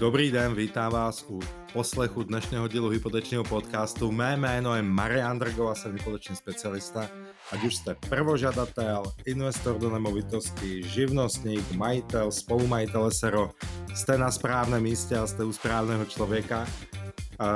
Dobrý 0.00 0.30
den, 0.30 0.54
vítám 0.54 0.92
vás 0.92 1.24
u 1.28 1.40
poslechu 1.72 2.22
dnešného 2.22 2.68
dílu 2.68 2.88
hypotečního 2.88 3.44
podcastu. 3.44 4.12
Mé 4.12 4.36
jméno 4.36 4.76
je 4.76 4.82
Marian 4.82 5.38
Drgova, 5.38 5.74
jsem 5.74 5.92
hypoteční 5.92 6.36
specialista. 6.36 7.08
Ať 7.52 7.64
už 7.64 7.74
jste 7.74 7.94
prvožadatel, 8.08 9.02
investor 9.26 9.78
do 9.78 9.90
nemovitosti, 9.90 10.82
živnostník, 10.82 11.72
majitel, 11.72 12.32
spolumajitel 12.32 13.10
SRO, 13.10 13.50
jste 13.94 14.18
na 14.18 14.30
správném 14.30 14.82
místě 14.82 15.16
a 15.16 15.26
jste 15.26 15.44
u 15.44 15.52
správného 15.52 16.04
člověka. 16.04 16.66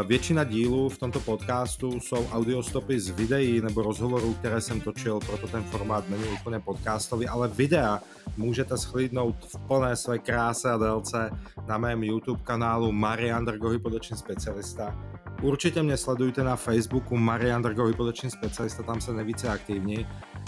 Většina 0.07 0.45
dílů 0.45 0.89
v 0.89 0.99
tomto 0.99 1.21
podcastu 1.21 2.01
jsou 2.01 2.27
audiostopy 2.33 3.01
z 3.01 3.11
videí 3.11 3.61
nebo 3.61 3.83
rozhovorů, 3.83 4.35
které 4.35 4.61
jsem 4.61 4.81
točil, 4.81 5.21
proto 5.21 5.47
ten 5.47 5.63
formát 5.63 6.11
není 6.11 6.25
úplně 6.41 6.61
podcastový, 6.61 7.29
ale 7.29 7.49
videa 7.49 8.01
můžete 8.37 8.79
schlídnout 8.79 9.37
v 9.45 9.59
plné 9.69 9.97
své 9.97 10.19
kráse 10.19 10.71
a 10.71 10.77
délce 10.77 11.31
na 11.67 11.79
mém 11.79 12.05
YouTube 12.05 12.41
kanálu 12.45 12.93
Marian 12.93 13.45
Drgo 13.45 13.69
Hypoteční 13.69 14.17
specialista. 14.17 14.99
Určitě 15.43 15.83
mě 15.83 15.97
sledujte 15.97 16.45
na 16.45 16.57
Facebooku 16.57 17.17
Marian 17.17 17.63
Drgo 17.63 17.87
Hypoteční 17.87 18.31
specialista, 18.31 18.83
tam 18.83 19.01
se 19.01 19.13
nejvíce 19.13 19.49
aktivní. 19.49 20.07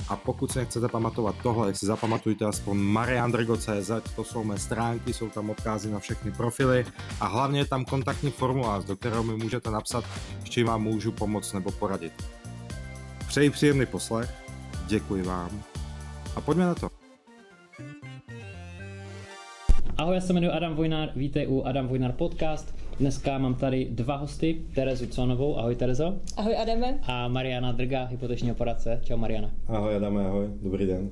A 0.08 0.16
pokud 0.16 0.52
si 0.52 0.58
nechcete 0.58 0.88
pamatovat 0.88 1.34
tohle, 1.42 1.74
si 1.74 1.86
zapamatujte 1.86 2.44
aspoň 2.44 2.76
mariandrgo.cz, 2.78 3.90
to 4.16 4.24
jsou 4.24 4.44
mé 4.44 4.58
stránky, 4.58 5.12
jsou 5.12 5.28
tam 5.28 5.50
odkazy 5.50 5.90
na 5.90 5.98
všechny 5.98 6.32
profily 6.32 6.84
a 7.20 7.26
hlavně 7.26 7.60
je 7.60 7.64
tam 7.64 7.84
kontaktní 7.84 8.30
formulář, 8.30 8.84
do 8.84 8.96
kterého 8.96 9.22
mi 9.22 9.36
můžete 9.36 9.70
napsat, 9.70 10.04
s 10.44 10.48
čím 10.48 10.66
vám 10.66 10.82
můžu 10.82 11.12
pomoct 11.12 11.52
nebo 11.52 11.70
poradit. 11.70 12.12
Přeji 13.28 13.50
příjemný 13.50 13.86
poslech, 13.86 14.34
děkuji 14.86 15.22
vám 15.22 15.62
a 16.36 16.40
pojďme 16.40 16.64
na 16.66 16.74
to. 16.74 16.90
Ahoj, 19.96 20.14
já 20.14 20.20
se 20.20 20.32
jmenuji 20.32 20.52
Adam 20.52 20.74
Vojnár, 20.74 21.08
vítej 21.16 21.46
u 21.48 21.62
Adam 21.62 21.88
Vojnár 21.88 22.12
podcast. 22.12 22.75
Dneska 23.00 23.38
mám 23.38 23.54
tady 23.54 23.88
dva 23.90 24.16
hosty, 24.16 24.56
Terezu 24.74 25.06
Conovou, 25.06 25.58
ahoj 25.58 25.74
Terezo. 25.74 26.14
Ahoj 26.36 26.56
Adame. 26.56 26.98
A 27.02 27.28
Mariana 27.28 27.72
Drga, 27.72 28.04
hypotečního 28.04 28.54
poradce. 28.54 29.00
Čau 29.04 29.16
Mariana. 29.16 29.50
Ahoj 29.66 29.96
Adame, 29.96 30.26
ahoj, 30.26 30.46
dobrý 30.62 30.86
den. 30.86 31.10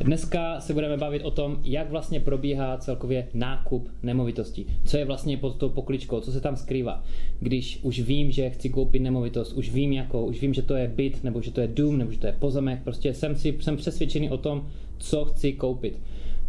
Dneska 0.00 0.60
se 0.60 0.72
budeme 0.72 0.96
bavit 0.96 1.22
o 1.22 1.30
tom, 1.30 1.58
jak 1.64 1.90
vlastně 1.90 2.20
probíhá 2.20 2.78
celkově 2.78 3.28
nákup 3.34 3.88
nemovitostí. 4.02 4.66
Co 4.84 4.96
je 4.96 5.04
vlastně 5.04 5.36
pod 5.36 5.56
tou 5.56 5.68
pokličkou, 5.68 6.20
co 6.20 6.32
se 6.32 6.40
tam 6.40 6.56
skrývá. 6.56 7.02
Když 7.40 7.80
už 7.82 8.00
vím, 8.00 8.30
že 8.30 8.50
chci 8.50 8.70
koupit 8.70 9.00
nemovitost, 9.00 9.52
už 9.52 9.70
vím 9.70 9.92
jakou, 9.92 10.26
už 10.26 10.40
vím, 10.40 10.54
že 10.54 10.62
to 10.62 10.76
je 10.76 10.88
byt, 10.88 11.24
nebo 11.24 11.42
že 11.42 11.50
to 11.50 11.60
je 11.60 11.68
dům, 11.68 11.98
nebo 11.98 12.12
že 12.12 12.18
to 12.18 12.26
je 12.26 12.36
pozemek, 12.38 12.82
prostě 12.84 13.14
jsem 13.14 13.36
si 13.36 13.58
jsem 13.60 13.76
přesvědčený 13.76 14.30
o 14.30 14.38
tom, 14.38 14.66
co 14.98 15.24
chci 15.24 15.52
koupit. 15.52 16.00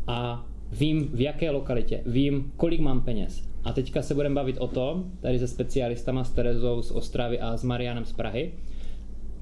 A 0.07 0.45
vím 0.71 1.09
v 1.13 1.21
jaké 1.21 1.51
lokalitě, 1.51 2.01
vím 2.05 2.51
kolik 2.57 2.79
mám 2.79 3.01
peněz. 3.01 3.47
A 3.67 3.73
teďka 3.73 4.01
se 4.01 4.13
budeme 4.13 4.35
bavit 4.35 4.57
o 4.57 4.67
tom, 4.67 5.11
tady 5.21 5.39
se 5.39 5.47
specialistama 5.47 6.23
s 6.23 6.31
Terezou 6.31 6.81
z 6.81 6.91
Ostravy 6.91 7.39
a 7.39 7.57
s 7.57 7.63
Marianem 7.63 8.05
z 8.05 8.13
Prahy, 8.13 8.51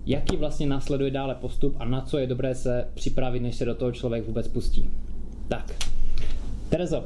jaký 0.06 0.38
vlastně 0.38 0.68
následuje 0.68 1.12
dále 1.12 1.36
postup 1.36 1.76
a 1.80 1.86
na 1.86 2.02
co 2.02 2.18
je 2.18 2.28
dobré 2.28 2.56
se 2.56 2.88
připravit, 2.94 3.40
než 3.40 3.56
se 3.56 3.66
do 3.66 3.76
toho 3.76 3.92
člověk 3.92 4.28
vůbec 4.28 4.48
pustí. 4.48 4.90
Tak, 5.48 5.76
Terezo, 6.70 7.04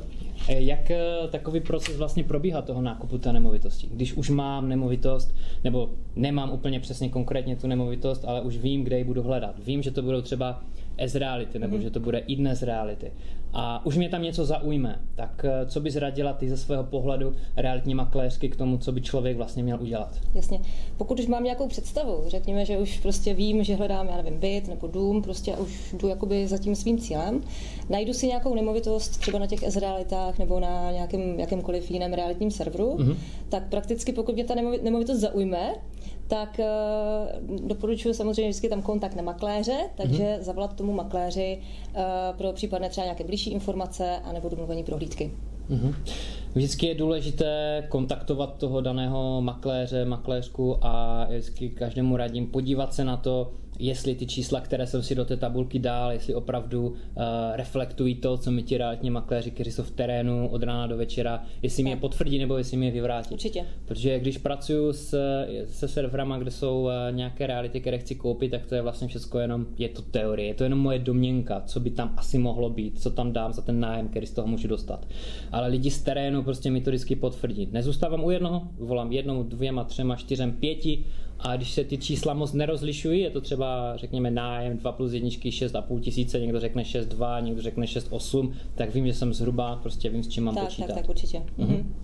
jak 0.47 0.91
eh, 0.91 1.27
takový 1.31 1.59
proces 1.59 1.97
vlastně 1.97 2.23
probíhá 2.23 2.61
toho 2.61 2.81
nákupu 2.81 3.17
té 3.17 3.33
nemovitosti? 3.33 3.87
Když 3.91 4.13
už 4.13 4.29
mám 4.29 4.69
nemovitost, 4.69 5.35
nebo 5.63 5.89
nemám 6.15 6.51
úplně 6.51 6.79
přesně 6.79 7.09
konkrétně 7.09 7.55
tu 7.55 7.67
nemovitost, 7.67 8.25
ale 8.27 8.41
už 8.41 8.57
vím, 8.57 8.83
kde 8.83 8.97
ji 8.97 9.03
budu 9.03 9.23
hledat. 9.23 9.55
Vím, 9.65 9.81
že 9.81 9.91
to 9.91 10.01
budou 10.01 10.21
třeba 10.21 10.63
as 10.99 11.15
reality, 11.15 11.59
nebo 11.59 11.77
mm-hmm. 11.77 11.81
že 11.81 11.89
to 11.89 11.99
bude 11.99 12.17
i 12.17 12.35
dnes 12.35 12.63
reality. 12.63 13.11
A 13.53 13.85
už 13.85 13.97
mě 13.97 14.09
tam 14.09 14.21
něco 14.21 14.45
zaujme, 14.45 14.99
tak 15.15 15.45
eh, 15.45 15.65
co 15.65 15.79
bys 15.79 15.95
radila 15.95 16.33
ty 16.33 16.49
ze 16.49 16.57
svého 16.57 16.83
pohledu 16.83 17.33
realitní 17.57 17.95
makléřky 17.95 18.49
k 18.49 18.55
tomu, 18.55 18.77
co 18.77 18.91
by 18.91 19.01
člověk 19.01 19.37
vlastně 19.37 19.63
měl 19.63 19.81
udělat? 19.81 20.19
Jasně. 20.33 20.59
Pokud 20.97 21.19
už 21.19 21.27
mám 21.27 21.43
nějakou 21.43 21.67
představu, 21.67 22.23
řekněme, 22.27 22.65
že 22.65 22.77
už 22.77 22.99
prostě 22.99 23.33
vím, 23.33 23.63
že 23.63 23.75
hledám, 23.75 24.07
já 24.07 24.17
nevím, 24.17 24.39
byt 24.39 24.67
nebo 24.67 24.87
dům, 24.87 25.21
prostě 25.21 25.57
už 25.57 25.93
jdu 25.99 26.07
jakoby 26.07 26.47
za 26.47 26.57
tím 26.57 26.75
svým 26.75 26.97
cílem, 26.97 27.41
najdu 27.89 28.13
si 28.13 28.27
nějakou 28.27 28.55
nemovitost 28.55 29.17
třeba 29.17 29.39
na 29.39 29.47
těch 29.47 29.63
S-realitách 29.63 30.39
nebo 30.39 30.59
na 30.59 30.91
nějakém 30.91 31.39
jakémkoliv 31.39 31.91
jiném 31.91 32.13
realitním 32.13 32.51
serveru, 32.51 32.97
mm-hmm. 32.97 33.15
tak 33.49 33.69
prakticky 33.69 34.13
pokud 34.13 34.35
mě 34.35 34.43
ta 34.43 34.55
nemovitost 34.83 35.19
zaujme, 35.19 35.75
tak 36.29 36.59
uh, 36.59 37.67
doporučuji 37.67 38.13
samozřejmě 38.13 38.49
vždycky 38.49 38.69
tam 38.69 38.81
kontakt 38.81 39.15
na 39.15 39.23
makléře, 39.23 39.77
takže 39.97 40.23
mm-hmm. 40.23 40.41
zavolat 40.41 40.75
tomu 40.75 40.93
makléři 40.93 41.59
uh, 41.59 42.01
pro 42.37 42.53
případné 42.53 42.89
třeba 42.89 43.05
nějaké 43.05 43.23
blížší 43.23 43.51
informace 43.51 44.17
anebo 44.23 44.49
domluvení 44.49 44.83
prohlídky. 44.83 45.31
Mm-hmm. 45.69 45.95
Vždycky 46.55 46.85
je 46.85 46.95
důležité 46.95 47.83
kontaktovat 47.89 48.57
toho 48.57 48.81
daného 48.81 49.41
makléře, 49.41 50.05
makléřku 50.05 50.77
a 50.81 51.25
vždycky 51.29 51.69
každému 51.69 52.17
radím 52.17 52.47
podívat 52.47 52.93
se 52.93 53.03
na 53.03 53.17
to, 53.17 53.51
jestli 53.79 54.15
ty 54.15 54.25
čísla, 54.25 54.61
které 54.61 54.87
jsem 54.87 55.03
si 55.03 55.15
do 55.15 55.25
té 55.25 55.37
tabulky 55.37 55.79
dal, 55.79 56.11
jestli 56.11 56.35
opravdu 56.35 56.87
uh, 56.87 56.95
reflektují 57.53 58.15
to, 58.15 58.37
co 58.37 58.51
mi 58.51 58.63
ti 58.63 58.77
realitní 58.77 59.09
makléři, 59.09 59.51
kteří 59.51 59.71
jsou 59.71 59.83
v 59.83 59.91
terénu 59.91 60.47
od 60.47 60.63
rána 60.63 60.87
do 60.87 60.97
večera, 60.97 61.43
jestli 61.61 61.83
mi 61.83 61.89
je 61.89 61.95
potvrdí 61.95 62.39
nebo 62.39 62.57
jestli 62.57 62.77
mi 62.77 62.85
je 62.85 62.91
vyvrátí. 62.91 63.33
Určitě. 63.33 63.65
Protože 63.85 64.19
když 64.19 64.37
pracuji 64.37 64.93
s, 64.93 65.17
se 65.65 65.87
serverama, 65.87 66.37
kde 66.37 66.51
jsou 66.51 66.81
uh, 66.81 66.91
nějaké 67.11 67.47
reality, 67.47 67.81
které 67.81 67.97
chci 67.97 68.15
koupit, 68.15 68.49
tak 68.49 68.65
to 68.65 68.75
je 68.75 68.81
vlastně 68.81 69.07
všechno 69.07 69.39
jenom, 69.39 69.65
je 69.77 69.89
to 69.89 70.01
teorie, 70.01 70.47
je 70.47 70.53
to 70.53 70.63
jenom 70.63 70.79
moje 70.79 70.99
domněnka, 70.99 71.61
co 71.65 71.79
by 71.79 71.89
tam 71.89 72.13
asi 72.17 72.37
mohlo 72.37 72.69
být, 72.69 73.01
co 73.01 73.09
tam 73.09 73.33
dám 73.33 73.53
za 73.53 73.61
ten 73.61 73.79
nájem, 73.79 74.07
který 74.07 74.27
z 74.27 74.33
toho 74.33 74.47
můžu 74.47 74.67
dostat. 74.67 75.07
Ale 75.51 75.67
lidi 75.67 75.91
z 75.91 76.03
terénu 76.03 76.43
prostě 76.43 76.71
mi 76.71 76.81
to 76.81 76.89
vždycky 76.89 77.15
potvrdí. 77.15 77.69
Nezůstávám 77.71 78.23
u 78.23 78.31
jednoho, 78.31 78.67
volám 78.77 79.11
jednou, 79.11 79.43
dvěma, 79.43 79.83
třema, 79.83 80.15
čtyřem, 80.15 80.51
pěti, 80.51 81.05
a 81.39 81.55
když 81.55 81.71
se 81.71 81.83
ty 81.83 81.97
čísla 81.97 82.33
moc 82.33 82.53
nerozlišují, 82.53 83.21
je 83.21 83.29
to 83.29 83.41
třeba, 83.41 83.97
řekněme, 83.97 84.31
nájem 84.31 84.77
2 84.77 84.91
plus 84.91 85.13
jedničky 85.13 85.49
6,5 85.49 85.99
tisíce, 85.99 86.39
někdo 86.39 86.59
řekne 86.59 86.83
6,2, 86.83 87.43
někdo 87.43 87.61
řekne 87.61 87.85
6,8, 87.85 88.51
tak 88.75 88.93
vím, 88.93 89.07
že 89.07 89.13
jsem 89.13 89.33
zhruba, 89.33 89.75
prostě 89.75 90.09
vím, 90.09 90.23
s 90.23 90.27
čím 90.27 90.43
mám 90.43 90.55
tak, 90.55 90.63
počítat. 90.63 90.87
Tak, 90.87 90.95
tak, 90.95 91.09
určitě. 91.09 91.43
Mhm. 91.57 91.95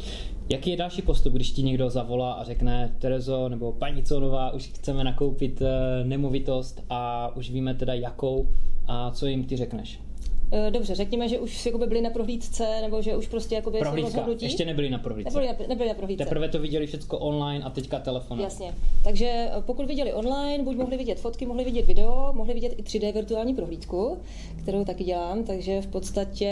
Jaký 0.50 0.70
je 0.70 0.78
další 0.78 1.02
postup, 1.02 1.34
když 1.34 1.52
ti 1.52 1.64
někdo 1.64 1.90
zavolá 1.90 2.34
a 2.34 2.44
řekne, 2.44 2.96
Terezo 3.00 3.50
nebo 3.50 3.72
paní 3.72 4.04
Conová, 4.04 4.52
už 4.52 4.68
chceme 4.68 5.04
nakoupit 5.04 5.62
eh, 5.62 6.04
nemovitost 6.04 6.84
a 6.90 7.32
už 7.36 7.50
víme 7.50 7.74
teda 7.74 7.94
jakou 7.94 8.48
a 8.88 9.12
co 9.12 9.28
jim 9.28 9.44
ty 9.44 9.58
řekneš? 9.58 10.00
Eh, 10.56 10.72
dobře, 10.72 10.96
řekněme, 10.96 11.30
že 11.30 11.40
už 11.40 11.66
jakoby 11.66 11.88
byli 11.88 12.02
na 12.02 12.10
prohlídce, 12.10 12.82
nebo 12.82 13.02
že 13.02 13.18
už 13.18 13.28
prostě 13.28 13.56
jakoby 13.56 13.80
Prohlídka. 13.80 14.08
rozhodnutí. 14.08 14.46
Ještě 14.46 14.66
nebyli 14.66 14.90
na 14.90 14.98
prohlídce. 14.98 15.40
Nebyli 15.40 15.48
na, 15.48 15.68
nebyli 15.68 15.90
na 15.90 15.96
prohlídce. 15.96 16.24
Teprve 16.24 16.50
to 16.50 16.60
viděli 16.60 16.88
všechno 16.88 17.18
online 17.18 17.66
a 17.66 17.70
teďka 17.70 18.00
telefon. 18.00 18.40
Jasně. 18.40 18.74
Takže 19.04 19.26
eh, 19.28 19.52
pokud 19.66 19.86
viděli 19.86 20.14
online, 20.14 20.64
buď 20.64 20.78
mohli 20.78 20.98
vidět 20.98 21.20
fotky, 21.20 21.46
mohli 21.46 21.64
vidět 21.64 21.86
video, 21.86 22.32
mohli 22.34 22.54
vidět 22.54 22.74
i 22.78 22.84
3D 22.84 23.14
virtuální 23.14 23.56
prohlídku, 23.56 24.18
kterou 24.62 24.86
taky 24.86 25.04
dělám, 25.04 25.44
takže 25.44 25.82
v 25.82 25.88
podstatě 25.88 26.52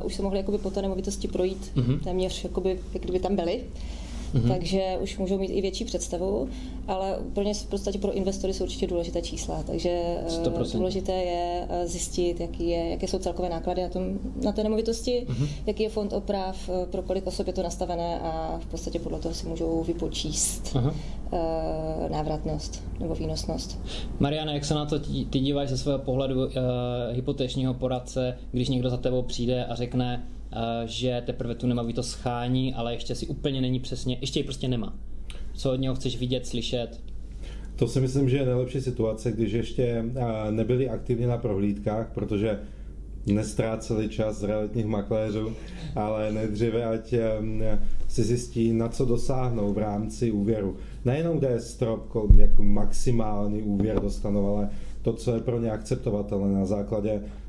uh, 0.00 0.06
už 0.06 0.14
se 0.14 0.22
mohli 0.22 0.38
jakoby 0.38 0.58
po 0.58 0.70
té 0.70 0.82
nemovitosti 0.82 1.28
projít 1.28 1.72
mm-hmm. 1.76 2.00
téměř, 2.00 2.44
jakoby, 2.44 2.80
jak 2.94 3.02
kdyby 3.02 3.18
tam 3.18 3.36
byli 3.36 3.64
mm-hmm. 4.34 4.48
takže 4.48 4.98
už 5.00 5.18
můžou 5.18 5.38
mít 5.38 5.50
i 5.50 5.60
větší 5.60 5.84
představu, 5.84 6.48
ale 6.88 7.18
pro 7.32 7.42
ně 7.42 7.54
v 7.54 7.66
podstatě 7.66 7.98
pro 7.98 8.12
investory 8.12 8.54
jsou 8.54 8.64
určitě 8.64 8.86
důležité 8.86 9.22
čísla, 9.22 9.62
takže 9.62 10.18
100%. 10.28 10.66
Eh, 10.74 10.76
důležité 10.76 11.12
je 11.12 11.66
eh, 11.68 11.86
zjistit, 11.86 12.40
jaký 12.40 12.68
je, 12.68 12.88
jaké 12.88 13.08
jsou 13.08 13.18
celkové 13.18 13.48
náklady 13.48 13.82
na, 13.82 13.88
tom, 13.88 14.18
na 14.44 14.52
té 14.52 14.62
nemovitosti, 14.62 15.26
mm-hmm. 15.28 15.48
jaký 15.66 15.82
je 15.82 15.88
fond 15.88 16.12
oprav, 16.12 16.68
eh, 16.68 16.86
pro 16.86 17.02
kolik 17.02 17.26
osob 17.26 17.46
je 17.46 17.52
to 17.52 17.62
nastavené 17.62 18.20
a 18.20 18.58
v 18.62 18.66
podstatě 18.66 18.98
podle 18.98 19.18
toho 19.18 19.34
si 19.34 19.46
můžou 19.46 19.82
vypočíst 19.82 20.74
uh-huh. 20.74 20.92
návratnost 22.10 22.82
nebo 23.00 23.14
výnosnost. 23.14 23.80
Mariana, 24.18 24.52
jak 24.52 24.64
se 24.64 24.74
na 24.74 24.86
to 24.86 24.98
ty 25.30 25.40
díváš 25.40 25.68
ze 25.68 25.78
svého 25.78 25.98
pohledu 25.98 26.46
uh, 26.46 26.52
hypotečního 27.10 27.74
poradce, 27.74 28.38
když 28.52 28.68
někdo 28.68 28.90
za 28.90 28.96
tebou 28.96 29.22
přijde 29.22 29.64
a 29.64 29.74
řekne, 29.74 30.24
že 30.84 31.22
teprve 31.26 31.54
tu 31.54 31.66
nemovitost 31.66 32.10
schání, 32.10 32.74
ale 32.74 32.94
ještě 32.94 33.14
si 33.14 33.26
úplně 33.26 33.60
není 33.60 33.80
přesně, 33.80 34.18
ještě 34.20 34.40
ji 34.40 34.44
prostě 34.44 34.68
nemá. 34.68 34.98
Co 35.54 35.72
od 35.72 35.76
něho 35.76 35.94
chceš 35.94 36.18
vidět, 36.18 36.46
slyšet? 36.46 37.00
To 37.76 37.88
si 37.88 38.00
myslím, 38.00 38.28
že 38.28 38.36
je 38.36 38.46
nejlepší 38.46 38.80
situace, 38.80 39.32
když 39.32 39.52
ještě 39.52 40.04
nebyli 40.50 40.88
aktivně 40.88 41.26
na 41.26 41.38
prohlídkách, 41.38 42.10
protože 42.14 42.60
nestráceli 43.26 44.08
čas 44.08 44.36
z 44.36 44.44
realitních 44.44 44.86
makléřů, 44.86 45.52
ale 45.94 46.32
nejdříve 46.32 46.84
ať 46.84 47.14
si 48.08 48.22
zjistí, 48.22 48.72
na 48.72 48.88
co 48.88 49.04
dosáhnou 49.04 49.72
v 49.72 49.78
rámci 49.78 50.30
úvěru. 50.30 50.76
Nejenom 51.04 51.38
kde 51.38 51.48
je 51.48 51.60
strop, 51.60 52.16
jak 52.36 52.58
maximální 52.58 53.62
úvěr 53.62 54.00
dostanou, 54.00 54.56
ale 54.56 54.68
to, 55.02 55.12
co 55.12 55.34
je 55.34 55.40
pro 55.40 55.60
ně 55.60 55.70
akceptovatelné 55.70 56.54
na 56.54 56.64
základě 56.64 57.20
Eh, 57.20 57.43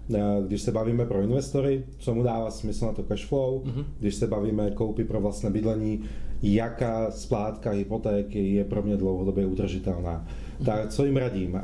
když 0.47 0.61
se 0.61 0.71
bavíme 0.71 1.05
pro 1.05 1.21
investory, 1.21 1.83
co 1.97 2.15
mu 2.15 2.23
dává 2.23 2.51
smysl 2.51 2.85
na 2.85 2.91
to 2.91 3.03
cash 3.03 3.25
flow, 3.25 3.59
mm-hmm. 3.59 3.85
když 3.99 4.15
se 4.15 4.27
bavíme 4.27 4.71
koupy 4.71 5.03
pro 5.03 5.21
vlastné 5.21 5.49
bydlení, 5.49 6.01
jaká 6.43 7.11
splátka 7.11 7.71
hypotéky 7.71 8.53
je 8.53 8.63
pro 8.63 8.81
mě 8.81 8.97
dlouhodobě 8.97 9.45
udržitelná. 9.45 10.25
Mm-hmm. 10.25 10.65
Tak 10.65 10.89
co 10.89 11.05
jim 11.05 11.17
radím? 11.17 11.55
Eh, 11.55 11.61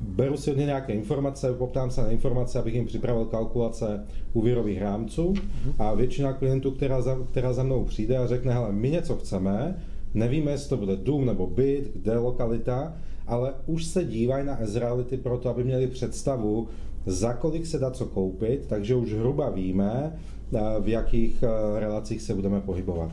beru 0.00 0.36
si 0.36 0.50
od 0.50 0.56
něj 0.56 0.66
nějaké 0.66 0.92
informace, 0.92 1.52
poptám 1.52 1.90
se 1.90 2.02
na 2.02 2.10
informace, 2.10 2.58
abych 2.58 2.74
jim 2.74 2.86
připravil 2.86 3.24
kalkulace 3.24 4.06
úvěrových 4.32 4.80
rámců 4.80 5.34
a 5.78 5.94
většina 5.94 6.32
klientů, 6.32 6.70
která 6.70 7.02
za, 7.02 7.18
která 7.30 7.52
za 7.52 7.62
mnou 7.62 7.84
přijde 7.84 8.16
a 8.16 8.26
řekne, 8.26 8.52
hele, 8.52 8.72
my 8.72 8.90
něco 8.90 9.16
chceme, 9.16 9.76
nevíme, 10.14 10.50
jestli 10.50 10.68
to 10.68 10.76
bude 10.76 10.96
dům 10.96 11.26
nebo 11.26 11.46
byt, 11.46 11.90
kde 11.94 12.18
lokalita, 12.18 12.94
ale 13.26 13.54
už 13.66 13.84
se 13.84 14.04
dívají 14.04 14.46
na 14.46 14.62
Ezreality 14.62 15.16
proto, 15.16 15.48
aby 15.48 15.64
měli 15.64 15.86
představu, 15.86 16.68
za 17.06 17.32
kolik 17.32 17.66
se 17.66 17.78
dá 17.78 17.90
co 17.90 18.06
koupit, 18.06 18.66
takže 18.68 18.94
už 18.94 19.12
hruba 19.12 19.50
víme, 19.50 20.12
eh, 20.54 20.60
v 20.80 20.88
jakých 20.88 21.42
eh, 21.42 21.80
relacích 21.80 22.22
se 22.22 22.34
budeme 22.34 22.60
pohybovat. 22.60 23.10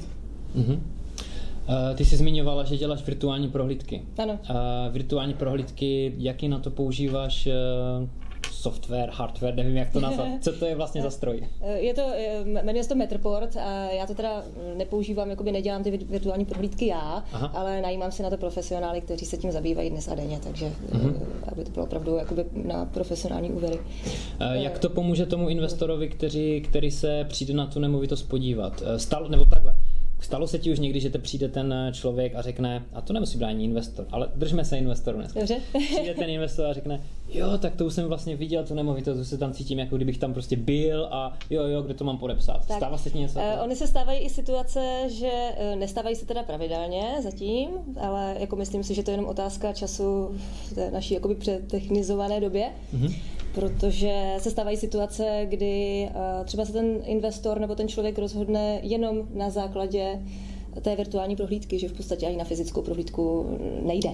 Mm-hmm. 0.56 0.80
Ty 1.96 2.06
jsi 2.06 2.18
zmiňovala, 2.18 2.64
že 2.64 2.78
děláš 2.78 3.06
virtuální 3.06 3.48
prohlídky. 3.48 4.02
Ano. 4.18 4.40
Virtuální 4.92 5.34
prohlídky, 5.34 6.14
jaký 6.18 6.48
na 6.48 6.60
to 6.60 6.70
používáš 6.72 7.48
software, 8.64 9.10
hardware, 9.10 9.56
nevím 9.56 9.78
jak 9.78 9.92
to 9.92 10.00
nazvat. 10.00 10.28
Co 10.42 10.54
to 10.54 10.66
je 10.66 10.76
vlastně 10.76 11.02
za 11.02 11.10
stroj? 11.10 11.48
Je 11.76 11.94
to, 11.94 12.02
jmenuje 12.44 12.84
se 12.84 12.90
to 12.90 12.96
Metroport 12.96 13.58
a 13.58 13.92
já 13.92 14.08
to 14.08 14.16
teda 14.16 14.44
nepoužívám, 14.78 15.30
jakoby 15.30 15.52
nedělám 15.52 15.84
ty 15.84 15.92
virtuální 15.92 16.46
prohlídky 16.46 16.88
já, 16.88 17.24
Aha. 17.34 17.48
ale 17.48 17.82
najímám 17.82 18.12
si 18.12 18.24
na 18.24 18.30
to 18.30 18.38
profesionály, 18.38 19.02
kteří 19.02 19.26
se 19.26 19.38
tím 19.38 19.52
zabývají 19.52 19.90
dnes 19.90 20.08
a 20.08 20.16
denně, 20.16 20.40
takže 20.44 20.72
mm-hmm. 20.92 21.16
aby 21.52 21.64
to 21.64 21.72
bylo 21.72 21.86
opravdu 21.86 22.16
jakoby 22.16 22.46
na 22.54 22.86
profesionální 22.86 23.52
úvěry. 23.52 23.80
Jak 24.54 24.80
to 24.80 24.90
pomůže 24.90 25.26
tomu 25.26 25.50
investorovi, 25.50 26.10
který, 26.10 26.62
který 26.62 26.92
se 26.92 27.26
přijde 27.30 27.54
na 27.54 27.68
tu 27.68 27.80
nemovitost 27.80 28.24
podívat? 28.24 28.84
Stal, 28.98 29.28
nebo 29.30 29.46
takhle, 29.46 29.76
Stalo 30.24 30.48
se 30.48 30.60
ti 30.60 30.72
už 30.72 30.80
někdy, 30.80 31.00
že 31.00 31.10
te 31.10 31.20
přijde 31.20 31.50
ten 31.50 31.76
člověk 31.92 32.36
a 32.36 32.42
řekne, 32.42 32.84
a 32.94 33.02
to 33.02 33.14
nemusí 33.14 33.38
být 33.38 33.46
ani 33.46 33.64
investor, 33.64 34.06
ale 34.12 34.30
držme 34.36 34.66
se 34.66 34.78
investoru 34.78 35.18
dneska. 35.18 35.40
Dobře. 35.40 35.56
Přijde 35.86 36.14
ten 36.14 36.30
investor 36.30 36.66
a 36.66 36.74
řekne, 36.74 37.02
jo, 37.34 37.58
tak 37.58 37.76
to 37.76 37.86
už 37.86 37.94
jsem 37.94 38.06
vlastně 38.06 38.36
viděl, 38.36 38.64
tu 38.64 38.74
nemovitost, 38.74 39.20
už 39.20 39.28
se 39.28 39.38
tam 39.38 39.54
cítím, 39.54 39.80
jako 39.80 39.96
kdybych 39.96 40.18
tam 40.18 40.34
prostě 40.34 40.56
byl 40.56 41.08
a 41.12 41.38
jo, 41.50 41.64
jo, 41.64 41.82
kde 41.82 41.94
to 41.94 42.04
mám 42.04 42.18
podepsat. 42.18 42.66
Tak, 42.68 42.78
Stává 42.78 42.98
se 42.98 43.10
ti 43.10 43.18
něco? 43.18 43.40
Uh, 43.40 43.46
oni 43.64 43.76
se 43.76 43.88
stávají 43.88 44.20
i 44.20 44.30
situace, 44.30 45.00
že 45.08 45.32
uh, 45.32 45.80
nestávají 45.80 46.16
se 46.16 46.26
teda 46.26 46.44
pravidelně 46.44 47.16
zatím, 47.24 47.70
ale 48.00 48.36
jako 48.40 48.56
myslím 48.56 48.84
si, 48.84 48.96
že 48.96 49.04
to 49.04 49.12
je 49.12 49.14
jenom 49.14 49.30
otázka 49.30 49.74
času 49.74 50.36
v 50.70 50.74
té 50.74 50.92
naší 50.92 51.14
jakoby 51.14 51.36
přetechnizované 51.36 52.40
době. 52.40 52.70
Mm-hmm 52.96 53.43
protože 53.56 54.36
se 54.38 54.52
stávají 54.52 54.78
situace, 54.78 55.46
kdy 55.50 56.04
eh, 56.10 56.46
třeba 56.46 56.66
se 56.66 56.74
ten 56.74 57.00
investor 57.06 57.60
nebo 57.60 57.76
ten 57.76 57.88
člověk 57.88 58.20
rozhodne 58.20 58.80
jenom 58.84 59.28
na 59.34 59.50
základě 59.50 60.20
té 60.82 60.96
virtuální 60.96 61.36
prohlídky, 61.36 61.80
že 61.80 61.88
v 61.88 61.94
podstatě 61.94 62.28
ani 62.28 62.38
na 62.38 62.44
fyzickou 62.44 62.82
prohlídku 62.82 63.58
nejde. 63.82 64.10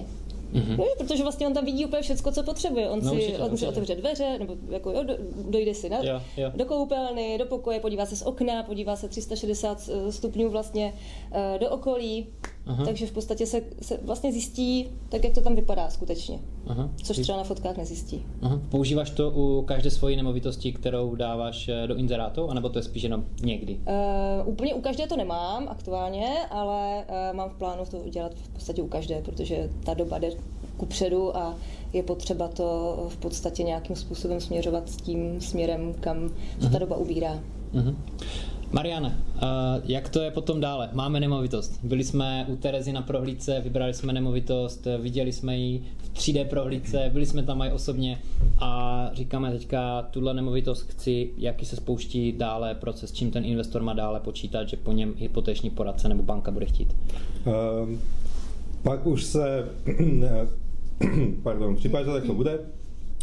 Mm-hmm. 0.54 0.76
No, 0.76 0.84
protože 0.98 1.22
vlastně 1.22 1.46
on 1.46 1.54
tam 1.54 1.64
vidí 1.64 1.84
úplně 1.84 2.02
všechno, 2.02 2.32
co 2.32 2.42
potřebuje. 2.42 2.90
On, 2.90 3.00
no, 3.02 3.10
si, 3.10 3.16
určitě, 3.16 3.38
on 3.38 3.56
si 3.56 3.66
otevře 3.66 3.94
dveře, 3.94 4.38
nebo 4.38 4.56
jako, 4.68 4.90
jo, 4.90 5.02
do, 5.04 5.14
dojde 5.50 5.74
si 5.74 5.88
na, 5.88 5.98
jo, 6.02 6.20
jo. 6.36 6.52
do 6.54 6.64
koupelny, 6.64 7.38
do 7.38 7.46
pokoje, 7.46 7.80
podívá 7.80 8.06
se 8.06 8.16
z 8.16 8.22
okna, 8.22 8.62
podívá 8.62 8.96
se 8.96 9.08
360 9.08 9.90
eh, 9.92 10.12
stupňů 10.12 10.50
vlastně 10.50 10.94
eh, 11.32 11.58
do 11.58 11.70
okolí. 11.70 12.26
Aha. 12.66 12.84
Takže 12.84 13.06
v 13.06 13.12
podstatě 13.12 13.46
se, 13.46 13.62
se 13.82 13.98
vlastně 14.02 14.32
zjistí, 14.32 14.88
tak 15.08 15.24
jak 15.24 15.34
to 15.34 15.40
tam 15.40 15.54
vypadá 15.54 15.90
skutečně. 15.90 16.38
Aha. 16.66 16.90
Což 17.02 17.18
třeba 17.18 17.38
na 17.38 17.44
fotkách 17.44 17.76
nezjistí. 17.76 18.26
Aha. 18.42 18.60
Používáš 18.68 19.10
to 19.10 19.30
u 19.30 19.62
každé 19.62 19.90
svojí 19.90 20.16
nemovitosti, 20.16 20.72
kterou 20.72 21.14
dáváš 21.14 21.68
eh, 21.68 21.86
do 21.86 21.96
inzerátu, 21.96 22.50
anebo 22.50 22.68
to 22.68 22.78
je 22.78 22.82
spíš 22.82 23.02
jenom 23.02 23.24
někdy? 23.42 23.80
Uh, 24.42 24.48
úplně 24.48 24.74
u 24.74 24.80
každé 24.80 25.06
to 25.06 25.16
nemám 25.16 25.68
aktuálně, 25.68 26.26
ale 26.50 27.04
uh, 27.08 27.36
mám 27.36 27.50
v 27.50 27.54
plánu 27.54 27.84
to 27.90 27.96
udělat 27.96 28.32
v 28.34 28.48
podstatě 28.48 28.82
u 28.82 28.88
každé, 28.88 29.22
protože 29.22 29.70
ta 29.84 29.94
doba 29.94 30.18
jde 30.18 30.30
kupředu 30.76 31.36
a 31.36 31.56
je 31.92 32.02
potřeba 32.02 32.48
to 32.48 32.96
v 33.08 33.16
podstatě 33.16 33.62
nějakým 33.62 33.96
způsobem 33.96 34.40
směřovat 34.40 34.88
s 34.88 34.96
tím 34.96 35.40
směrem, 35.40 35.94
kam 36.00 36.30
se 36.60 36.70
ta 36.70 36.78
doba 36.78 36.96
ubírá. 36.96 37.40
Uh-huh. 37.74 37.94
Mariane, 38.72 39.18
jak 39.84 40.08
to 40.08 40.20
je 40.20 40.30
potom 40.30 40.60
dále? 40.60 40.88
Máme 40.92 41.20
nemovitost. 41.20 41.80
Byli 41.82 42.04
jsme 42.04 42.46
u 42.48 42.56
Terezy 42.56 42.92
na 42.92 43.02
prohlídce, 43.02 43.60
vybrali 43.60 43.94
jsme 43.94 44.12
nemovitost, 44.12 44.86
viděli 45.00 45.32
jsme 45.32 45.56
ji 45.56 45.82
v 45.98 46.14
3D 46.14 46.44
prohlídce, 46.44 47.10
byli 47.12 47.26
jsme 47.26 47.42
tam 47.42 47.62
i 47.62 47.72
osobně 47.72 48.18
a 48.58 49.10
říkáme 49.12 49.50
teďka, 49.52 50.02
tuhle 50.02 50.34
nemovitost 50.34 50.82
chci, 50.90 51.30
jaký 51.36 51.66
se 51.66 51.76
spouští 51.76 52.32
dále 52.32 52.74
proces, 52.74 53.12
čím 53.12 53.30
ten 53.30 53.44
investor 53.44 53.82
má 53.82 53.92
dále 53.92 54.20
počítat, 54.20 54.68
že 54.68 54.76
po 54.76 54.92
něm 54.92 55.14
hypoteční 55.18 55.70
poradce 55.70 56.08
nebo 56.08 56.22
banka 56.22 56.50
bude 56.50 56.66
chtít. 56.66 56.96
Um, 57.82 58.00
pak 58.82 59.06
už 59.06 59.24
se, 59.24 59.68
pardon, 61.42 61.74
v 61.74 61.78
případě, 61.78 62.04
že 62.04 62.10
tak 62.10 62.24
to 62.24 62.34
bude, 62.34 62.58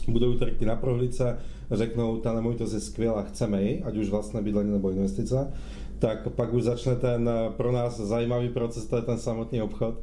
budou 0.07 0.33
trky 0.33 0.65
na 0.65 0.75
prohlídce, 0.75 1.37
řeknou, 1.71 2.17
ta 2.17 2.33
nemovitost 2.33 2.73
je 2.73 2.79
skvělá, 2.79 3.23
chceme 3.23 3.63
ji, 3.63 3.83
ať 3.83 3.97
už 3.97 4.09
vlastné 4.09 4.41
bydlení 4.41 4.71
nebo 4.71 4.89
investice, 4.89 5.51
tak 5.99 6.27
pak 6.29 6.53
už 6.53 6.63
začne 6.63 6.95
ten 6.95 7.29
eh, 7.29 7.49
pro 7.57 7.71
nás 7.71 7.99
zajímavý 7.99 8.49
proces, 8.49 8.85
to 8.85 8.95
je 8.95 9.01
ten 9.01 9.17
samotný 9.17 9.61
obchod. 9.61 9.95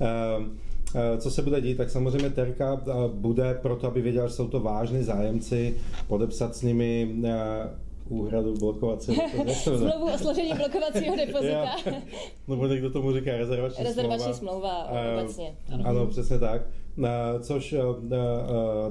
Ehm, 0.00 0.58
eh, 0.94 1.18
co 1.18 1.30
se 1.30 1.42
bude 1.42 1.60
dít, 1.60 1.76
tak 1.76 1.90
samozřejmě 1.90 2.30
Terka 2.30 2.82
eh, 2.86 2.92
bude 3.14 3.58
proto, 3.62 3.86
aby 3.86 4.02
věděla, 4.02 4.26
že 4.26 4.34
jsou 4.34 4.48
to 4.48 4.60
vážní 4.60 5.02
zájemci, 5.02 5.74
podepsat 6.08 6.56
s 6.56 6.62
nimi 6.62 7.14
úhradu 8.08 8.54
blokovacího 8.54 9.22
Smlouvu 9.62 10.14
o 10.14 10.18
složení 10.18 10.52
blokovacího 10.54 11.16
depozita. 11.26 11.76
Nebo 12.48 12.66
někdo 12.66 12.90
tomu 12.90 13.12
říká 13.12 13.36
rezervační, 13.36 13.84
rezervační 13.84 14.34
smlouva. 14.34 14.86
smlouva 14.86 15.22
obecně. 15.22 15.56
Ano. 15.72 15.84
ano, 15.86 16.06
přesně 16.06 16.38
tak. 16.38 16.62
Eh, 16.98 17.40
což 17.40 17.72
eh, 17.72 17.78
eh, 17.78 18.16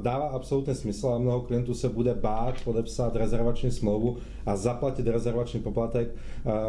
dává 0.01 0.25
absolutně 0.25 0.75
smysl 0.75 1.07
a 1.07 1.17
mnoho 1.17 1.41
klientů 1.41 1.73
se 1.73 1.89
bude 1.89 2.13
bát 2.13 2.55
podepsat 2.63 3.15
rezervační 3.15 3.71
smlouvu 3.71 4.17
a 4.45 4.55
zaplatit 4.55 5.07
rezervační 5.07 5.59
poplatek, 5.59 6.15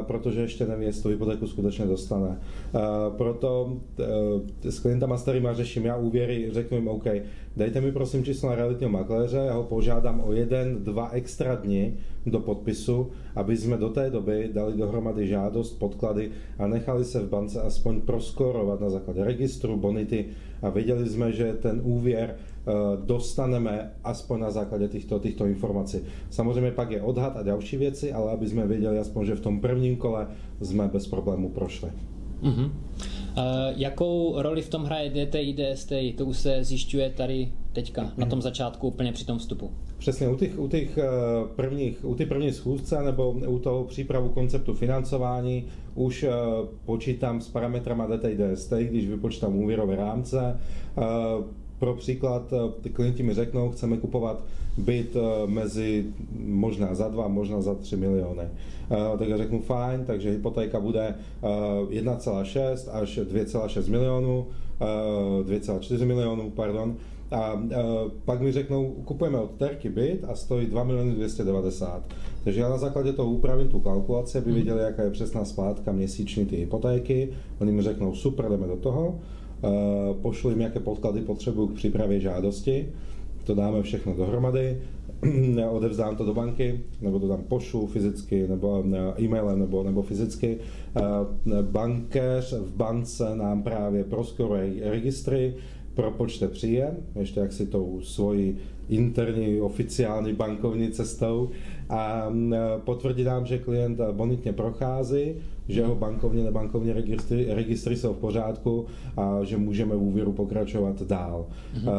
protože 0.03 0.41
ještě 0.41 0.67
neví, 0.67 0.85
jestli 0.85 1.03
tu 1.03 1.09
hypotéku 1.09 1.47
skutečně 1.47 1.87
dostane. 1.87 2.41
Proto 3.17 3.77
s 4.63 4.79
klientama, 4.79 5.17
s 5.17 5.23
kterými 5.23 5.49
řeším 5.53 5.85
já 5.85 5.97
úvěry, 5.97 6.49
řeknu 6.53 6.77
jim 6.77 6.89
OK, 6.89 7.05
dejte 7.57 7.81
mi 7.81 7.93
prosím 7.93 8.25
číslo 8.25 8.49
na 8.49 8.55
realitního 8.55 8.91
makléře, 8.91 9.39
já 9.39 9.55
ho 9.55 9.63
požádám 9.63 10.23
o 10.25 10.33
jeden, 10.33 10.85
dva 10.85 11.11
extra 11.11 11.55
dny 11.55 11.97
do 12.27 12.41
podpisu, 12.41 13.11
aby 13.37 13.57
jsme 13.57 13.77
do 13.77 13.89
té 13.89 14.11
doby 14.11 14.51
dali 14.53 14.77
dohromady 14.77 15.27
žádost, 15.27 15.79
podklady 15.79 16.31
a 16.59 16.67
nechali 16.67 17.05
se 17.05 17.21
v 17.21 17.29
bance 17.29 17.63
aspoň 17.63 18.01
proskorovat 18.01 18.81
na 18.81 18.91
základě 18.91 19.25
registru, 19.25 19.77
bonity 19.77 20.25
a 20.63 20.71
věděli 20.71 21.09
jsme, 21.09 21.33
že 21.33 21.53
ten 21.53 21.81
úvěr 21.85 22.35
eh, 22.37 22.73
dostaneme 23.05 23.93
aspoň 24.05 24.41
na 24.41 24.51
základě 24.51 24.89
těchto, 24.89 25.19
těchto 25.19 25.47
informací. 25.47 25.99
Samozřejmě 26.31 26.71
pak 26.71 26.91
je 26.91 27.03
odhad 27.03 27.37
a 27.37 27.43
další 27.43 27.77
věci, 27.77 28.13
ale 28.13 28.33
aby 28.33 28.49
jsme 28.49 28.67
věděli 28.67 28.99
aspoň, 28.99 29.27
že 29.27 29.35
v 29.35 29.41
tom 29.41 29.61
prvním 29.61 29.97
kole 29.97 30.27
jsme 30.61 30.89
bez 30.89 31.07
problémů 31.07 31.49
prošli. 31.49 31.91
Uh-huh. 32.43 32.65
Uh, 32.65 32.71
jakou 33.77 34.43
roli 34.43 34.63
v 34.63 34.69
tom 34.69 34.85
hraje 34.85 35.11
DTI, 35.11 35.55
DSTI? 35.55 36.15
To 36.19 36.27
už 36.27 36.37
se 36.37 36.65
zjišťuje 36.65 37.11
tady 37.11 37.53
teďka, 37.73 38.13
na 38.17 38.27
tom 38.27 38.43
začátku, 38.43 38.89
úplně 38.89 39.13
při 39.13 39.27
tom 39.27 39.39
vstupu. 39.39 39.71
Přesně, 39.99 40.29
u 40.29 40.37
těch, 40.37 40.59
u 40.59 40.69
těch 40.69 40.99
eh, 40.99 41.05
prvních, 41.57 42.05
u 42.05 42.15
těch 42.15 42.29
prvních 42.29 42.55
schůzce 42.55 43.03
nebo 43.03 43.31
u 43.31 43.59
toho 43.59 43.85
přípravu 43.85 44.29
konceptu 44.29 44.75
financování 44.75 45.65
už 45.95 46.23
eh, 46.23 46.31
počítám 46.85 47.41
s 47.41 47.49
parametrama 47.49 48.07
DTI, 48.07 48.37
DSTI, 48.37 48.85
když 48.85 49.09
vypočítám 49.09 49.57
úvěrové 49.57 49.97
rámce. 49.97 50.61
Pro 51.79 51.95
příklad, 51.95 52.53
ty 52.81 52.91
klienti 52.91 53.23
mi 53.23 53.35
řeknou, 53.35 53.71
chceme 53.71 53.97
kupovat 53.97 54.45
byt 54.77 55.17
mezi 55.47 56.05
možná 56.39 56.95
za 56.95 57.09
dva, 57.09 57.29
možná 57.29 57.61
za 57.63 57.75
tři 57.75 57.97
miliony. 57.97 58.45
Eh, 58.93 59.19
tak 59.19 59.29
já 59.29 59.37
řeknu 59.37 59.61
fajn, 59.61 60.05
takže 60.07 60.31
hypotéka 60.31 60.81
bude 60.81 61.15
1,6 61.89 62.89
eh, 62.89 62.91
až 62.91 63.19
2,6 63.19 63.91
milionů, 63.91 64.47
2,4 64.81 66.03
eh, 66.03 66.05
milionů, 66.05 66.51
pardon, 66.51 66.97
a 67.33 67.63
pak 68.25 68.41
mi 68.41 68.53
řeknou, 68.53 68.91
kupujeme 69.05 69.39
od 69.39 69.51
Terky 69.51 69.89
byt 69.89 70.25
a 70.29 70.35
stojí 70.35 70.67
2 70.67 70.85
miliony 70.85 71.13
290. 71.13 72.03
Takže 72.45 72.61
já 72.61 72.69
na 72.69 72.79
základě 72.79 73.13
toho 73.13 73.31
upravím 73.31 73.69
tu 73.69 73.81
kalkulaci, 73.81 74.39
aby 74.39 74.53
věděli, 74.53 74.83
jaká 74.83 75.03
je 75.03 75.11
přesná 75.11 75.45
splátka 75.45 75.93
měsíční 75.93 76.47
ty 76.47 76.57
hypotéky. 76.57 77.29
Oni 77.61 77.73
mi 77.73 77.83
řeknou, 77.83 78.15
super, 78.15 78.49
jdeme 78.51 78.67
do 78.67 78.77
toho. 78.77 79.21
Pošlu 80.23 80.51
jim, 80.51 80.61
jaké 80.61 80.81
podklady 80.81 81.21
potřebuju 81.21 81.67
k 81.67 81.75
přípravě 81.75 82.21
žádosti. 82.21 82.89
To 83.45 83.55
dáme 83.55 83.83
všechno 83.83 84.15
dohromady 84.15 84.79
odevzdám 85.71 86.17
to 86.17 86.25
do 86.25 86.35
banky, 86.35 86.81
nebo 87.01 87.19
to 87.19 87.29
tam 87.29 87.43
pošlu 87.43 87.87
fyzicky, 87.87 88.49
nebo 88.49 88.85
eh, 88.93 89.23
e-mailem, 89.23 89.59
nebo, 89.59 89.83
nebo 89.83 90.03
fyzicky. 90.03 90.59
Bankéř 91.63 92.53
v 92.53 92.77
bance 92.77 93.37
nám 93.37 93.63
právě 93.63 94.05
proskoruje 94.05 94.91
registry, 94.91 95.55
propočte 95.95 96.49
příjem, 96.49 96.97
ještě 97.19 97.41
jak 97.41 97.53
si 97.53 97.67
tou 97.67 98.01
svojí 98.03 98.57
interní 98.89 99.61
oficiální 99.61 100.33
bankovní 100.33 100.91
cestou 100.91 101.51
a 101.89 102.33
potvrdí 102.85 103.25
nám, 103.25 103.47
že 103.47 103.59
klient 103.59 104.01
bonitně 104.13 104.53
prochází, 104.53 105.35
že 105.69 105.81
jeho 105.81 105.95
bankovní 105.95 106.45
nebankovní 106.45 106.93
registry, 106.93 107.47
registry 107.51 107.97
jsou 107.97 108.15
v 108.15 108.19
pořádku 108.19 108.87
a 109.17 109.45
že 109.45 109.57
můžeme 109.57 109.97
v 109.97 110.03
úvěru 110.03 110.33
pokračovat 110.33 111.03
dál. 111.03 111.47
Mm-hmm. 111.75 111.91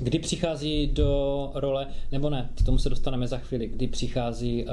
Kdy 0.00 0.18
přichází 0.18 0.86
do 0.86 1.50
role, 1.54 1.86
nebo 2.12 2.30
ne, 2.30 2.50
k 2.54 2.62
tomu 2.66 2.78
se 2.78 2.90
dostaneme 2.90 3.28
za 3.28 3.38
chvíli, 3.38 3.66
kdy 3.66 3.86
přichází 3.86 4.64
uh, 4.64 4.70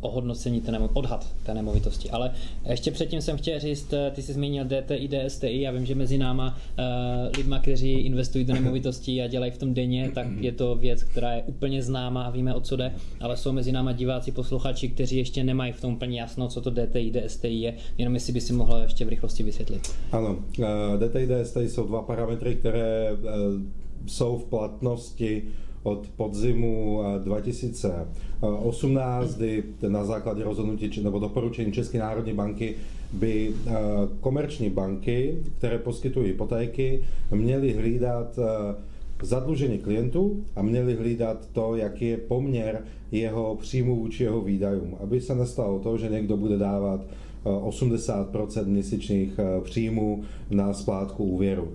ohodnocení 0.00 0.60
té 0.60 0.78
odhad 0.92 1.26
té 1.42 1.54
nemovitosti. 1.54 2.10
Ale 2.10 2.30
ještě 2.68 2.90
předtím 2.90 3.20
jsem 3.20 3.36
chtěl 3.36 3.60
říct, 3.60 3.92
eh, 3.92 4.10
ty 4.14 4.22
jsi 4.22 4.32
zmínil 4.32 4.64
DTI, 4.64 5.08
DSTI, 5.08 5.60
já 5.60 5.70
vím, 5.70 5.86
že 5.86 5.94
mezi 5.94 6.18
náma 6.18 6.56
uh, 6.78 7.36
lidma, 7.36 7.58
kteří 7.58 7.92
investují 7.92 8.44
do 8.44 8.54
nemovitostí 8.54 9.22
a 9.22 9.26
dělají 9.26 9.52
v 9.52 9.58
tom 9.58 9.74
denně, 9.74 10.10
tak 10.14 10.26
je 10.40 10.52
to 10.52 10.74
věc, 10.74 11.02
která 11.02 11.32
je 11.32 11.42
úplně 11.42 11.82
známá 11.82 12.22
a 12.22 12.30
víme, 12.30 12.54
o 12.54 12.60
co 12.60 12.76
jde, 12.76 12.92
ale 13.20 13.36
jsou 13.36 13.52
mezi 13.52 13.72
náma 13.72 13.92
diváci, 13.92 14.32
posluchači, 14.32 14.88
kteří 14.88 15.16
ještě 15.16 15.44
nemají 15.44 15.72
v 15.72 15.80
tom 15.80 15.92
úplně 15.92 16.20
jasno, 16.20 16.48
co 16.48 16.60
to 16.60 16.70
DTI, 16.70 17.12
DSTI 17.12 17.48
je, 17.48 17.74
jenom 17.98 18.14
jestli 18.14 18.32
by 18.32 18.40
si 18.40 18.52
mohl 18.52 18.76
ještě 18.76 19.04
v 19.04 19.08
rychlosti 19.08 19.42
vysvětlit. 19.42 19.94
Ano, 20.12 20.36
uh, 20.58 20.64
DTI, 21.08 21.26
DSTI 21.26 21.68
jsou 21.68 21.86
dva 21.86 22.02
parametry, 22.02 22.54
které 22.54 23.12
uh, 23.12 23.83
jsou 24.06 24.38
v 24.38 24.44
platnosti 24.44 25.42
od 25.82 26.08
podzimu 26.16 27.00
2018, 27.24 29.32
eh, 29.32 29.36
kdy 29.36 29.62
na 29.88 30.04
základě 30.04 30.44
rozhodnutí 30.44 31.02
nebo 31.02 31.18
doporučení 31.18 31.72
České 31.72 31.98
národní 31.98 32.32
banky 32.32 32.74
by 33.12 33.52
eh, 33.66 33.72
komerční 34.20 34.70
banky, 34.70 35.38
které 35.58 35.78
poskytují 35.78 36.26
hypotéky, 36.26 37.04
měly 37.30 37.72
hlídat 37.72 38.38
eh, 38.38 38.74
zadlužení 39.22 39.78
klientů 39.78 40.44
a 40.56 40.62
měli 40.62 40.94
hlídat 40.94 41.48
to, 41.52 41.76
jaký 41.76 42.08
je 42.08 42.16
poměr 42.16 42.84
jeho 43.12 43.56
příjmu 43.56 43.96
vůči 43.96 44.22
jeho 44.22 44.40
výdajům. 44.40 44.96
Aby 45.02 45.20
se 45.20 45.34
nestalo 45.34 45.78
to, 45.78 45.98
že 45.98 46.08
někdo 46.08 46.36
bude 46.36 46.58
dávat 46.58 47.00
80% 47.44 48.66
měsíčních 48.66 49.40
příjmů 49.62 50.22
na 50.50 50.72
splátku 50.72 51.24
úvěru. 51.24 51.68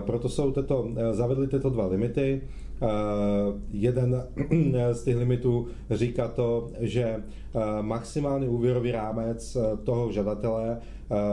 Proto 0.00 0.28
jsou 0.28 0.52
tyto, 0.52 0.88
zavedli 1.12 1.46
tyto 1.46 1.70
dva 1.70 1.86
limity. 1.86 2.42
Jeden 3.70 4.22
z 4.92 5.04
těch 5.04 5.16
limitů 5.16 5.66
říká 5.90 6.28
to, 6.28 6.68
že 6.80 7.16
maximální 7.80 8.48
úvěrový 8.48 8.90
rámec 8.92 9.56
toho 9.84 10.12
žadatele 10.12 10.78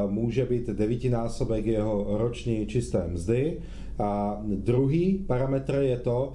může 0.08 0.46
být 0.46 0.70
devítinásobek 0.70 1.66
jeho 1.66 2.18
roční 2.18 2.68
čisté 2.68 3.08
mzdy. 3.08 3.58
A 4.00 4.42
druhý 4.46 5.24
parametr 5.28 5.76
je 5.76 5.98
to, 5.98 6.34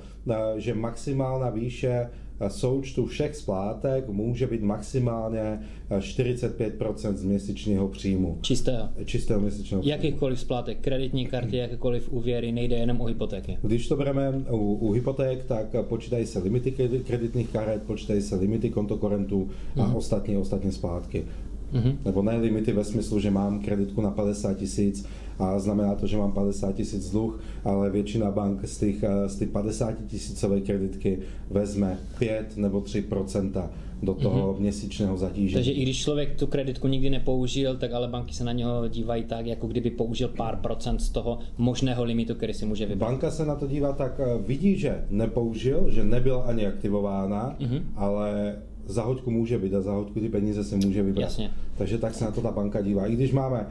že 0.57 0.75
maximální 0.75 1.61
výše 1.61 2.11
součtu 2.49 3.07
všech 3.07 3.37
splátek 3.37 4.09
může 4.09 4.47
být 4.47 4.62
maximálně 4.62 5.61
45% 5.90 7.14
z 7.14 7.25
měsíčního 7.25 7.88
příjmu. 7.88 8.38
Čistého. 8.40 8.88
Čistého 9.04 9.40
měsíčního 9.40 9.80
příjmu. 9.80 9.97
Jakýchkoliv 9.97 10.40
splátek, 10.40 10.78
kreditní 10.80 11.26
karty, 11.26 11.57
jakékoliv 11.57 12.12
úvěry, 12.12 12.52
nejde 12.52 12.76
jenom 12.76 13.00
o 13.00 13.04
hypotéky. 13.04 13.59
Když 13.62 13.88
to 13.88 13.97
bereme 13.97 14.42
u, 14.50 14.75
u 14.75 14.92
hypoték, 14.92 15.45
tak 15.45 15.66
počítají 15.83 16.26
se 16.26 16.38
limity 16.38 16.71
kreditních 17.07 17.49
karet, 17.49 17.83
počítají 17.83 18.23
se 18.23 18.37
limity 18.37 18.71
kontokorentů 18.71 19.49
a 19.76 19.87
mm. 19.87 19.95
ostatní, 19.95 20.37
ostatní 20.37 20.73
splátky. 20.73 21.25
Mm-hmm. 21.73 21.97
Nebo 22.04 22.23
ne 22.23 22.37
limity 22.37 22.73
ve 22.73 22.85
smyslu, 22.85 23.21
že 23.21 23.30
mám 23.30 23.61
kreditku 23.61 24.00
na 24.00 24.11
50 24.11 24.54
tisíc 24.54 25.07
a 25.38 25.59
znamená 25.59 25.95
to, 25.95 26.07
že 26.07 26.16
mám 26.16 26.33
50 26.33 26.75
tisíc 26.75 27.11
dluh, 27.11 27.40
ale 27.64 27.90
většina 27.90 28.30
bank 28.30 28.68
z 28.68 28.78
těch, 28.78 29.04
z 29.26 29.37
těch 29.37 29.49
50 29.49 29.95
tisícové 30.07 30.61
kreditky 30.61 31.18
vezme 31.50 31.99
5 32.18 32.57
nebo 32.57 32.80
3% 32.80 33.68
do 34.02 34.14
toho 34.14 34.54
mm-hmm. 34.54 34.61
měsíčního 34.61 35.16
zatížení. 35.16 35.54
Takže 35.54 35.73
i 35.73 35.83
když 35.83 36.02
člověk 36.02 36.38
tu 36.38 36.47
kreditku 36.47 36.88
nikdy 36.88 37.11
nepoužil, 37.11 37.76
tak 37.76 37.92
ale 37.92 38.09
banky 38.09 38.35
se 38.35 38.45
na 38.45 38.52
něho 38.52 38.88
dívají 38.88 39.25
tak, 39.25 39.47
jako 39.47 39.66
kdyby 39.66 39.90
použil 39.90 40.28
pár 40.28 40.57
procent 40.57 40.99
z 40.99 41.11
toho 41.11 41.38
možného 41.59 42.04
limitu, 42.04 42.35
který 42.35 42.54
si 42.54 42.66
může 42.66 42.87
vybrat. 42.87 43.09
Banka 43.09 43.30
se 43.30 43.47
na 43.47 43.54
to 43.54 43.66
dívá 43.66 43.92
tak, 43.92 44.21
eh, 44.21 44.38
vidí, 44.47 44.76
že 44.76 45.04
nepoužil, 45.11 45.90
že 45.90 46.04
nebyla 46.04 46.42
ani 46.42 46.66
aktivována, 46.66 47.57
mm-hmm. 47.61 47.83
ale 47.97 48.57
za 48.87 49.02
hoďku 49.02 49.30
může 49.30 49.59
být 49.59 49.75
a 49.75 49.80
za 49.80 49.92
hoďku 49.92 50.21
ty 50.21 50.28
peníze 50.28 50.64
se 50.64 50.76
může 50.76 51.02
vybrat. 51.02 51.23
Jasně. 51.23 51.50
Takže 51.78 51.99
tak 51.99 52.14
se 52.14 52.25
na 52.25 52.30
to 52.30 52.40
ta 52.40 52.50
banka 52.50 52.83
dívá. 52.83 53.07
I 53.07 53.14
když 53.14 53.33
máme 53.33 53.66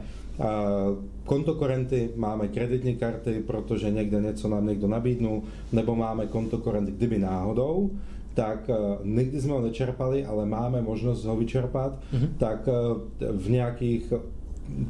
kontokorenty, 1.24 2.10
máme 2.16 2.48
kreditní 2.48 2.96
karty, 2.96 3.42
protože 3.46 3.90
někde 3.90 4.20
něco 4.20 4.48
nám 4.48 4.66
někdo 4.66 4.88
nabídnul, 4.88 5.42
nebo 5.72 5.96
máme 5.96 6.26
kontokorenty, 6.26 6.92
kdyby 6.92 7.18
náhodou, 7.18 7.90
tak 8.34 8.70
nikdy 9.04 9.40
jsme 9.40 9.52
ho 9.52 9.60
nečerpali, 9.60 10.24
ale 10.24 10.46
máme 10.46 10.82
možnost 10.82 11.24
ho 11.24 11.36
vyčerpat, 11.36 11.92
mm-hmm. 11.92 12.28
tak 12.38 12.68
v 13.32 13.50
nějakých 13.50 14.12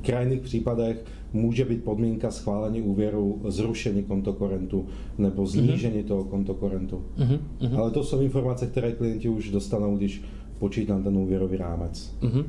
krajných 0.03 0.41
případech 0.41 1.05
může 1.33 1.65
být 1.65 1.85
podmínka 1.85 2.31
schválení 2.31 2.83
úvěru 2.83 3.41
zrušení 3.49 4.03
kontokorentu 4.03 4.87
nebo 5.19 5.47
znížení 5.47 6.03
mm-hmm. 6.03 6.09
toho 6.09 6.25
kontokorentu. 6.25 7.03
Mm-hmm. 7.19 7.79
Ale 7.79 7.91
to 7.91 8.05
jsou 8.05 8.21
informace, 8.21 8.67
které 8.67 8.93
klienti 8.93 9.29
už 9.29 9.51
dostanou, 9.51 9.97
když 9.97 10.23
počítám 10.59 11.03
ten 11.05 11.17
úvěrový 11.17 11.57
rámec. 11.57 12.15
Mm-hmm. 12.21 12.45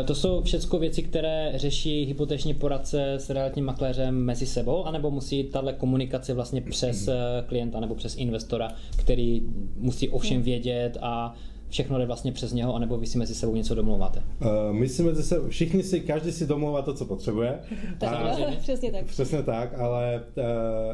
E, 0.00 0.04
to 0.04 0.14
jsou 0.14 0.42
všechno 0.42 0.78
věci, 0.78 1.02
které 1.02 1.52
řeší 1.54 2.04
hypoteční 2.04 2.54
poradce 2.54 3.14
s 3.14 3.30
realitním 3.30 3.64
makléřem 3.64 4.14
mezi 4.24 4.46
sebou, 4.46 4.84
anebo 4.84 5.10
musí 5.10 5.44
tahle 5.44 5.72
komunikace 5.72 6.34
vlastně 6.34 6.60
přes 6.60 7.06
mm-hmm. 7.06 7.44
klienta 7.46 7.80
nebo 7.80 7.94
přes 7.94 8.16
investora, 8.16 8.68
který 8.96 9.42
musí 9.76 10.08
ovšem 10.08 10.42
vědět 10.42 10.98
a 11.02 11.34
všechno 11.68 11.98
jde 11.98 12.06
vlastně 12.06 12.32
přes 12.32 12.52
něho, 12.52 12.74
anebo 12.74 12.98
vy 12.98 13.06
si 13.06 13.18
mezi 13.18 13.34
sebou 13.34 13.54
něco 13.54 13.74
domlouváte? 13.74 14.22
Uh, 14.40 14.76
my 14.76 14.88
si 14.88 15.02
mezi 15.02 15.22
sebou, 15.22 15.48
všichni 15.48 15.82
si, 15.82 16.00
každý 16.00 16.32
si 16.32 16.46
domlouvá 16.46 16.82
to, 16.82 16.94
co 16.94 17.04
potřebuje. 17.04 17.58
tak, 17.98 18.12
a, 18.12 18.36
přesně 18.58 18.92
tak. 18.92 19.04
Přesně 19.04 19.42
tak, 19.42 19.80
ale 19.80 20.24
uh, 20.36 20.44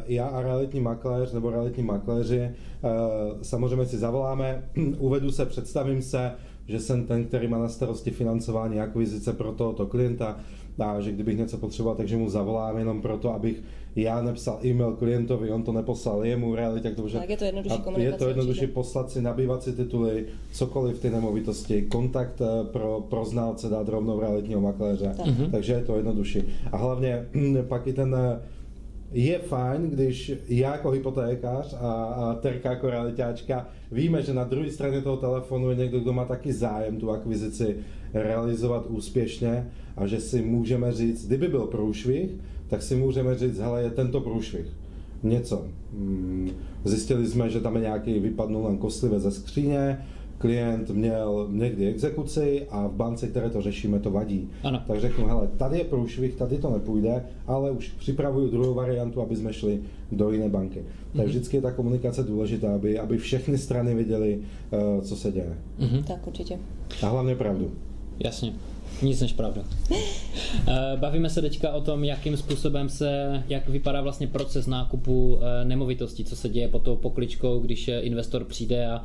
já 0.06 0.26
a 0.26 0.42
realitní 0.42 0.80
makléř 0.80 1.32
nebo 1.32 1.50
realitní 1.50 1.82
makléři 1.82 2.50
uh, 2.82 2.90
samozřejmě 3.42 3.86
si 3.86 3.98
zavoláme, 3.98 4.64
uvedu 4.98 5.32
se, 5.32 5.46
představím 5.46 6.02
se, 6.02 6.32
že 6.66 6.80
jsem 6.80 7.06
ten, 7.06 7.24
který 7.24 7.48
má 7.48 7.58
na 7.58 7.68
starosti 7.68 8.10
financování 8.10 8.80
akvizice 8.80 9.32
pro 9.32 9.52
tohoto 9.52 9.86
klienta 9.86 10.40
a 10.78 11.00
že 11.00 11.12
kdybych 11.12 11.38
něco 11.38 11.58
potřeboval, 11.58 11.96
takže 11.96 12.16
mu 12.16 12.28
zavolám 12.28 12.78
jenom 12.78 13.02
proto, 13.02 13.34
abych 13.34 13.62
já 13.96 14.22
nepsal 14.22 14.58
e-mail 14.64 14.92
klientovi, 14.92 15.50
on 15.50 15.62
to 15.62 15.72
neposlal 15.72 16.24
jemu, 16.24 16.54
realitě, 16.54 16.88
jak 16.88 16.96
to 16.96 17.08
Tak 17.08 17.30
je 17.30 17.36
to 17.36 17.44
jednodušší 17.44 17.78
komunikace. 17.78 18.14
Je 18.14 18.18
to 18.18 18.28
jednodušší 18.28 18.66
poslat 18.66 19.10
si, 19.10 19.22
nabývat 19.22 19.62
si 19.62 19.72
tituly, 19.72 20.26
cokoliv 20.52 20.98
ty 21.00 21.10
nemovitosti, 21.10 21.82
kontakt 21.82 22.40
eh, 22.40 22.64
pro, 22.64 23.06
pro 23.08 23.24
znalce 23.24 23.68
dát 23.68 23.88
rovnou 23.88 24.20
realitního 24.20 24.60
makléře, 24.60 25.14
tak. 25.16 25.26
Mhm. 25.26 25.50
takže 25.50 25.72
je 25.72 25.84
to 25.84 25.96
jednodušší. 25.96 26.42
A 26.72 26.76
hlavně 26.76 27.26
pak 27.68 27.86
i 27.86 27.92
ten 27.92 28.14
eh, 28.14 28.40
je 29.12 29.38
fajn, 29.38 29.90
když 29.90 30.32
já 30.48 30.72
jako 30.72 30.90
hypotékář 30.90 31.74
a, 31.80 32.04
a 32.04 32.34
Terka 32.34 32.70
jako 32.70 32.90
realitáčka 32.90 33.68
víme, 33.92 34.22
že 34.22 34.34
na 34.34 34.44
druhé 34.44 34.70
straně 34.70 35.00
toho 35.00 35.16
telefonu 35.16 35.70
je 35.70 35.76
někdo, 35.76 36.00
kdo 36.00 36.12
má 36.12 36.24
taky 36.24 36.52
zájem 36.52 36.96
tu 36.96 37.10
akvizici 37.10 37.76
realizovat 38.14 38.86
úspěšně 38.88 39.70
a 39.96 40.06
že 40.06 40.20
si 40.20 40.42
můžeme 40.42 40.92
říct, 40.92 41.26
kdyby 41.26 41.48
byl 41.48 41.66
průšvih, 41.66 42.30
tak 42.68 42.82
si 42.82 42.96
můžeme 42.96 43.38
říct, 43.38 43.58
hele, 43.58 43.82
je 43.82 43.90
tento 43.90 44.20
průšvih. 44.20 44.66
Něco. 45.22 45.64
Hmm, 45.92 46.50
zjistili 46.84 47.26
jsme, 47.26 47.50
že 47.50 47.60
tam 47.60 47.74
je 47.76 47.82
nějaký 47.82 48.18
vypadnul 48.18 48.64
len 48.64 48.78
kostlivé 48.78 49.20
ze 49.20 49.30
skříně, 49.30 49.98
klient 50.42 50.90
měl 50.90 51.48
někdy 51.50 51.86
exekuci 51.88 52.66
a 52.70 52.86
v 52.86 52.92
bance, 52.92 53.28
které 53.28 53.50
to 53.50 53.62
řešíme, 53.62 53.98
to 53.98 54.10
vadí. 54.10 54.48
Ano. 54.62 54.82
Tak 54.86 55.00
řeknu, 55.00 55.26
hele, 55.26 55.48
tady 55.56 55.78
je 55.78 55.84
průšvih, 55.84 56.34
tady 56.34 56.58
to 56.58 56.70
nepůjde, 56.70 57.24
ale 57.46 57.70
už 57.70 57.88
připravuju 57.88 58.48
druhou 58.48 58.74
variantu, 58.74 59.20
aby 59.20 59.36
jsme 59.36 59.52
šli 59.52 59.80
do 60.12 60.30
jiné 60.30 60.48
banky. 60.48 60.78
Mm-hmm. 60.80 61.16
Tak 61.16 61.26
vždycky 61.26 61.56
je 61.56 61.62
ta 61.62 61.72
komunikace 61.72 62.22
důležitá, 62.22 62.74
aby, 62.74 62.98
aby 62.98 63.18
všechny 63.18 63.58
strany 63.58 63.94
viděly, 63.94 64.38
uh, 64.70 65.04
co 65.04 65.16
se 65.16 65.32
děje. 65.32 65.58
Mm-hmm. 65.80 66.04
Tak 66.04 66.26
určitě. 66.26 66.58
A 67.02 67.08
hlavně 67.08 67.36
pravdu. 67.36 67.70
Jasně. 68.18 68.52
Nic 69.02 69.20
než 69.20 69.32
pravda. 69.32 69.64
Eh, 70.68 70.96
bavíme 70.96 71.30
se 71.30 71.42
teďka 71.42 71.72
o 71.72 71.80
tom, 71.80 72.04
jakým 72.04 72.36
způsobem 72.36 72.88
se, 72.88 73.42
jak 73.48 73.68
vypadá 73.68 74.00
vlastně 74.00 74.26
proces 74.26 74.66
nákupu 74.66 75.38
eh, 75.40 75.64
nemovitostí, 75.64 76.24
co 76.24 76.36
se 76.36 76.48
děje 76.48 76.68
pod 76.68 76.82
tou 76.82 76.96
pokličkou, 76.96 77.58
když 77.58 77.88
eh, 77.88 78.00
investor 78.00 78.44
přijde 78.44 78.86
a 78.86 79.04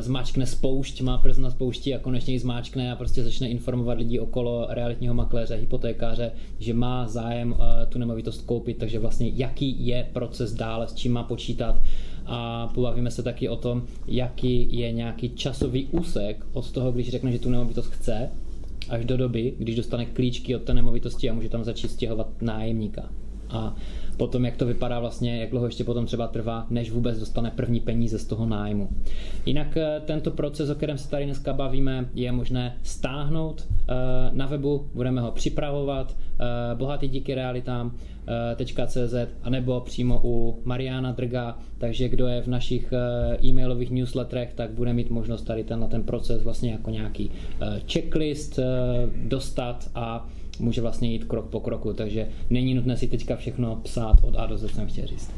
zmáčkne 0.00 0.46
spoušť, 0.46 1.00
má 1.00 1.18
prst 1.18 1.38
na 1.38 1.50
spoušti 1.50 1.94
a 1.94 1.98
konečně 1.98 2.32
ji 2.32 2.38
zmáčkne 2.38 2.92
a 2.92 2.96
prostě 2.96 3.22
začne 3.22 3.48
informovat 3.48 3.98
lidi 3.98 4.18
okolo 4.18 4.66
realitního 4.68 5.14
makléře, 5.14 5.54
hypotékáře, 5.54 6.32
že 6.58 6.74
má 6.74 7.08
zájem 7.08 7.56
tu 7.88 7.98
nemovitost 7.98 8.42
koupit, 8.42 8.78
takže 8.78 8.98
vlastně 8.98 9.30
jaký 9.34 9.86
je 9.86 10.08
proces 10.12 10.54
dále, 10.54 10.88
s 10.88 10.94
čím 10.94 11.12
má 11.12 11.22
počítat 11.22 11.82
a 12.26 12.66
pobavíme 12.74 13.10
se 13.10 13.22
taky 13.22 13.48
o 13.48 13.56
tom, 13.56 13.82
jaký 14.06 14.78
je 14.78 14.92
nějaký 14.92 15.30
časový 15.30 15.86
úsek 15.86 16.46
od 16.52 16.70
toho, 16.70 16.92
když 16.92 17.08
řekne, 17.08 17.32
že 17.32 17.38
tu 17.38 17.50
nemovitost 17.50 17.86
chce, 17.86 18.30
až 18.88 19.04
do 19.04 19.16
doby, 19.16 19.54
když 19.58 19.76
dostane 19.76 20.06
klíčky 20.06 20.56
od 20.56 20.62
té 20.62 20.74
nemovitosti 20.74 21.30
a 21.30 21.34
může 21.34 21.48
tam 21.48 21.64
začít 21.64 21.90
stěhovat 21.90 22.42
nájemníka. 22.42 23.10
A 23.50 23.74
potom, 24.20 24.44
jak 24.44 24.56
to 24.56 24.66
vypadá 24.66 25.00
vlastně, 25.00 25.40
jak 25.40 25.50
dlouho 25.50 25.66
ještě 25.66 25.84
potom 25.84 26.06
třeba 26.06 26.28
trvá, 26.28 26.66
než 26.70 26.90
vůbec 26.90 27.18
dostane 27.18 27.50
první 27.50 27.80
peníze 27.80 28.18
z 28.18 28.24
toho 28.24 28.46
nájmu. 28.46 28.88
Jinak 29.46 29.76
eh, 29.76 30.00
tento 30.04 30.30
proces, 30.30 30.70
o 30.70 30.74
kterém 30.74 30.98
se 30.98 31.10
tady 31.10 31.24
dneska 31.24 31.52
bavíme, 31.52 32.08
je 32.14 32.32
možné 32.32 32.76
stáhnout 32.82 33.66
eh, 33.68 33.94
na 34.32 34.46
webu, 34.46 34.90
budeme 34.94 35.20
ho 35.20 35.30
připravovat, 35.30 36.16
eh, 36.16 36.74
bohatý 36.74 37.08
díky 37.08 37.34
realitám, 37.34 37.92
.cz 38.86 39.14
anebo 39.42 39.80
přímo 39.80 40.20
u 40.24 40.60
Mariana 40.64 41.12
Drga, 41.12 41.58
takže 41.78 42.08
kdo 42.08 42.26
je 42.26 42.42
v 42.42 42.46
našich 42.46 42.92
e-mailových 43.44 43.90
newsletterech, 43.90 44.52
tak 44.54 44.70
bude 44.70 44.92
mít 44.92 45.10
možnost 45.10 45.42
tady 45.42 45.64
tenhle 45.64 45.88
ten 45.88 46.02
proces 46.02 46.42
vlastně 46.42 46.70
jako 46.70 46.90
nějaký 46.90 47.30
checklist 47.92 48.58
dostat 49.28 49.90
a 49.94 50.28
může 50.60 50.80
vlastně 50.80 51.12
jít 51.12 51.24
krok 51.24 51.46
po 51.46 51.60
kroku, 51.60 51.92
takže 51.92 52.28
není 52.50 52.74
nutné 52.74 52.96
si 52.96 53.08
teďka 53.08 53.36
všechno 53.36 53.76
psát 53.76 54.16
od 54.22 54.36
A 54.36 54.46
do 54.46 54.58
Z, 54.58 54.74
jsem 54.74 54.86
chtěl 54.86 55.06
říct. 55.06 55.30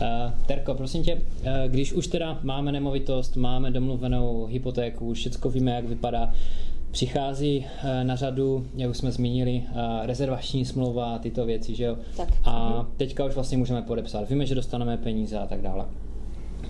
Uh, 0.00 0.32
Terko, 0.46 0.74
prosím 0.74 1.02
tě, 1.02 1.14
uh, 1.14 1.20
když 1.66 1.92
už 1.92 2.06
teda 2.06 2.38
máme 2.42 2.72
nemovitost, 2.72 3.36
máme 3.36 3.70
domluvenou 3.70 4.46
hypotéku, 4.46 5.14
všechno 5.14 5.50
víme, 5.50 5.70
jak 5.70 5.84
vypadá, 5.84 6.32
přichází 6.90 7.58
uh, 7.58 8.04
na 8.04 8.16
řadu, 8.16 8.66
jak 8.74 8.90
už 8.90 8.96
jsme 8.96 9.12
zmínili, 9.12 9.62
uh, 9.70 10.06
rezervační 10.06 10.64
smlouva 10.64 11.14
a 11.14 11.18
tyto 11.18 11.46
věci, 11.46 11.74
že 11.74 11.84
jo? 11.84 11.96
Tak. 12.16 12.28
A 12.44 12.86
teďka 12.96 13.24
už 13.24 13.34
vlastně 13.34 13.58
můžeme 13.58 13.82
podepsat. 13.82 14.28
Víme, 14.28 14.46
že 14.46 14.54
dostaneme 14.54 14.96
peníze 14.96 15.38
a 15.38 15.46
tak 15.46 15.60
dále. 15.60 15.84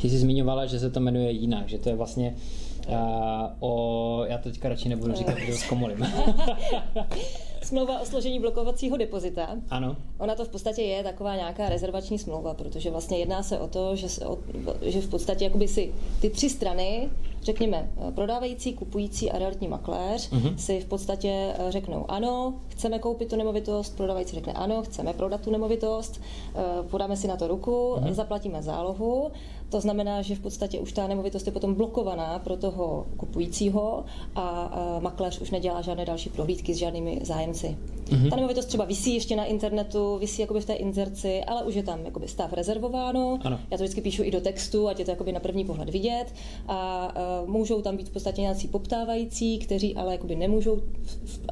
Ty 0.00 0.10
jsi 0.10 0.18
zmiňovala, 0.18 0.66
že 0.66 0.78
se 0.78 0.90
to 0.90 1.00
jmenuje 1.00 1.30
jinak, 1.30 1.68
že 1.68 1.78
to 1.78 1.88
je 1.88 1.94
vlastně 1.94 2.34
uh, 2.88 2.94
o, 3.60 4.24
já 4.28 4.38
teďka 4.38 4.68
radši 4.68 4.88
nebudu 4.88 5.14
říkat, 5.14 5.38
že 5.46 5.54
zkomolím. 5.54 5.98
smlouva 7.64 8.00
o 8.00 8.06
složení 8.06 8.40
blokovacího 8.40 8.96
depozita. 8.96 9.48
Ano. 9.70 9.96
Ona 10.18 10.34
to 10.34 10.44
v 10.44 10.48
podstatě 10.48 10.82
je 10.82 11.02
taková 11.02 11.36
nějaká 11.36 11.68
rezervační 11.68 12.18
smlouva, 12.18 12.54
protože 12.54 12.90
vlastně 12.90 13.18
jedná 13.18 13.42
se 13.42 13.58
o 13.58 13.68
to, 13.68 13.96
že, 13.96 14.08
se, 14.08 14.26
o, 14.26 14.38
že 14.82 15.00
v 15.00 15.08
podstatě 15.08 15.44
jakoby 15.44 15.68
si 15.68 15.94
ty 16.20 16.30
tři 16.30 16.50
strany, 16.50 17.10
řekněme 17.42 17.90
prodávající, 18.14 18.72
kupující 18.72 19.30
a 19.30 19.38
realitní 19.38 19.68
makléř, 19.68 20.30
uh-huh. 20.32 20.56
si 20.56 20.80
v 20.80 20.84
podstatě 20.84 21.28
eh, 21.28 21.72
řeknou 21.72 22.04
ano, 22.08 22.54
chceme 22.68 22.98
koupit 22.98 23.30
tu 23.30 23.36
nemovitost, 23.36 23.96
prodávající 23.96 24.34
řekne 24.34 24.52
ano, 24.52 24.82
chceme 24.82 25.12
prodat 25.12 25.40
tu 25.40 25.50
nemovitost, 25.50 26.20
eh, 26.54 26.62
podáme 26.90 27.16
si 27.16 27.28
na 27.28 27.36
to 27.36 27.48
ruku, 27.48 27.70
uh-huh. 27.70 28.12
zaplatíme 28.12 28.62
zálohu 28.62 29.30
to 29.74 29.80
znamená, 29.80 30.22
že 30.22 30.34
v 30.34 30.40
podstatě 30.40 30.78
už 30.78 30.92
ta 30.92 31.06
nemovitost 31.06 31.46
je 31.46 31.52
potom 31.52 31.74
blokovaná 31.74 32.38
pro 32.38 32.56
toho 32.56 33.06
kupujícího 33.16 34.04
a 34.36 34.70
makléř 35.00 35.40
už 35.40 35.50
nedělá 35.50 35.82
žádné 35.82 36.04
další 36.04 36.30
prohlídky 36.30 36.74
s 36.74 36.76
žádnými 36.76 37.20
zájemci. 37.22 37.53
Mm-hmm. 37.54 38.30
Ta 38.30 38.36
nemovitost 38.36 38.66
třeba 38.66 38.84
visí 38.84 39.14
ještě 39.14 39.36
na 39.36 39.44
internetu, 39.44 40.18
visí 40.18 40.40
jakoby 40.40 40.60
v 40.60 40.64
té 40.64 40.72
inzerci, 40.72 41.44
ale 41.44 41.62
už 41.62 41.74
je 41.74 41.82
tam 41.82 42.04
jakoby 42.04 42.28
stav 42.28 42.52
rezervováno. 42.52 43.38
Ano. 43.44 43.60
Já 43.70 43.78
to 43.78 43.82
vždycky 43.84 44.00
píšu 44.00 44.22
i 44.22 44.30
do 44.30 44.40
textu, 44.40 44.88
ať 44.88 44.98
je 44.98 45.04
to 45.04 45.10
jakoby 45.10 45.32
na 45.32 45.40
první 45.40 45.64
pohled 45.64 45.90
vidět. 45.90 46.26
A 46.68 47.08
uh, 47.42 47.50
můžou 47.50 47.82
tam 47.82 47.96
být 47.96 48.08
v 48.08 48.12
podstatě 48.12 48.40
nějací 48.40 48.68
poptávající, 48.68 49.58
kteří 49.58 49.94
ale 49.94 50.12
jakoby 50.12 50.36
nemůžou 50.36 50.82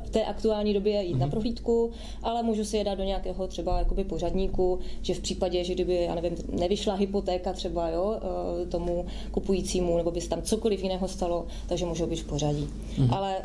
v 0.04 0.10
té 0.10 0.24
aktuální 0.24 0.74
době 0.74 1.02
jít 1.02 1.14
mm-hmm. 1.14 1.18
na 1.18 1.26
mhm. 1.26 1.30
prohlídku, 1.30 1.90
ale 2.22 2.42
můžu 2.42 2.64
si 2.64 2.76
je 2.76 2.84
dát 2.84 2.94
do 2.94 3.04
nějakého 3.04 3.46
třeba 3.46 3.78
jakoby 3.78 4.04
pořadníku, 4.04 4.78
že 5.02 5.14
v 5.14 5.20
případě, 5.20 5.64
že 5.64 5.74
kdyby, 5.74 5.94
já 5.94 6.14
nevím, 6.14 6.36
nevyšla 6.52 6.94
hypotéka 6.94 7.52
třeba, 7.52 7.88
jo, 7.88 8.20
Eh, 8.62 8.66
tomu 8.66 9.06
kupujícímu, 9.30 9.96
nebo 9.96 10.10
by 10.10 10.20
se 10.20 10.28
tam 10.28 10.42
cokoliv 10.42 10.82
jiného 10.82 11.08
stalo, 11.08 11.46
takže 11.66 11.86
můžou 11.86 12.06
být 12.06 12.16
v 12.16 12.24
pořadí. 12.24 12.68
Mm-hmm. 12.68 13.14
Ale 13.14 13.36
eh, 13.38 13.44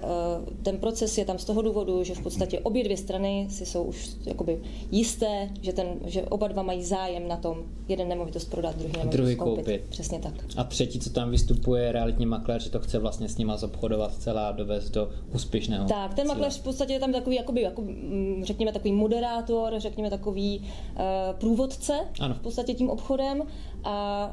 ten 0.63 0.77
proces 0.77 1.17
je 1.17 1.25
tam 1.25 1.39
z 1.39 1.45
toho 1.45 1.61
důvodu, 1.61 2.03
že 2.03 2.15
v 2.15 2.21
podstatě 2.21 2.46
obě 2.59 2.83
dvě 2.83 2.97
strany 2.97 3.47
si 3.49 3.65
jsou 3.65 3.83
už 3.83 4.09
jakoby 4.25 4.61
jisté, 4.91 5.49
že, 5.61 5.73
ten, 5.73 5.87
že 6.05 6.21
oba 6.23 6.47
dva 6.47 6.63
mají 6.63 6.83
zájem 6.83 7.27
na 7.27 7.37
tom 7.37 7.63
jeden 7.87 8.07
nemovitost 8.07 8.45
prodat, 8.45 8.75
druhý 8.75 8.91
nemovitost 8.93 9.17
druhý 9.17 9.35
koupit. 9.35 9.65
koupit. 9.65 9.81
Přesně 9.89 10.19
tak. 10.19 10.33
A 10.57 10.63
třetí, 10.63 10.99
co 10.99 11.09
tam 11.09 11.31
vystupuje, 11.31 11.91
realitní 11.91 12.25
makléř, 12.25 12.63
že 12.63 12.69
to 12.69 12.79
chce 12.79 12.99
vlastně 12.99 13.29
s 13.29 13.37
nima 13.37 13.57
zobchodovat 13.57 14.15
celá 14.15 14.51
dovést 14.51 14.93
do 14.93 15.09
úspěšného. 15.33 15.87
Tak, 15.87 16.13
ten 16.13 16.27
makléř 16.27 16.59
v 16.59 16.63
podstatě 16.63 16.93
je 16.93 16.99
tam 16.99 17.11
takový, 17.11 17.35
jakoby, 17.35 17.61
jako, 17.61 17.81
mm, 17.81 18.41
řekněme, 18.43 18.71
takový 18.71 18.91
moderátor, 18.91 19.73
řekněme, 19.77 20.09
takový 20.09 20.59
uh, 20.59 21.03
průvodce 21.39 21.93
ano. 22.19 22.35
v 22.35 22.39
podstatě 22.39 22.73
tím 22.73 22.89
obchodem 22.89 23.43
a 23.87 24.29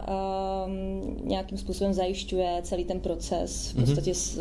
um, 0.67 1.29
nějakým 1.29 1.59
způsobem 1.59 1.95
zajišťuje 1.95 2.61
celý 2.63 2.85
ten 2.85 3.01
proces, 3.01 3.71
v 3.71 3.77
mhm. 3.77 3.85
podstatě 3.85 4.15
s, 4.15 4.41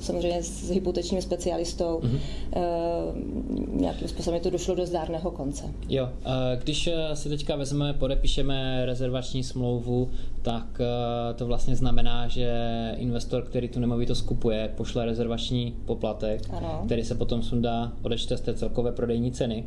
samozřejmě 0.00 0.42
s 0.42 0.70
hypotečním 0.70 1.22
specialistou. 1.22 2.00
Mm-hmm. 2.02 2.18
Uh, 2.56 3.80
nějakým 3.80 4.08
způsobem 4.08 4.40
to 4.40 4.50
došlo 4.50 4.74
do 4.74 4.86
zdárného 4.86 5.30
konce. 5.30 5.64
Jo, 5.88 6.08
když 6.62 6.86
eh, 6.86 7.16
si 7.16 7.28
teďka 7.28 7.56
vezmeme, 7.56 7.92
podepíšeme 7.92 8.86
rezervační 8.86 9.44
smlouvu, 9.44 10.10
tak 10.42 10.66
uh, 10.80 11.36
to 11.36 11.46
vlastně 11.46 11.76
znamená, 11.76 12.28
že 12.28 12.50
investor, 12.96 13.42
který 13.42 13.68
tu 13.68 13.80
nemovitost 13.80 14.22
kupuje, 14.22 14.72
pošle 14.76 15.04
rezervační 15.04 15.74
poplatek, 15.86 16.42
ano. 16.50 16.82
který 16.86 17.04
se 17.04 17.14
potom 17.14 17.42
sundá, 17.42 17.92
odečte 18.02 18.36
z 18.36 18.40
té 18.40 18.54
celkové 18.54 18.92
prodejní 18.92 19.32
ceny 19.32 19.64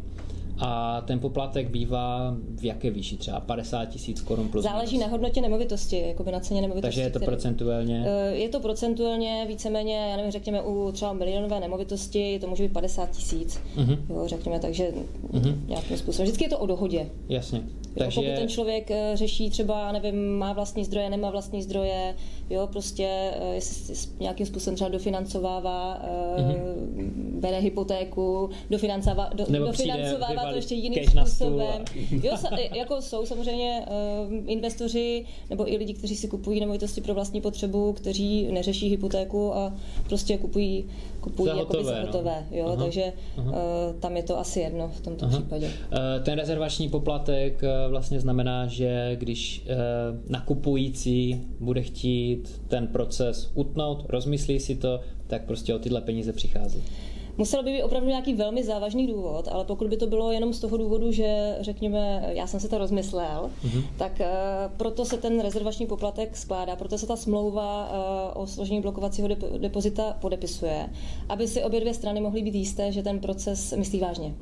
a 0.59 1.01
ten 1.01 1.19
poplatek 1.19 1.69
bývá 1.69 2.35
v 2.55 2.65
jaké 2.65 2.91
výši? 2.91 3.17
Třeba 3.17 3.39
50 3.39 3.85
tisíc 3.85 4.21
korun 4.21 4.49
plus 4.49 4.63
Záleží 4.63 4.91
minus. 4.91 5.05
na 5.05 5.11
hodnotě 5.11 5.41
nemovitosti, 5.41 6.07
jako 6.07 6.23
by 6.23 6.31
na 6.31 6.39
ceně 6.39 6.61
nemovitosti. 6.61 6.87
Takže 6.87 7.01
je 7.01 7.09
to 7.09 7.19
procentuálně? 7.19 8.03
Eh, 8.07 8.35
je 8.35 8.49
to 8.49 8.59
procentuálně 8.59 9.45
víceméně, 9.47 9.95
já 9.95 10.17
nevím, 10.17 10.31
řekněme 10.31 10.61
u 10.61 10.91
třeba 10.91 11.13
milionové 11.13 11.59
nemovitosti, 11.59 12.39
to 12.39 12.47
může 12.47 12.63
být 12.63 12.73
50 12.73 13.09
tisíc, 13.11 13.61
uh-huh. 13.77 13.97
jo, 14.09 14.23
řekněme, 14.27 14.59
takže 14.59 14.91
uh-huh. 15.31 15.67
nějakým 15.67 15.97
způsobem. 15.97 16.25
Vždycky 16.25 16.45
je 16.45 16.49
to 16.49 16.59
o 16.59 16.65
dohodě. 16.65 17.09
Jasně. 17.29 17.63
Takže... 17.97 18.21
Pokud 18.21 18.35
ten 18.35 18.47
člověk 18.47 18.91
eh, 18.91 19.11
řeší 19.13 19.49
třeba, 19.49 19.91
nevím, 19.91 20.37
má 20.37 20.53
vlastní 20.53 20.85
zdroje, 20.85 21.09
nemá 21.09 21.29
vlastní 21.29 21.63
zdroje, 21.63 22.15
jo, 22.49 22.67
prostě 22.71 23.31
eh, 23.33 23.53
jestli 23.53 23.95
nějakým 24.19 24.45
způsobem 24.45 24.75
třeba 24.75 24.89
dofinancovává, 24.89 26.01
mm-hmm. 26.37 27.39
bere 27.39 27.59
hypotéku, 27.59 28.49
dofinancovává, 28.69 29.29
do, 29.33 29.45
dofinancovává 29.65 30.52
to 30.53 30.57
ještě 30.57 30.75
jiným 30.75 31.03
způsobem. 31.03 31.85
Jo, 32.23 32.37
jako 32.73 33.01
jsou 33.01 33.25
samozřejmě 33.25 33.85
investoři 34.45 35.25
nebo 35.49 35.71
i 35.71 35.77
lidi, 35.77 35.93
kteří 35.93 36.15
si 36.15 36.27
kupují 36.27 36.59
nemovitosti 36.59 37.01
pro 37.01 37.13
vlastní 37.13 37.41
potřebu, 37.41 37.93
kteří 37.93 38.51
neřeší 38.51 38.89
hypotéku 38.89 39.55
a 39.55 39.73
prostě 40.07 40.37
kupují 40.37 40.85
kupují 41.23 41.47
za 41.47 41.53
hotové, 41.53 41.83
za 41.83 42.01
hotové 42.01 42.45
no. 42.51 42.57
jo, 42.57 42.65
aha, 42.67 42.83
takže 42.83 43.13
aha. 43.37 43.51
Uh, 43.51 43.99
tam 43.99 44.17
je 44.17 44.23
to 44.23 44.39
asi 44.39 44.59
jedno 44.59 44.91
v 44.97 45.01
tomto 45.01 45.25
aha. 45.25 45.37
případě. 45.37 45.65
Uh, 45.67 46.23
ten 46.23 46.39
rezervační 46.39 46.89
poplatek 46.89 47.61
uh, 47.63 47.91
vlastně 47.91 48.19
znamená, 48.19 48.67
že 48.67 49.15
když 49.19 49.65
uh, 49.65 50.31
nakupující 50.31 51.41
bude 51.59 51.81
chtít 51.81 52.61
ten 52.67 52.87
proces 52.87 53.51
utnout, 53.53 54.05
rozmyslí 54.09 54.59
si 54.59 54.75
to, 54.75 54.99
tak 55.27 55.45
prostě 55.45 55.75
o 55.75 55.79
tyhle 55.79 56.01
peníze 56.01 56.33
přichází. 56.33 56.83
Musel 57.37 57.63
by 57.63 57.71
být 57.71 57.83
opravdu 57.83 58.09
nějaký 58.09 58.33
velmi 58.33 58.63
závažný 58.63 59.07
důvod, 59.07 59.47
ale 59.51 59.65
pokud 59.65 59.87
by 59.87 59.97
to 59.97 60.07
bylo 60.07 60.31
jenom 60.31 60.53
z 60.53 60.59
toho 60.59 60.77
důvodu, 60.77 61.11
že 61.11 61.57
řekněme, 61.61 62.23
já 62.27 62.47
jsem 62.47 62.59
se 62.59 62.69
to 62.69 62.77
rozmyslel, 62.77 63.49
mm-hmm. 63.65 63.83
tak 63.97 64.11
uh, 64.19 64.25
proto 64.77 65.05
se 65.05 65.17
ten 65.17 65.41
rezervační 65.41 65.85
poplatek 65.85 66.37
skládá, 66.37 66.75
proto 66.75 66.97
se 66.97 67.07
ta 67.07 67.15
smlouva 67.15 67.91
uh, 68.35 68.41
o 68.43 68.47
složení 68.47 68.81
blokovacího 68.81 69.27
dep- 69.27 69.59
depozita 69.59 70.17
podepisuje, 70.21 70.89
aby 71.29 71.47
si 71.47 71.63
obě 71.63 71.79
dvě 71.79 71.93
strany 71.93 72.21
mohly 72.21 72.41
být 72.41 72.55
jisté, 72.55 72.91
že 72.91 73.03
ten 73.03 73.19
proces 73.19 73.73
myslí 73.77 73.99
vážně. 73.99 74.25
Uh, 74.25 74.33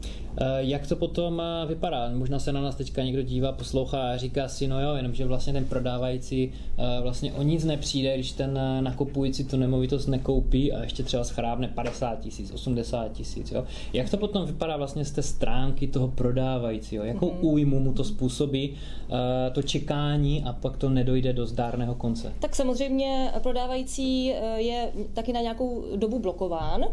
jak 0.57 0.87
to 0.87 0.95
potom 0.95 1.41
vypadá? 1.67 2.11
Možná 2.13 2.39
se 2.39 2.53
na 2.53 2.61
nás 2.61 2.75
teďka 2.75 3.03
někdo 3.03 3.21
dívá, 3.21 3.51
poslouchá 3.51 4.11
a 4.11 4.17
říká 4.17 4.47
si, 4.47 4.67
no 4.67 4.81
jo, 4.81 4.95
jenomže 4.95 5.25
vlastně 5.25 5.53
ten 5.53 5.65
prodávající 5.65 6.47
uh, 6.77 7.03
vlastně 7.03 7.33
o 7.33 7.43
nic 7.43 7.65
nepřijde, 7.65 8.15
když 8.15 8.31
ten 8.31 8.59
nakupující 8.79 9.43
tu 9.43 9.57
nemovitost 9.57 10.07
nekoupí 10.07 10.73
a 10.73 10.83
ještě 10.83 11.03
třeba 11.03 11.23
schrábne 11.23 11.67
50 11.67 12.19
tisíc, 12.19 12.51
80 12.51 12.80
80 12.81 13.11
tisíc. 13.11 13.53
Jak 13.93 14.09
to 14.09 14.17
potom 14.17 14.45
vypadá 14.45 14.77
vlastně 14.77 15.05
z 15.05 15.11
té 15.11 15.21
stránky 15.21 15.87
toho 15.87 16.07
prodávajícího? 16.07 17.03
Jakou 17.03 17.29
mm-hmm. 17.29 17.45
újmu 17.45 17.79
mu 17.79 17.93
to 17.93 18.03
způsobí 18.03 18.69
uh, 18.69 19.17
to 19.53 19.61
čekání 19.61 20.43
a 20.43 20.53
pak 20.53 20.77
to 20.77 20.89
nedojde 20.89 21.33
do 21.33 21.45
zdárného 21.45 21.95
konce? 21.95 22.33
Tak 22.39 22.55
samozřejmě 22.55 23.31
prodávající 23.43 24.33
eh, 24.33 24.61
je 24.61 24.91
taky 25.13 25.33
na 25.33 25.41
nějakou 25.41 25.83
dobu 25.95 26.19
blokován, 26.19 26.85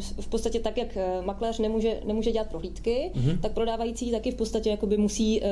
v 0.00 0.28
podstatě 0.28 0.60
tak, 0.60 0.78
jak 0.78 0.96
eh, 0.96 1.22
makléř 1.24 1.58
nemůže, 1.58 2.00
nemůže 2.04 2.32
dělat 2.32 2.48
prohlídky, 2.48 3.10
mm-hmm. 3.14 3.40
tak 3.40 3.52
prodávající 3.52 4.10
taky 4.10 4.30
v 4.30 4.34
podstatě 4.34 4.70
jakoby 4.70 4.96
musí 4.96 5.42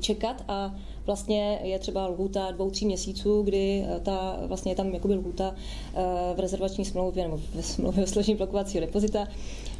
čekat 0.00 0.44
a 0.48 0.74
vlastně 1.06 1.60
je 1.62 1.78
třeba 1.78 2.06
lhůta 2.06 2.50
dvou, 2.50 2.70
tří 2.70 2.86
měsíců, 2.86 3.42
kdy 3.42 3.84
ta, 4.02 4.40
vlastně 4.46 4.72
je 4.72 4.76
tam 4.76 4.94
jakoby 4.94 5.14
lhůta 5.14 5.54
v 6.34 6.40
rezervační 6.40 6.84
smlouvě 6.84 7.24
nebo 7.24 7.40
ve 7.54 7.62
smlouvě 7.62 8.04
o 8.04 8.06
složení 8.06 8.36
blokovacího 8.36 8.80
depozita, 8.80 9.28
Eh, 9.28 9.71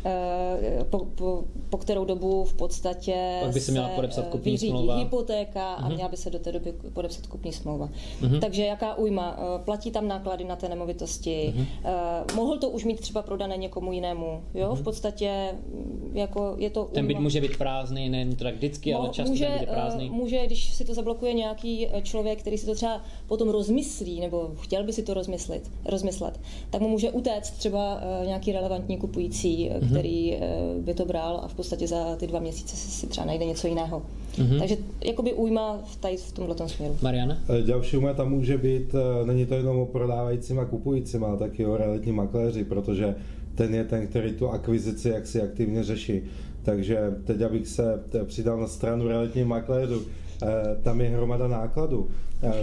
po, 0.91 0.99
po, 0.99 1.45
po 1.71 1.79
kterou 1.79 2.05
dobu 2.05 2.45
v 2.45 2.55
podstatě 2.55 3.39
Pak 3.41 3.55
by 3.55 3.61
se, 3.61 3.73
měla 3.73 3.89
podepsat 3.89 4.29
kupní 4.29 4.59
smlouva. 4.59 4.97
hypotéka 4.97 5.75
a 5.75 5.89
mm-hmm. 5.89 5.95
měla 5.95 6.09
by 6.09 6.17
se 6.17 6.31
do 6.31 6.39
té 6.39 6.53
doby 6.53 6.73
podepsat 6.93 7.27
kupní 7.27 7.53
smlouva. 7.53 7.89
Mm-hmm. 8.23 8.41
Takže 8.41 8.65
jaká 8.65 8.95
újma? 8.95 9.37
Eh, 9.39 9.65
platí 9.65 9.91
tam 9.91 10.09
náklady 10.09 10.45
na 10.45 10.57
té 10.57 10.69
nemovitosti. 10.69 11.55
Mm-hmm. 11.57 12.37
Mohl 12.37 12.59
to 12.59 12.71
už 12.71 12.85
mít 12.85 13.01
třeba 13.01 13.23
prodané 13.23 13.57
někomu 13.57 13.93
jinému. 13.93 14.43
Jo, 14.55 14.69
mm-hmm. 14.69 14.77
v 14.77 14.83
podstatě 14.83 15.49
mm, 15.53 16.11
jako 16.15 16.55
je 16.59 16.71
to 16.71 16.85
Ten 16.85 17.07
byt 17.07 17.19
může 17.19 17.41
být 17.41 17.57
prázdný, 17.57 18.11
není 18.11 18.37
to 18.37 18.45
tak 18.45 18.55
vždycky, 18.55 18.95
ale 18.95 19.09
často 19.09 19.31
může, 19.31 19.45
je 19.45 19.67
prázdný. 19.67 20.11
Může, 20.11 20.47
když 20.47 20.75
si 20.75 20.85
to 20.85 20.95
zablokuje 20.95 21.33
nějaký 21.33 21.89
člověk, 22.03 22.39
který 22.39 22.59
si 22.59 22.67
to 22.67 22.75
třeba 22.75 23.01
potom 23.27 23.49
rozmyslí, 23.49 24.21
nebo 24.21 24.51
chtěl 24.61 24.85
by 24.85 24.93
si 24.93 25.03
to 25.03 25.15
rozmyslet, 25.15 25.71
rozmyslet 25.85 26.41
tak 26.71 26.81
mu 26.81 26.89
může 26.89 27.11
utéct 27.11 27.51
třeba 27.51 28.01
nějaký 28.27 28.53
relevantní 28.53 28.97
kupující, 28.97 29.71
který 29.93 30.35
eh, 30.35 30.39
by 30.79 30.95
to 30.95 31.05
bral 31.05 31.41
a 31.45 31.49
v 31.49 31.55
podstatě 31.55 31.87
za 31.87 32.17
ty 32.17 32.27
dva 32.27 32.41
měsíce 32.41 32.77
si 32.77 33.07
třeba 33.07 33.27
najde 33.27 33.45
něco 33.45 33.67
jiného. 33.67 34.03
Mm-hmm. 34.35 34.59
Takže 34.59 34.77
jakoby 35.05 35.33
újma 35.33 35.81
v, 35.85 35.97
tady 35.97 36.17
v 36.17 36.33
tomhle 36.33 36.69
směru. 36.69 36.97
Mariana? 37.03 37.39
Další 37.67 37.97
újma 37.97 38.13
tam 38.15 38.31
může 38.31 38.59
být, 38.59 38.95
eh, 38.95 39.27
není 39.27 39.47
to 39.47 39.55
jenom 39.55 39.79
o 39.79 39.87
prodávajícím 39.87 40.59
a 40.59 40.65
kupujícím, 40.65 41.25
ale 41.25 41.39
taky 41.39 41.67
o 41.67 41.77
realitní 41.77 42.13
makléři, 42.13 42.65
protože 42.65 43.15
ten 43.55 43.75
je 43.75 43.85
ten, 43.85 44.07
který 44.07 44.33
tu 44.33 44.49
akvizici 44.49 45.09
jaksi 45.09 45.43
aktivně 45.43 45.85
řeší. 45.85 46.23
Takže 46.63 46.99
teď, 47.25 47.41
abych 47.41 47.69
se 47.69 48.01
přidal 48.25 48.61
na 48.61 48.67
stranu 48.67 49.09
realitních 49.09 49.45
makléřů, 49.45 50.03
eh, 50.43 50.47
tam 50.83 51.01
je 51.01 51.09
hromada 51.09 51.49
nákladů. 51.49 52.09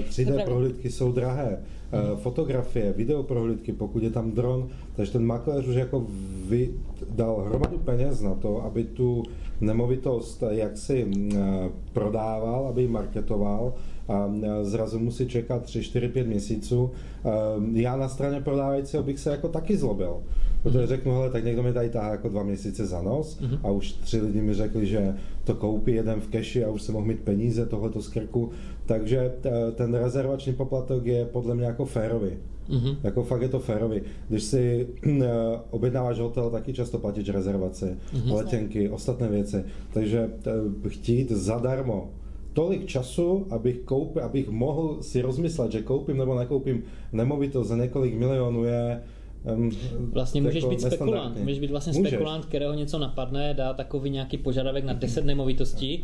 3D 0.09 0.43
prohlídky 0.43 0.91
jsou 0.91 1.11
drahé. 1.11 1.57
Eh, 1.91 2.17
fotografie, 2.21 2.93
videoprohlídky, 2.93 3.73
pokud 3.73 4.03
je 4.03 4.09
tam 4.09 4.31
dron, 4.31 4.69
takže 4.95 5.11
ten 5.11 5.25
makléř 5.25 5.67
už 5.67 5.75
jako 5.75 6.05
vy, 6.45 6.69
dal 7.09 7.41
hromadu 7.49 7.77
peněz 7.77 8.21
na 8.21 8.35
to, 8.35 8.61
aby 8.63 8.83
tu 8.83 9.23
nemovitost 9.61 10.43
jaksi 10.49 11.07
eh, 11.09 11.69
prodával, 11.93 12.67
aby 12.67 12.81
ji 12.81 12.87
marketoval 12.87 13.73
a 14.09 14.31
zrazu 14.61 14.99
musí 14.99 15.27
čekat 15.27 15.63
3, 15.63 15.83
4, 15.83 16.07
5 16.07 16.27
měsíců. 16.27 16.91
Já 17.73 17.97
na 17.97 18.09
straně 18.09 18.41
prodávajícího 18.41 19.03
bych 19.03 19.19
se 19.19 19.31
jako 19.31 19.47
taky 19.47 19.77
zlobil, 19.77 20.17
protože 20.63 20.87
řeknu, 20.87 21.13
hele, 21.13 21.29
tak 21.29 21.45
někdo 21.45 21.63
mi 21.63 21.73
tady 21.73 21.89
tahá 21.89 22.11
jako 22.11 22.29
dva 22.29 22.43
měsíce 22.43 22.85
za 22.85 23.01
nos 23.01 23.39
mhm. 23.39 23.57
a 23.63 23.71
už 23.71 23.91
tři 23.91 24.21
lidi 24.21 24.41
mi 24.41 24.53
řekli, 24.53 24.85
že 24.85 25.15
to 25.43 25.55
koupí 25.55 25.91
jeden 25.91 26.21
v 26.21 26.27
keši 26.27 26.65
a 26.65 26.69
už 26.69 26.81
se 26.81 26.91
mohl 26.91 27.05
mít 27.05 27.19
peníze, 27.19 27.65
tohleto 27.65 28.01
z 28.01 28.07
krku, 28.07 28.49
takže 28.85 29.33
ten 29.75 29.93
rezervační 29.93 30.53
poplatek 30.53 31.05
je 31.05 31.25
podle 31.25 31.55
mě 31.55 31.65
jako 31.65 31.85
férový. 31.85 32.31
Mm-hmm. 32.69 32.95
Jako 33.03 33.23
fakt 33.23 33.41
je 33.41 33.49
to 33.49 33.59
férový. 33.59 34.01
Když 34.29 34.43
si 34.43 34.87
uh, 35.07 35.23
objednáváš 35.69 36.19
hotel, 36.19 36.49
taky 36.49 36.73
často 36.73 36.97
platíš 36.97 37.29
rezervace, 37.29 37.97
mm-hmm. 38.13 38.33
letenky, 38.33 38.89
ostatné 38.89 39.27
věci. 39.27 39.63
Takže 39.93 40.29
uh, 40.83 40.89
chtít 40.89 41.31
zadarmo 41.31 42.09
tolik 42.53 42.85
času, 42.85 43.47
abych, 43.49 43.79
koupil, 43.79 44.23
abych 44.23 44.49
mohl 44.49 44.97
si 45.01 45.21
rozmyslet, 45.21 45.71
že 45.71 45.81
koupím 45.81 46.17
nebo 46.17 46.39
nekoupím 46.39 46.83
nemovitost 47.11 47.67
za 47.67 47.75
několik 47.75 48.13
milionů 48.13 48.63
je 48.63 49.01
Um, 49.55 49.71
vlastně 50.11 50.41
můžeš 50.41 50.65
být 50.65 50.81
spekulant, 50.81 51.37
můžeš 51.37 51.59
být 51.59 51.71
vlastně 51.71 51.93
můžeš. 51.93 52.09
spekulant, 52.09 52.45
kterého 52.45 52.73
něco 52.73 52.99
napadne, 52.99 53.53
dá 53.53 53.73
takový 53.73 54.09
nějaký 54.09 54.37
požadavek 54.37 54.83
na 54.83 54.93
10 54.93 55.25
nemovitostí, 55.25 56.03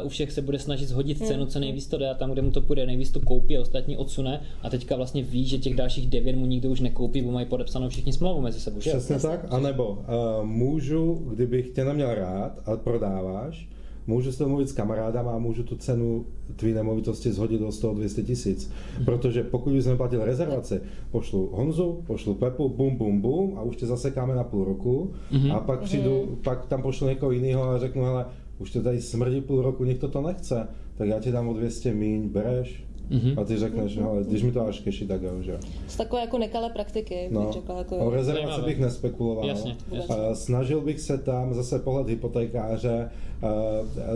uh, 0.00 0.06
u 0.06 0.08
všech 0.08 0.32
se 0.32 0.42
bude 0.42 0.58
snažit 0.58 0.86
zhodit 0.86 1.26
cenu, 1.26 1.46
co 1.46 1.60
nejvíc 1.60 1.86
to 1.86 1.98
dá, 1.98 2.14
tam, 2.14 2.30
kde 2.30 2.42
mu 2.42 2.50
to 2.50 2.60
půjde, 2.60 2.86
nejvíc 2.86 3.10
to 3.10 3.20
koupí 3.20 3.56
a 3.56 3.60
ostatní 3.60 3.96
odsune. 3.96 4.40
A 4.62 4.70
teďka 4.70 4.96
vlastně 4.96 5.22
ví, 5.22 5.44
že 5.44 5.58
těch 5.58 5.74
dalších 5.74 6.06
9 6.06 6.36
mu 6.36 6.46
nikdo 6.46 6.70
už 6.70 6.80
nekoupí, 6.80 7.22
bo 7.22 7.32
mají 7.32 7.46
podepsanou 7.46 7.88
všichni 7.88 8.12
smlouvu 8.12 8.40
mezi 8.40 8.60
sebou. 8.60 8.78
Přesně 8.78 9.18
tak, 9.18 9.46
anebo 9.50 9.90
uh, 9.90 10.46
můžu, 10.46 11.14
kdybych 11.14 11.70
tě 11.70 11.84
neměl 11.84 12.14
rád 12.14 12.58
a 12.64 12.76
prodáváš, 12.76 13.68
můžu 14.06 14.32
s 14.32 14.40
mluvit 14.40 14.68
s 14.68 14.72
kamarádama 14.72 15.32
a 15.32 15.38
můžu 15.38 15.62
tu 15.62 15.76
cenu 15.76 16.26
tvý 16.56 16.74
nemovitosti 16.74 17.32
zhodit 17.32 17.60
do 17.60 17.68
100-200 17.68 18.24
tisíc. 18.24 18.70
Protože 19.04 19.42
pokud 19.42 19.72
bys 19.72 19.86
neplatil 19.86 20.24
rezervaci, 20.24 20.80
pošlu 21.10 21.50
Honzu, 21.52 22.02
pošlu 22.06 22.34
Pepu, 22.34 22.68
bum, 22.68 22.96
bum, 22.96 23.20
bum 23.20 23.58
a 23.58 23.62
už 23.62 23.76
tě 23.76 23.86
zasekáme 23.86 24.34
na 24.34 24.44
půl 24.44 24.64
roku 24.64 25.12
mm-hmm. 25.32 25.56
a 25.56 25.60
pak 25.60 25.80
přijdu, 25.80 26.10
mm-hmm. 26.10 26.42
pak 26.44 26.66
tam 26.66 26.82
pošlu 26.82 27.08
někoho 27.08 27.32
jiného 27.32 27.62
a 27.62 27.78
řeknu, 27.78 28.02
hele, 28.02 28.26
už 28.58 28.70
to 28.70 28.82
tady 28.82 29.02
smrdí 29.02 29.40
půl 29.40 29.62
roku, 29.62 29.84
nikdo 29.84 30.08
to 30.08 30.22
nechce, 30.22 30.68
tak 30.96 31.08
já 31.08 31.20
ti 31.20 31.32
dám 31.32 31.48
o 31.48 31.54
200 31.54 31.94
míň, 31.94 32.28
bereš, 32.28 32.85
Mm-hmm. 33.10 33.40
A 33.40 33.44
ty 33.44 33.56
řekneš, 33.56 33.98
mm-hmm. 33.98 34.08
ale 34.08 34.24
když 34.24 34.42
mi 34.42 34.52
to 34.52 34.66
až 34.66 34.80
keši, 34.80 35.06
tak 35.06 35.22
jo, 35.22 35.42
že 35.42 35.58
Z 35.86 35.96
takové 35.96 36.20
jako 36.20 36.38
nekalé 36.38 36.70
praktiky, 36.70 37.28
no, 37.32 37.40
bych 37.40 37.52
řekla. 37.52 37.78
Jako... 37.78 37.96
O 37.96 38.10
rezervaci 38.10 38.60
bych 38.60 38.80
nespekuloval. 38.80 39.46
Jasně, 39.46 39.76
jasně. 39.92 40.16
Snažil 40.32 40.80
bych 40.80 41.00
se 41.00 41.18
tam, 41.18 41.54
zase 41.54 41.78
pohled 41.78 42.08
hypotékáře, 42.08 43.10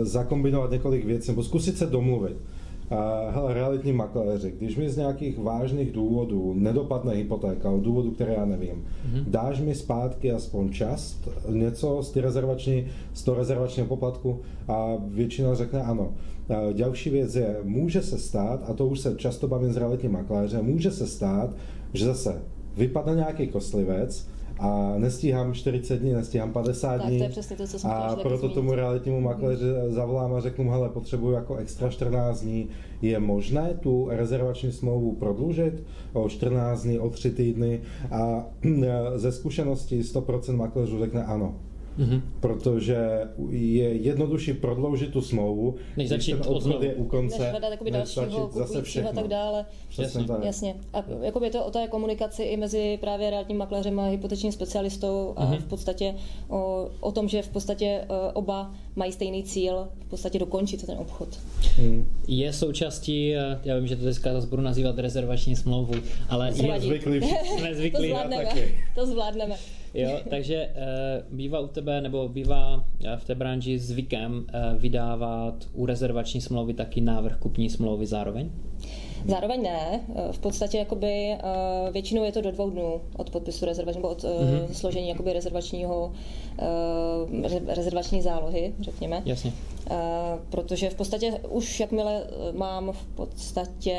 zakombinovat 0.01 0.71
několik 0.71 1.05
věcí, 1.05 1.31
nebo 1.31 1.43
zkusit 1.43 1.77
se 1.77 1.85
domluvit. 1.85 2.37
Hele, 3.29 3.53
realitní 3.53 3.93
makléři, 3.93 4.53
když 4.57 4.77
mi 4.77 4.89
z 4.89 4.97
nějakých 4.97 5.39
vážných 5.39 5.91
důvodů 5.91 6.53
nedopadne 6.57 7.13
hypotéka, 7.13 7.69
od 7.69 7.79
důvodu, 7.79 8.11
které 8.11 8.33
já 8.33 8.45
nevím, 8.45 8.75
mm-hmm. 8.75 9.23
dáš 9.27 9.61
mi 9.61 9.75
zpátky 9.75 10.31
aspoň 10.31 10.69
část, 10.69 11.29
něco 11.49 12.03
z, 12.03 12.15
rezervační, 12.15 12.87
z 13.13 13.23
toho 13.23 13.37
rezervačního 13.37 13.87
poplatku 13.87 14.39
a 14.67 14.97
většina 15.07 15.55
řekne 15.55 15.81
ano. 15.81 16.13
Další 16.73 17.09
věc 17.09 17.35
je, 17.35 17.57
může 17.63 18.01
se 18.01 18.17
stát, 18.17 18.69
a 18.69 18.73
to 18.73 18.87
už 18.87 18.99
se 18.99 19.15
často 19.17 19.47
bavím 19.47 19.73
s 19.73 19.77
realitním 19.77 20.11
makléřem, 20.11 20.65
může 20.65 20.91
se 20.91 21.07
stát, 21.07 21.49
že 21.93 22.05
zase 22.05 22.41
vypadne 22.77 23.15
nějaký 23.15 23.47
kostlivec, 23.47 24.27
a 24.61 24.93
nestíhám 24.97 25.53
40 25.53 25.97
dní, 25.97 26.13
nestíhám 26.13 26.53
50 26.53 26.97
tak, 26.97 27.07
dní. 27.07 27.17
To 27.17 27.23
je 27.23 27.29
přesně 27.29 27.55
to, 27.55 27.67
co 27.67 27.79
jsem 27.79 27.91
a 27.91 28.15
proto 28.15 28.37
zmínit. 28.37 28.55
tomu 28.55 28.75
realitnímu 28.75 29.21
makléři 29.21 29.65
zavolám 29.87 30.33
a 30.33 30.39
řeknu, 30.39 30.69
hele, 30.69 30.89
potřebuju 30.89 31.33
jako 31.33 31.55
extra 31.55 31.89
14 31.89 32.41
dní. 32.41 32.69
Je 33.01 33.19
možné 33.19 33.73
tu 33.79 34.07
rezervační 34.09 34.71
smlouvu 34.71 35.15
prodloužit 35.15 35.83
o 36.13 36.29
14 36.29 36.83
dní, 36.83 36.99
o 36.99 37.09
3 37.09 37.31
týdny 37.31 37.81
a 38.11 38.45
ze 39.15 39.31
zkušenosti 39.31 40.01
100% 40.01 40.55
makléřů 40.55 40.99
řekne 40.99 41.23
ano. 41.23 41.55
Mm-hmm. 41.99 42.21
Protože 42.39 42.97
je 43.49 43.93
jednodušší 43.93 44.53
prodloužit 44.53 45.11
tu 45.11 45.21
smlouvu, 45.21 45.75
než 45.97 46.09
začít 46.09 46.31
ten 46.31 46.41
obchod 46.47 46.83
je 46.83 46.95
u 46.95 47.05
konce, 47.05 47.39
než 47.39 47.51
hledat 47.51 47.81
než 47.81 47.91
dalšího 47.91 48.49
zase 48.53 48.81
všechno. 48.81 49.09
a 49.09 49.13
tak 49.13 49.27
dále. 49.27 49.65
Jasně. 49.97 50.23
Tak. 50.23 50.43
Jasně. 50.43 50.75
A 50.93 51.03
jakoby 51.21 51.45
je 51.45 51.51
to 51.51 51.65
o 51.65 51.71
té 51.71 51.87
komunikaci 51.87 52.43
i 52.43 52.57
mezi 52.57 52.97
právě 53.01 53.29
realitním 53.29 53.57
makléřem 53.57 53.99
a 53.99 54.07
hypotečním 54.07 54.51
specialistou 54.51 55.33
a 55.35 55.45
mm-hmm. 55.45 55.59
v 55.59 55.65
podstatě 55.65 56.15
o, 56.49 56.89
o 56.99 57.11
tom, 57.11 57.27
že 57.27 57.41
v 57.41 57.49
podstatě 57.49 57.85
e, 57.85 58.07
oba 58.33 58.73
mají 58.95 59.11
stejný 59.11 59.43
cíl, 59.43 59.87
v 60.05 60.09
podstatě 60.09 60.39
dokončit 60.39 60.85
ten 60.85 60.97
obchod. 60.97 61.39
Mm. 61.81 62.07
Je 62.27 62.53
součástí, 62.53 63.35
e, 63.35 63.59
já 63.63 63.77
vím, 63.77 63.87
že 63.87 63.95
to 63.95 64.01
dneska 64.01 64.33
zase 64.33 64.47
budu 64.47 64.61
nazývat 64.61 64.99
rezervační 64.99 65.55
smlouvu, 65.55 65.93
ale 66.29 66.53
jsme 66.53 66.79
zvyklí. 66.79 67.21
jsme 67.57 67.75
zvyklí. 67.75 68.09
to 68.09 68.15
zvládneme. 68.15 68.51
To 68.95 69.05
zvládneme. 69.05 69.55
Jo, 69.93 70.19
takže 70.29 70.67
uh, 70.67 71.37
bývá 71.37 71.59
u 71.59 71.67
tebe, 71.67 72.01
nebo 72.01 72.29
bývá 72.29 72.75
uh, 72.75 72.81
v 73.15 73.25
té 73.25 73.35
branži 73.35 73.79
zvykem 73.79 74.33
uh, 74.33 74.81
vydávat 74.81 75.67
u 75.73 75.85
rezervační 75.85 76.41
smlouvy 76.41 76.73
taky 76.73 77.01
návrh 77.01 77.37
kupní 77.37 77.69
smlouvy 77.69 78.05
zároveň? 78.05 78.49
Zároveň 79.27 79.63
ne. 79.63 80.01
V 80.31 80.39
podstatě 80.39 80.77
jakoby, 80.77 81.37
většinou 81.91 82.23
je 82.23 82.31
to 82.31 82.41
do 82.41 82.51
dvou 82.51 82.69
dnů 82.69 83.01
od 83.17 83.29
podpisu 83.29 83.65
rezervační, 83.65 84.01
nebo 84.01 84.09
od 84.09 84.23
mm-hmm. 84.23 84.71
složení 84.71 85.09
jakoby 85.09 85.33
rezervačního, 85.33 86.11
rezervační 87.67 88.21
zálohy, 88.21 88.73
řekněme. 88.79 89.21
Jasně. 89.25 89.53
Protože 90.49 90.89
v 90.89 90.95
podstatě 90.95 91.31
už 91.49 91.79
jakmile 91.79 92.23
mám 92.51 92.91
v 92.91 93.05
podstatě 93.15 93.97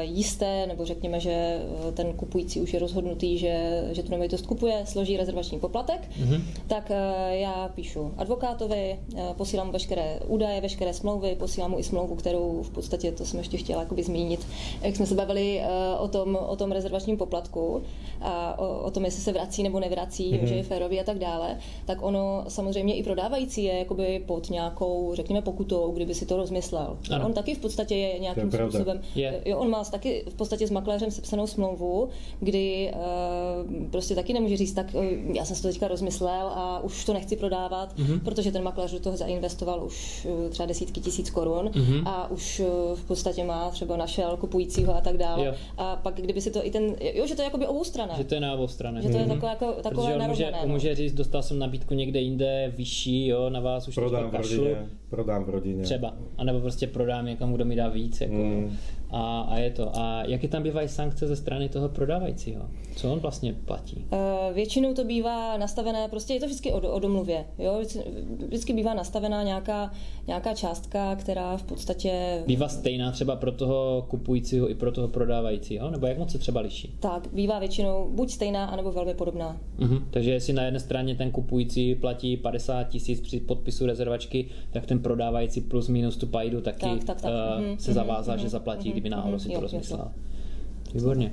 jisté, 0.00 0.66
nebo 0.66 0.84
řekněme, 0.84 1.20
že 1.20 1.60
ten 1.94 2.12
kupující 2.12 2.60
už 2.60 2.74
je 2.74 2.80
rozhodnutý, 2.80 3.38
že, 3.38 3.84
že 3.92 4.02
tu 4.02 4.10
nemovitost 4.10 4.46
kupuje, 4.46 4.82
složí 4.84 5.16
rezervační 5.16 5.60
poplatek, 5.60 6.00
mm-hmm. 6.00 6.40
tak 6.66 6.92
já 7.30 7.70
píšu 7.74 8.14
advokátovi, 8.16 8.98
posílám 9.36 9.70
veškeré 9.70 10.20
údaje, 10.26 10.60
veškeré 10.60 10.94
smlouvy, 10.94 11.36
posílám 11.38 11.70
mu 11.70 11.78
i 11.78 11.82
smlouvu, 11.82 12.14
kterou 12.14 12.62
v 12.62 12.70
podstatě, 12.70 13.12
to 13.12 13.24
jsem 13.24 13.38
ještě 13.38 13.56
chtěla 13.56 13.86
zmínit, 14.02 14.45
jak 14.82 14.96
jsme 14.96 15.06
se 15.06 15.14
bavili 15.14 15.60
uh, 15.96 16.04
o 16.04 16.08
tom, 16.08 16.36
o 16.46 16.56
tom 16.56 16.72
rezervačním 16.72 17.16
poplatku 17.16 17.82
a 18.20 18.58
o, 18.58 18.78
o 18.82 18.90
tom, 18.90 19.04
jestli 19.04 19.22
se 19.22 19.32
vrací 19.32 19.62
nebo 19.62 19.80
nevrací, 19.80 20.32
mm-hmm. 20.32 20.44
že 20.44 20.54
je 20.54 20.62
férový 20.62 21.00
a 21.00 21.04
tak 21.04 21.18
dále, 21.18 21.58
tak 21.84 21.98
ono 22.02 22.44
samozřejmě 22.48 22.94
i 22.94 23.02
prodávající 23.02 23.64
je 23.64 23.78
jakoby 23.78 24.22
pod 24.26 24.50
nějakou, 24.50 25.10
řekněme, 25.14 25.42
pokutou, 25.42 25.92
kdyby 25.92 26.14
si 26.14 26.26
to 26.26 26.36
rozmyslel. 26.36 26.98
Ano. 27.10 27.26
On 27.26 27.32
taky 27.32 27.54
v 27.54 27.58
podstatě 27.58 27.96
je 27.96 28.18
nějakým 28.18 28.50
je 28.52 28.58
způsobem, 28.68 29.00
Je. 29.14 29.42
jo, 29.44 29.58
on 29.58 29.70
má 29.70 29.84
taky 29.84 30.24
v 30.30 30.34
podstatě 30.34 30.66
s 30.66 30.70
makléřem 30.70 31.10
sepsanou 31.10 31.46
smlouvu, 31.46 32.08
kdy 32.40 32.92
uh, 32.94 33.90
prostě 33.90 34.14
taky 34.14 34.32
nemůže 34.32 34.56
říct, 34.56 34.72
tak 34.72 34.86
uh, 34.94 35.04
já 35.36 35.44
jsem 35.44 35.56
si 35.56 35.62
to 35.62 35.68
teďka 35.68 35.88
rozmyslel 35.88 36.46
a 36.54 36.80
už 36.84 37.04
to 37.04 37.12
nechci 37.12 37.36
prodávat, 37.36 37.98
Mhm. 37.98 38.06
mm-hmm. 38.06 38.20
protože 38.24 38.52
ten 38.52 38.62
makléř 38.62 38.92
do 38.92 39.00
toho 39.00 39.16
zainvestoval 39.16 39.84
už 39.84 40.26
třeba 40.50 40.66
desítky 40.66 41.00
tisíc 41.00 41.30
korun 41.30 41.70
Mhm. 41.74 41.84
mm-hmm. 41.84 42.08
a 42.08 42.30
už 42.30 42.62
v 42.94 43.04
podstatě 43.04 43.44
má 43.44 43.70
třeba 43.70 43.96
našel 43.96 44.35
kupujícího 44.36 44.96
a 44.96 45.00
tak 45.00 45.16
dále. 45.16 45.46
Jo. 45.46 45.52
A 45.78 45.96
pak 45.96 46.14
kdyby 46.20 46.40
si 46.40 46.50
to 46.50 46.66
i 46.66 46.70
ten, 46.70 46.96
jo, 47.14 47.26
že 47.26 47.34
to 47.36 47.42
je 47.42 47.44
jakoby 47.44 47.66
obou 47.66 47.84
straně. 47.84 48.12
Že 48.16 48.24
to 48.24 48.34
je 48.34 48.40
na 48.40 48.52
obou 48.54 48.68
stranách. 48.68 49.02
Že 49.02 49.08
to 49.08 49.16
je 49.16 49.26
takové, 49.26 49.48
jako, 49.48 49.66
Protože 49.66 49.82
takové 49.82 50.14
on 50.16 50.28
může, 50.28 50.46
on 50.46 50.68
no. 50.68 50.72
může 50.74 50.94
říct, 50.94 51.12
dostal 51.14 51.42
jsem 51.42 51.58
nabídku 51.58 51.94
někde 51.94 52.20
jinde, 52.20 52.72
vyšší, 52.76 53.26
jo, 53.26 53.50
na 53.50 53.60
vás 53.60 53.88
už 53.88 53.94
Prodám 53.94 54.28
v 54.28 54.30
kašlu. 54.30 54.56
rodině. 54.64 54.86
Prodám 55.10 55.44
v 55.44 55.48
rodině. 55.50 55.82
Třeba. 55.82 56.14
A 56.38 56.44
nebo 56.44 56.60
prostě 56.60 56.86
prodám 56.86 57.26
někam, 57.26 57.52
kdo 57.52 57.64
mi 57.64 57.76
dá 57.76 57.88
víc. 57.88 58.20
Jako, 58.20 58.34
Mm. 58.34 58.76
A, 59.10 59.40
a, 59.40 59.58
je 59.58 59.70
to. 59.70 59.90
A 59.98 60.22
jaké 60.26 60.48
tam 60.48 60.62
bývají 60.62 60.88
sankce 60.88 61.26
ze 61.26 61.36
strany 61.36 61.68
toho 61.68 61.88
prodávajícího? 61.88 62.62
Co 62.96 63.12
on 63.12 63.18
vlastně 63.18 63.52
platí? 63.64 64.04
Eh, 64.12 64.52
Většinou 64.52 64.94
to 64.94 65.04
bývá 65.04 65.56
nastavené, 65.56 66.08
prostě 66.08 66.34
je 66.34 66.40
to 66.40 66.46
vždycky 66.46 66.72
o, 66.72 66.92
o 66.92 66.98
domluvě. 66.98 67.44
Jo? 67.58 67.80
Vždycky- 68.46 68.72
bývá 68.72 68.94
nastavená 68.94 69.42
nějaká, 69.42 69.90
nějaká 70.26 70.54
částka, 70.54 71.16
která 71.16 71.56
v 71.56 71.62
podstatě 71.62 72.42
Bývá 72.46 72.68
stejná 72.68 73.12
třeba 73.12 73.36
pro 73.36 73.52
toho 73.52 74.06
kupujícího 74.08 74.70
i 74.70 74.74
pro 74.74 74.92
toho 74.92 75.08
prodávajícího? 75.08 75.90
Nebo 75.90 76.06
jak 76.06 76.18
moc 76.18 76.32
se 76.32 76.38
třeba 76.38 76.60
liší? 76.60 76.94
tak 77.00 77.28
bývá 77.32 77.58
většinou 77.58 78.08
buď 78.10 78.30
stejná, 78.30 78.64
anebo 78.66 78.92
velmi 78.92 79.14
podobná. 79.14 79.56
Mhm. 79.78 80.06
Takže 80.10 80.30
jestli 80.30 80.52
na 80.52 80.62
jedné 80.64 80.80
straně 80.80 81.14
ten 81.14 81.30
kupující 81.30 81.94
platí 81.94 82.36
50 82.36 82.84
tisíc 82.84 83.20
při 83.20 83.40
podpisu 83.40 83.86
rezervačky, 83.86 84.46
tak 84.70 84.86
ten 84.86 84.98
prodávající 84.98 85.60
plus 85.60 85.88
minus 85.88 86.16
tu 86.16 86.26
pajdu 86.26 86.60
taky 86.60 86.80
Tak, 86.86 87.04
tak, 87.04 87.20
tak. 87.20 87.32
eh, 87.58 87.60
Mhm, 87.60 87.78
se 87.78 87.92
zavázal, 87.92 88.34
mhm, 88.36 88.42
že 88.42 88.48
zaplatí, 88.48 88.92
kdyby 88.96 89.08
náhodou 89.08 89.36
mhm, 89.36 89.40
si 89.40 89.48
jo, 89.48 89.52
to 89.52 89.56
jo, 89.56 89.60
rozmyslel. 89.60 90.08
Výborně. 90.94 91.30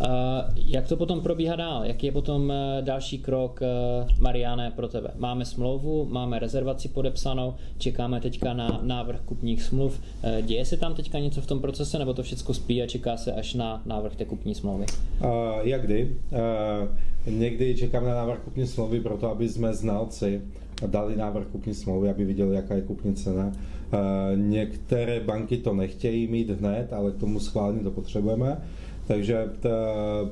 Uh, 0.00 0.08
jak 0.56 0.88
to 0.88 0.96
potom 0.96 1.20
probíhá 1.20 1.56
dál? 1.56 1.84
Jaký 1.84 2.06
je 2.06 2.12
potom 2.12 2.52
eh, 2.52 2.82
další 2.82 3.18
krok, 3.18 3.60
eh, 3.62 4.06
Mariane, 4.20 4.70
pro 4.70 4.88
tebe? 4.88 5.10
Máme 5.16 5.44
smlouvu, 5.44 6.04
máme 6.04 6.38
rezervaci 6.38 6.88
podepsanou, 6.88 7.54
čekáme 7.78 8.20
teďka 8.20 8.52
na 8.52 8.80
návrh 8.82 9.20
kupních 9.20 9.62
smluv. 9.62 10.00
Eh, 10.22 10.42
Děje 10.42 10.64
se 10.64 10.76
tam 10.76 10.94
teďka 10.94 11.18
něco 11.18 11.40
v 11.40 11.46
tom 11.46 11.60
procese, 11.60 11.98
nebo 11.98 12.14
to 12.14 12.22
všechno 12.22 12.54
spí 12.54 12.82
a 12.82 12.86
čeká 12.86 13.16
se 13.16 13.32
až 13.32 13.54
na 13.54 13.82
návrh 13.86 14.16
té 14.16 14.24
kupní 14.24 14.54
smlouvy? 14.54 14.84
Uh, 15.20 15.28
jak 15.62 15.82
kdy? 15.82 16.16
Uh, 17.26 17.34
někdy 17.38 17.74
čekám 17.76 18.04
na 18.04 18.14
návrh 18.14 18.38
kupní 18.38 18.66
smlouvy 18.66 19.00
proto, 19.00 19.30
aby 19.30 19.48
jsme 19.48 19.74
znalci 19.74 20.42
dali 20.86 21.16
návrh 21.16 21.46
kupní 21.46 21.74
smlouvy, 21.74 22.10
aby 22.10 22.24
viděli, 22.24 22.56
jaká 22.56 22.74
je 22.74 22.82
kupní 22.82 23.14
cena. 23.14 23.52
Uh, 23.92 24.38
některé 24.38 25.20
banky 25.20 25.56
to 25.56 25.74
nechtějí 25.74 26.26
mít 26.26 26.50
hned, 26.50 26.92
ale 26.92 27.12
k 27.12 27.16
tomu 27.16 27.40
schválení 27.40 27.80
to 27.80 27.90
potřebujeme. 27.90 28.58
Takže 29.06 29.44
t, 29.60 29.70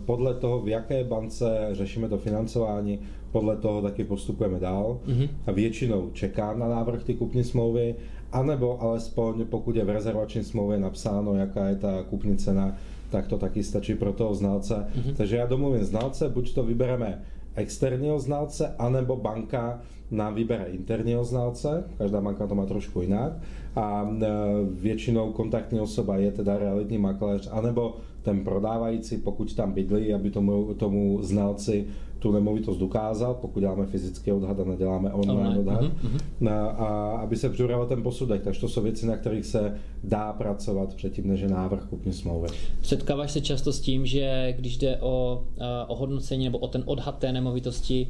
podle 0.04 0.34
toho, 0.34 0.60
v 0.60 0.68
jaké 0.68 1.04
bance 1.04 1.68
řešíme 1.72 2.08
to 2.08 2.18
financování, 2.18 2.98
podle 3.32 3.56
toho 3.56 3.82
taky 3.82 4.04
postupujeme 4.04 4.60
dál. 4.60 5.00
Mhm. 5.06 5.28
A 5.46 5.52
většinou 5.52 6.10
čekám 6.12 6.58
na 6.58 6.68
návrh 6.68 7.04
ty 7.04 7.14
kupní 7.14 7.44
smlouvy, 7.44 7.94
anebo 8.32 8.82
alespoň 8.82 9.44
pokud 9.44 9.76
je 9.76 9.84
v 9.84 9.90
rezervační 9.90 10.44
smlouvě 10.44 10.78
napsáno, 10.78 11.34
jaká 11.34 11.68
je 11.68 11.76
ta 11.76 12.02
kupní 12.02 12.36
cena, 12.36 12.76
tak 13.10 13.26
to 13.26 13.38
taky 13.38 13.62
stačí 13.62 13.94
pro 13.94 14.12
toho 14.12 14.34
znalce. 14.34 14.74
Mm-hmm. 14.74 15.14
Takže 15.16 15.36
já 15.36 15.46
domluvím 15.46 15.84
znalce, 15.84 16.28
buď 16.28 16.54
to 16.54 16.62
vybereme 16.62 17.22
externího 17.54 18.18
znalce, 18.18 18.74
anebo 18.78 19.16
banka 19.16 19.80
nám 20.10 20.34
vybere 20.34 20.64
interního 20.64 21.24
znalce, 21.24 21.84
každá 21.98 22.20
banka 22.20 22.46
to 22.46 22.54
má 22.54 22.66
trošku 22.66 23.00
jinak 23.00 23.32
a 23.76 24.10
e, 24.22 24.26
většinou 24.70 25.32
kontaktní 25.32 25.80
osoba 25.80 26.16
je 26.16 26.32
teda 26.32 26.58
realitní 26.58 26.98
makléř, 26.98 27.48
anebo 27.52 27.96
ten 28.22 28.44
prodávající, 28.44 29.16
pokud 29.16 29.54
tam 29.54 29.72
bydlí, 29.72 30.14
aby 30.14 30.30
tomu, 30.30 30.74
tomu 30.74 31.22
znalci 31.22 31.86
tu 32.18 32.32
nemovitost 32.32 32.76
dokázal, 32.76 33.34
pokud 33.34 33.60
děláme 33.60 33.86
fyzický 33.86 34.32
odhad 34.32 34.60
a 34.60 34.64
neděláme 34.64 35.12
online, 35.12 35.32
Online, 35.32 35.58
online 35.58 35.80
odhad, 35.80 36.02
mhm, 36.02 36.18
mm-hmm. 36.40 36.50
a, 36.50 36.66
a 36.66 37.18
aby 37.18 37.36
se 37.36 37.50
připravil 37.50 37.86
ten 37.86 38.02
posudek. 38.02 38.42
Takže 38.42 38.60
to 38.60 38.68
jsou 38.68 38.82
věci, 38.82 39.06
na 39.06 39.16
kterých 39.16 39.46
se 39.46 39.74
dá 40.04 40.32
pracovat 40.32 40.94
předtím, 40.94 41.28
než 41.28 41.40
je 41.40 41.48
návrh 41.48 41.84
kupní 41.84 42.12
smlouvy. 42.12 42.48
Setkáváš 42.82 43.32
se 43.32 43.40
často 43.40 43.72
s 43.72 43.80
tím, 43.80 44.06
že 44.06 44.54
když 44.58 44.76
jde 44.76 44.96
o 45.00 45.42
uh, 45.56 45.64
ohodnocení 45.86 46.44
nebo 46.44 46.58
o 46.58 46.68
ten 46.68 46.82
odhad 46.86 47.18
té 47.18 47.32
nemovitosti 47.32 48.08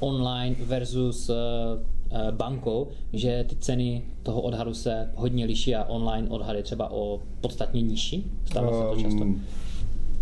online 0.00 0.56
versus 0.58 1.28
uh, 1.28 1.34
uh, 1.36 2.30
bankou, 2.30 2.88
že 3.12 3.44
ty 3.48 3.56
ceny 3.56 4.02
toho 4.22 4.40
odhadu 4.40 4.74
se 4.74 5.10
hodně 5.14 5.44
liší 5.44 5.74
a 5.74 5.84
online 5.84 6.28
odhad 6.28 6.56
je 6.56 6.62
třeba 6.62 6.90
o 6.90 7.20
podstatně 7.40 7.82
nižší? 7.82 8.30
Stává 8.44 8.72
se 8.72 8.96
to 8.96 9.02
často? 9.02 9.22
Um, 9.22 9.42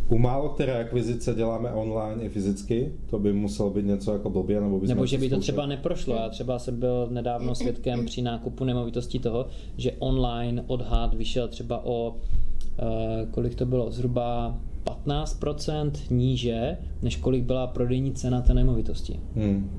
u 0.08 0.18
málo 0.18 0.48
které 0.48 0.80
akvizice 0.80 1.34
děláme 1.34 1.72
online 1.72 2.22
i 2.22 2.28
fyzicky, 2.28 2.92
to 3.10 3.18
by 3.18 3.32
muselo 3.32 3.70
být 3.70 3.86
něco 3.86 4.12
jako 4.12 4.30
blbě, 4.30 4.60
nebo 4.60 4.78
by 4.80 4.86
Nebo 4.86 5.06
že 5.06 5.18
by 5.18 5.28
to 5.28 5.40
třeba 5.40 5.66
neprošlo. 5.66 6.14
Já 6.14 6.28
třeba 6.28 6.58
jsem 6.58 6.80
byl 6.80 7.08
nedávno 7.10 7.54
svědkem 7.54 8.06
při 8.06 8.22
nákupu 8.22 8.64
nemovitosti 8.64 9.18
toho, 9.18 9.46
že 9.76 9.92
online 9.98 10.64
odhad 10.66 11.14
vyšel 11.14 11.48
třeba 11.48 11.84
o, 11.84 12.08
uh, 12.08 13.30
kolik 13.30 13.54
to 13.54 13.66
bylo, 13.66 13.90
zhruba 13.90 14.58
15% 14.84 15.90
níže, 16.10 16.76
než 17.02 17.16
kolik 17.16 17.44
byla 17.44 17.66
prodejní 17.66 18.12
cena 18.12 18.40
té 18.40 18.54
nemovitosti. 18.54 19.20
Hmm. 19.34 19.70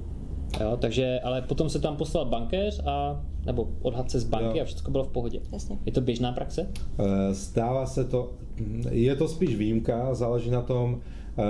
Jo, 0.62 0.78
takže, 0.82 1.20
ale 1.24 1.42
potom 1.42 1.70
se 1.70 1.80
tam 1.80 1.98
poslal 1.98 2.26
bankéř 2.26 2.82
a, 2.86 3.22
nebo 3.46 3.68
odhadce 3.82 4.20
z 4.20 4.24
banky 4.24 4.58
Jo. 4.58 4.62
a 4.64 4.66
všechno 4.66 4.92
bylo 4.92 5.04
v 5.04 5.08
pohodě. 5.08 5.40
Jasně. 5.52 5.78
Je 5.86 5.92
to 5.92 6.02
běžná 6.02 6.32
praxe? 6.32 6.70
Eh, 7.00 7.36
Stává 7.36 7.86
se 7.86 8.06
to, 8.06 8.32
je 8.92 9.16
to 9.16 9.28
spíš 9.28 9.56
výjimka, 9.56 10.14
záleží 10.14 10.52
na 10.52 10.62
tom, 10.62 11.00
eh, 11.38 11.44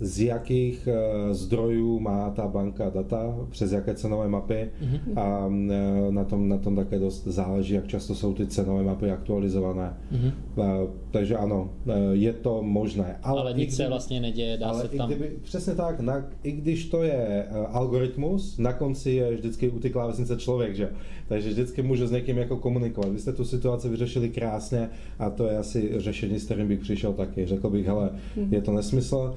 z 0.00 0.20
jakých 0.20 0.88
eh, 0.92 1.34
zdrojů 1.34 2.00
má 2.00 2.30
ta 2.30 2.46
banka 2.48 2.90
data, 2.90 3.36
přes 3.50 3.72
jaké 3.72 3.94
cenové 3.94 4.28
mapy 4.28 4.70
Mhm. 4.82 5.18
a 5.18 5.48
eh, 5.70 6.12
na 6.12 6.24
tom, 6.24 6.48
na 6.48 6.58
tom 6.58 6.76
také 6.76 6.98
dost 6.98 7.24
záleží, 7.26 7.74
jak 7.74 7.86
často 7.86 8.14
jsou 8.14 8.34
ty 8.34 8.46
cenové 8.46 8.82
mapy 8.82 9.10
aktualizované. 9.10 9.96
Mhm. 10.10 10.30
Eh, 10.58 10.64
Takže 11.10 11.36
ano, 11.36 11.70
je 12.12 12.32
to 12.32 12.62
možné. 12.62 13.16
Ale, 13.22 13.40
ale 13.40 13.54
nic 13.54 13.70
se 13.76 13.82
kdyby- 13.82 13.88
vlastně 13.90 14.20
neděje, 14.20 14.56
dá 14.56 14.66
ale 14.66 14.82
se 14.82 14.88
tam... 14.88 15.06
kdyby, 15.10 15.30
přesně 15.42 15.74
tak, 15.74 16.00
na, 16.00 16.24
i 16.42 16.52
když 16.52 16.84
to 16.88 17.02
je 17.02 17.44
algoritmus, 17.68 18.58
na 18.58 18.72
konci 18.72 19.10
je 19.10 19.34
vždycky 19.34 19.68
u 19.70 19.78
ty 19.78 19.90
klávesnice 19.90 20.36
člověk, 20.36 20.76
že? 20.76 20.90
Takže 21.28 21.48
vždycky 21.48 21.82
může 21.82 22.06
s 22.06 22.10
někým 22.10 22.38
jako 22.38 22.56
komunikovat. 22.56 23.12
Vy 23.12 23.18
jste 23.18 23.32
tu 23.32 23.44
situaci 23.44 23.88
vyřešili 23.88 24.28
krásně 24.28 24.88
a 25.18 25.30
to 25.30 25.46
je 25.46 25.58
asi 25.58 25.90
řešení, 25.96 26.38
s 26.38 26.44
kterým 26.44 26.68
bych 26.68 26.80
přišel 26.80 27.12
taky. 27.12 27.46
Řekl 27.46 27.70
bych, 27.70 27.86
hele, 27.86 28.10
je 28.50 28.62
to 28.62 28.72
nesmysl, 28.72 29.34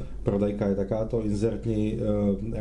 prodejka 0.52 0.68
je 0.68 0.76
takáto, 0.76 1.22
inzertní 1.22 1.94
uh, 1.94 2.30
uh, 2.30 2.58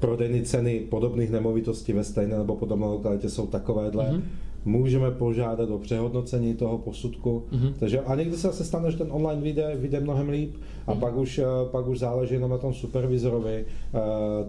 prodejní 0.00 0.42
ceny 0.42 0.80
podobných 0.90 1.30
nemovitostí 1.30 1.92
ve 1.92 2.04
stejné 2.04 2.38
nebo 2.38 2.56
podobné 2.56 2.86
lokalitě 2.86 3.30
jsou 3.30 3.46
takovéhle. 3.46 4.10
Mhm. 4.12 4.22
Můžeme 4.64 5.10
požádat 5.10 5.70
o 5.70 5.78
přehodnocení 5.78 6.54
toho 6.54 6.78
posudku. 6.78 7.42
Mhm. 7.52 7.74
Takže 7.78 8.00
a 8.00 8.14
někdy 8.14 8.36
se 8.36 8.46
zase 8.46 8.64
stane, 8.64 8.90
že 8.90 8.98
ten 8.98 9.06
online 9.10 9.42
vyjde, 9.42 9.76
vyjde 9.76 10.00
mnohem 10.00 10.28
líp 10.28 10.54
a 10.86 10.94
pak, 10.94 11.16
už, 11.16 11.38
eh, 11.38 11.44
pak 11.70 11.86
už 11.86 11.98
záleží 11.98 12.34
jenom 12.34 12.50
na 12.50 12.58
tom 12.58 12.74
supervizorovi 12.74 13.64
eh, 13.64 14.00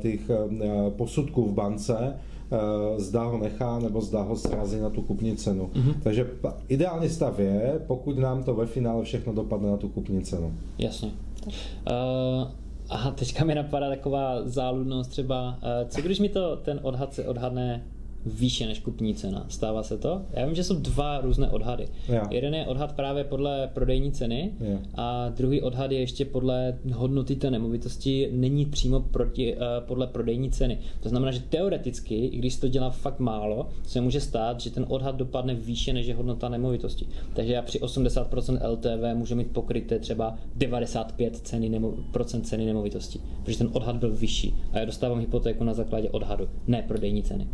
těch 0.02 0.30
eh, 0.30 0.92
posudků 0.98 1.46
v 1.46 1.54
bance, 1.54 1.98
eh, 1.98 3.00
zda 3.00 3.24
ho 3.24 3.38
nechá 3.38 3.80
nebo 3.80 4.02
zda 4.02 4.22
ho 4.22 4.36
srazí 4.36 4.80
na 4.80 4.90
tu 4.90 5.02
kupní 5.02 5.36
cenu. 5.36 5.70
Mhm. 5.76 5.94
Takže 6.04 6.28
ideální 6.68 7.10
stav 7.10 7.40
je, 7.40 7.80
pokud 7.88 8.18
nám 8.18 8.44
to 8.44 8.54
ve 8.54 8.66
finále 8.66 9.04
všechno 9.04 9.34
dopadne 9.34 9.72
na 9.72 9.78
tu 9.78 9.90
kupní 9.90 10.22
cenu. 10.22 10.54
Jasně. 10.78 11.12
Uh, 11.48 12.48
aha, 12.90 13.12
teďka 13.12 13.46
mi 13.46 13.56
napadá 13.56 13.90
taková 13.90 14.48
záludnost 14.48 15.10
třeba, 15.10 15.48
uh, 15.50 15.90
co 15.90 16.02
když 16.02 16.20
mi 16.20 16.30
to 16.30 16.56
ten 16.56 16.80
odhad 16.84 17.14
se 17.14 17.28
odhadne 17.28 17.84
výše 18.26 18.68
než 18.68 18.80
kupní 18.80 19.16
cena. 19.16 19.46
Stává 19.50 19.84
se 19.84 19.98
to? 19.98 20.22
Já 20.34 20.46
vím, 20.46 20.56
že 20.56 20.64
jsou 20.64 20.76
dva 20.76 21.22
různé 21.22 21.50
odhady. 21.50 21.88
Jo. 22.10 22.22
Jeden 22.32 22.56
je 22.56 22.66
odhad 22.66 22.94
právě 22.94 23.24
podle 23.24 23.70
prodejní 23.74 24.12
ceny 24.12 24.54
Jo. 24.60 24.80
a 24.96 25.30
druhý 25.30 25.62
odhad 25.62 25.92
je 25.92 26.00
ještě 26.00 26.26
podle 26.26 26.78
hodnoty 26.94 27.36
té 27.36 27.52
nemovitosti, 27.52 28.30
není 28.32 28.66
přímo 28.66 29.00
proti, 29.00 29.56
uh, 29.56 29.62
podle 29.80 30.08
prodejní 30.08 30.52
ceny. 30.52 30.80
To 31.00 31.10
znamená, 31.10 31.32
že 31.32 31.40
teoreticky, 31.40 32.16
i 32.26 32.38
když 32.38 32.54
se 32.54 32.62
to 32.62 32.68
dělá 32.68 32.90
fakt 32.90 33.20
málo, 33.20 33.70
se 33.84 34.02
může 34.02 34.22
stát, 34.22 34.60
že 34.60 34.70
ten 34.70 34.86
odhad 34.90 35.16
dopadne 35.16 35.56
výše 35.56 35.94
než 35.94 36.08
je 36.08 36.16
hodnota 36.16 36.50
nemovitosti. 36.50 37.08
Takže 37.34 37.54
já 37.54 37.62
při 37.62 37.80
80% 37.80 38.70
LTV 38.72 39.18
můžu 39.18 39.36
mít 39.36 39.52
pokryté 39.52 40.00
třeba 40.00 40.36
95 40.56 41.36
ceny 41.38 41.70
nemo, 41.70 41.94
procent 42.12 42.42
ceny 42.48 42.66
nemovitosti, 42.66 43.20
protože 43.44 43.58
ten 43.58 43.70
odhad 43.74 43.96
byl 43.96 44.16
vyšší 44.16 44.56
a 44.74 44.80
já 44.80 44.86
dostávám 44.86 45.20
hypotéku 45.20 45.64
na 45.64 45.74
základě 45.74 46.10
odhadu, 46.10 46.50
ne 46.68 46.84
prodejní 46.88 47.24
ceny. 47.24 47.48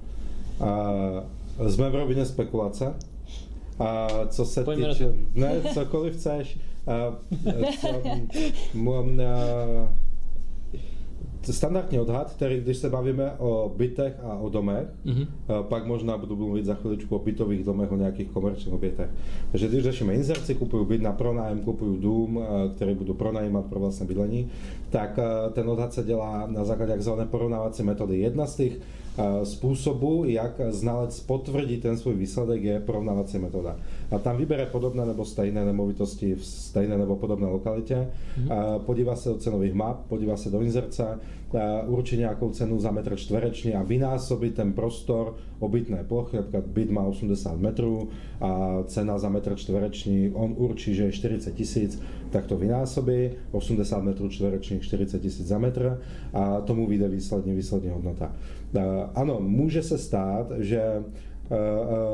A 0.60 0.94
jsme 1.70 1.90
v 1.90 1.96
rovině 1.96 2.26
spekulace. 2.26 2.94
A 3.80 4.08
co 4.28 4.46
se 4.46 4.64
Pojďme 4.64 4.90
týče... 4.90 5.14
Ne, 5.36 5.62
cokoliv 5.74 6.14
chceš. 6.14 6.60
A, 6.88 7.16
co, 7.82 7.88
m, 8.74 8.90
m, 8.90 9.22
standardní 11.54 12.00
odhad, 12.00 12.34
který 12.34 12.62
když 12.62 12.78
se 12.78 12.90
bavíme 12.90 13.32
o 13.38 13.72
bytech 13.78 14.14
a 14.24 14.38
o 14.38 14.50
domech, 14.50 14.88
mm-hmm. 15.06 15.28
pak 15.62 15.86
možná 15.86 16.18
budu 16.18 16.36
mluvit 16.36 16.66
za 16.66 16.74
chviličku 16.74 17.16
o 17.16 17.20
bytových 17.20 17.64
domech, 17.64 17.92
o 17.92 17.96
nějakých 17.96 18.30
komerčních 18.30 18.74
objektech. 18.74 19.10
Takže 19.52 19.68
když 19.68 19.84
řešíme 19.84 20.14
inzerci, 20.14 20.56
kupují 20.56 20.86
byt 20.86 21.02
na 21.02 21.12
pronájem, 21.12 21.60
kupují 21.60 22.02
dům, 22.02 22.40
eh, 22.42 22.76
který 22.76 22.94
budu 22.94 23.14
pronajímat 23.14 23.66
pro 23.66 23.80
vlastné 23.80 24.06
bydlení, 24.06 24.50
tak 24.90 25.20
eh, 25.20 25.50
ten 25.52 25.70
odhad 25.70 25.94
se 25.94 26.04
dělá 26.04 26.48
na 26.48 26.64
základě 26.64 26.92
takzvané 26.92 27.26
porovnávací 27.26 27.84
metody. 27.84 28.20
Jedna 28.20 28.46
z 28.46 28.56
těch 28.56 28.80
způsobů, 29.44 30.24
jak 30.26 30.62
znalec 30.70 31.20
potvrdí 31.20 31.78
ten 31.78 31.98
svůj 31.98 32.16
výsledek, 32.16 32.64
je 32.64 32.80
porovnávací 32.80 33.38
metoda. 33.38 33.76
A 34.12 34.20
tam 34.20 34.38
vybere 34.38 34.66
podobné 34.66 35.06
nebo 35.06 35.26
stejné 35.26 35.66
nemovitosti 35.66 36.36
v 36.36 36.46
stejné 36.46 36.98
nebo 36.98 37.16
podobné 37.16 37.48
lokalitě, 37.48 38.08
mm-hmm. 38.40 38.80
podívá 38.80 39.16
se 39.16 39.30
do 39.30 39.36
cenových 39.36 39.74
map, 39.74 40.06
podívá 40.08 40.38
se 40.38 40.50
do 40.50 40.62
inzerce, 40.62 41.20
určí 41.88 42.18
nějakou 42.18 42.50
cenu 42.50 42.80
za 42.80 42.92
metr 42.92 43.16
čtvereční 43.16 43.74
a 43.74 43.84
vynásobí 43.84 44.50
ten 44.50 44.74
prostor 44.74 45.36
obytné 45.60 46.04
plochy, 46.04 46.38
například 46.38 46.68
byt 46.68 46.92
má 46.92 47.02
80 47.02 47.60
metrů 47.60 48.10
a 48.42 48.84
cena 48.86 49.20
za 49.20 49.30
metr 49.30 49.56
čtvereční, 49.56 50.32
on 50.34 50.54
určí, 50.58 50.96
že 50.96 51.04
je 51.04 51.12
40 51.12 51.56
tisíc, 51.56 52.02
tak 52.30 52.46
to 52.46 52.58
vynásobí, 52.58 53.30
80 53.52 54.04
metrů 54.04 54.30
čtverečních 54.30 54.82
40 54.82 55.20
tisíc 55.20 55.48
za 55.48 55.58
metr 55.58 56.02
a 56.34 56.62
tomu 56.62 56.88
vyjde 56.88 57.08
výsledně, 57.08 57.54
výsledně 57.54 57.92
hodnota. 57.92 58.36
Ano, 59.16 59.40
může 59.40 59.84
se 59.84 59.98
stát, 59.98 60.52
že 60.58 61.04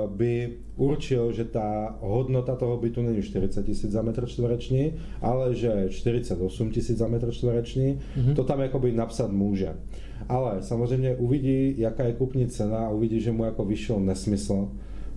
by 0.08 0.54
určil, 0.76 1.32
že 1.32 1.46
ta 1.46 1.98
hodnota 2.02 2.56
toho 2.56 2.78
bytu 2.78 3.02
není 3.02 3.22
40 3.22 3.66
tisíc 3.66 3.92
za 3.92 4.02
metr 4.02 4.26
čtvereční, 4.26 4.94
ale 5.22 5.56
že 5.56 5.86
48 5.90 6.72
tisíc 6.72 6.98
za 6.98 7.08
metr 7.08 7.32
čtvereční, 7.32 8.00
mm-hmm. 8.18 8.36
to 8.36 8.44
tam 8.44 8.60
jakoby 8.60 8.92
napsat 8.92 9.32
může. 9.32 9.74
Ale 10.30 10.58
samozřejmě 10.60 11.16
uvidí, 11.16 11.76
jaká 11.78 12.04
je 12.04 12.14
kupní 12.14 12.48
cena 12.48 12.78
a 12.78 12.90
uvidí, 12.90 13.20
že 13.20 13.32
mu 13.32 13.44
jako 13.44 13.66
vyšel 13.66 14.00
nesmysl, 14.00 14.70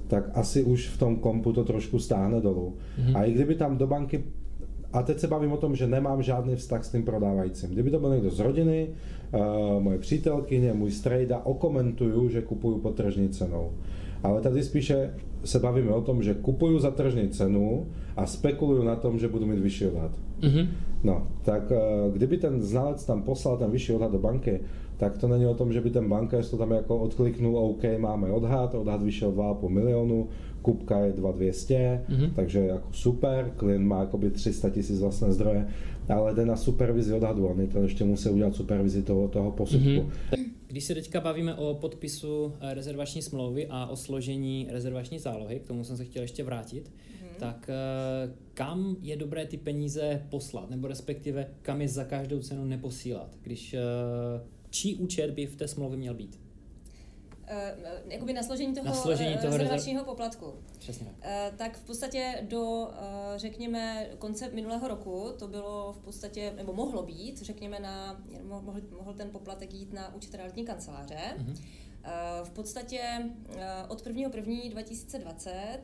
tak 0.08 0.30
asi 0.34 0.62
už 0.62 0.88
v 0.88 0.98
tom 0.98 1.16
kompu 1.16 1.52
to 1.52 1.64
trošku 1.64 1.98
stáhne 1.98 2.40
dolů. 2.40 2.74
Mm-hmm. 2.74 3.16
A 3.18 3.24
i 3.24 3.32
kdyby 3.32 3.54
tam 3.54 3.78
do 3.78 3.86
banky 3.86 4.24
a 4.94 5.02
teď 5.02 5.18
se 5.18 5.28
bavím 5.28 5.52
o 5.52 5.56
tom, 5.56 5.76
že 5.76 5.86
nemám 5.86 6.22
žádný 6.22 6.56
vztah 6.56 6.84
s 6.84 6.90
tím 6.90 7.02
prodávajícím. 7.02 7.70
Kdyby 7.70 7.90
to 7.90 7.98
byl 7.98 8.10
někdo 8.10 8.30
z 8.30 8.40
rodiny, 8.40 8.88
uh, 9.34 9.82
moje 9.82 9.98
přítelkyně, 9.98 10.72
můj 10.72 10.90
strejda, 10.90 11.38
okomentuju, 11.44 12.28
že 12.28 12.42
kupuju 12.42 12.78
po 12.78 12.90
tržní 12.90 13.28
cenou. 13.28 13.72
Ale 14.24 14.40
tady 14.40 14.62
spíše 14.62 15.10
se 15.44 15.58
bavíme 15.58 15.90
o 15.90 16.00
tom, 16.00 16.22
že 16.22 16.34
kupuju 16.34 16.78
za 16.78 16.90
tržní 16.90 17.28
cenu 17.28 17.86
a 18.16 18.26
spekuluju 18.26 18.82
na 18.82 18.96
tom, 18.96 19.18
že 19.18 19.28
budu 19.28 19.46
mít 19.46 19.60
vyšší 19.60 19.86
odhad. 19.86 20.10
Mm-hmm. 20.40 20.68
No, 21.04 21.26
tak 21.42 21.72
eh, 21.72 22.10
kdyby 22.12 22.36
ten 22.36 22.62
znalec 22.62 23.04
tam 23.04 23.22
poslal 23.22 23.56
ten 23.56 23.70
vyšší 23.70 23.92
odhad 23.92 24.12
do 24.12 24.18
banky, 24.18 24.60
tak 24.96 25.18
to 25.18 25.28
není 25.28 25.46
o 25.46 25.54
tom, 25.54 25.72
že 25.72 25.80
by 25.80 25.90
ten 25.90 26.08
bankéř 26.08 26.50
to 26.50 26.56
tam 26.56 26.70
jako 26.70 26.96
odkliknul, 26.96 27.58
OK, 27.58 27.82
máme 27.98 28.30
odhad, 28.30 28.74
odhad 28.74 29.02
vyšel 29.02 29.32
2,5 29.32 29.68
milionu, 29.68 30.28
kupka 30.62 30.98
je 30.98 31.12
2200, 31.12 32.00
mm-hmm. 32.08 32.30
takže 32.34 32.60
jako 32.60 32.88
super, 32.92 33.52
klient 33.56 33.86
má 33.86 34.00
jakoby 34.00 34.30
300 34.30 34.70
tisíc 34.70 35.00
vlastné 35.00 35.32
zdroje, 35.32 35.66
ale 36.08 36.34
jde 36.34 36.46
na 36.46 36.56
supervizi 36.56 37.12
odhadu, 37.12 37.46
on 37.46 37.66
to 37.66 37.78
ještě 37.78 38.04
musí 38.04 38.28
udělat 38.28 38.54
supervizi 38.54 39.02
toho, 39.02 39.28
toho 39.28 39.50
posudku. 39.50 39.88
Mm-hmm. 39.88 40.44
Když 40.66 40.84
se 40.84 40.94
teďka 40.94 41.20
bavíme 41.20 41.54
o 41.54 41.74
podpisu 41.74 42.52
eh, 42.60 42.74
rezervační 42.74 43.22
smlouvy 43.22 43.66
a 43.70 43.86
o 43.86 43.96
složení 43.96 44.66
rezervační 44.70 45.18
zálohy, 45.18 45.60
k 45.60 45.66
tomu 45.66 45.84
jsem 45.84 45.96
se 45.96 46.04
chtěl 46.04 46.22
ještě 46.22 46.44
vrátit, 46.44 46.88
mm-hmm. 46.88 47.38
tak 47.38 47.70
eh, 47.70 48.32
kam 48.54 48.96
je 49.02 49.16
dobré 49.16 49.46
ty 49.46 49.56
peníze 49.56 50.22
poslat, 50.30 50.70
nebo 50.70 50.88
respektive 50.88 51.46
kam 51.62 51.82
je 51.82 51.88
za 51.88 52.04
každou 52.04 52.40
cenu 52.40 52.64
neposílat, 52.64 53.36
když 53.42 53.74
eh, 53.74 53.80
čí 54.70 54.96
účet 54.96 55.30
by 55.30 55.46
v 55.46 55.56
té 55.56 55.68
smlouvě 55.68 55.98
měl 55.98 56.14
být? 56.14 56.43
Uh, 57.54 58.12
jakoby 58.12 58.32
na 58.32 58.42
složení 58.42 58.74
toho, 58.74 58.86
na 58.86 58.94
složení 58.94 59.38
toho 59.38 59.56
rezervačního 59.56 60.00
rezerv... 60.00 60.06
poplatku. 60.06 60.54
Přesně 60.78 61.06
tak. 61.06 61.14
Uh, 61.14 61.56
tak 61.56 61.76
v 61.76 61.84
podstatě 61.84 62.46
do, 62.48 62.62
uh, 62.62 62.88
řekněme, 63.36 64.08
konce 64.18 64.50
minulého 64.50 64.88
roku 64.88 65.32
to 65.38 65.48
bylo 65.48 65.92
v 65.92 65.98
podstatě, 65.98 66.52
nebo 66.56 66.72
mohlo 66.72 67.02
být, 67.02 67.42
řekněme, 67.42 67.80
na, 67.80 68.22
mohl, 68.42 68.80
mohl 68.96 69.14
ten 69.14 69.30
poplatek 69.30 69.74
jít 69.74 69.92
na 69.92 70.14
účet 70.14 70.34
realitní 70.34 70.64
kanceláře. 70.64 71.18
Mm-hmm. 71.38 71.56
V 72.44 72.50
podstatě 72.50 73.00
od 73.88 74.06
1.1.2020 74.06 74.70
2020 74.70 75.78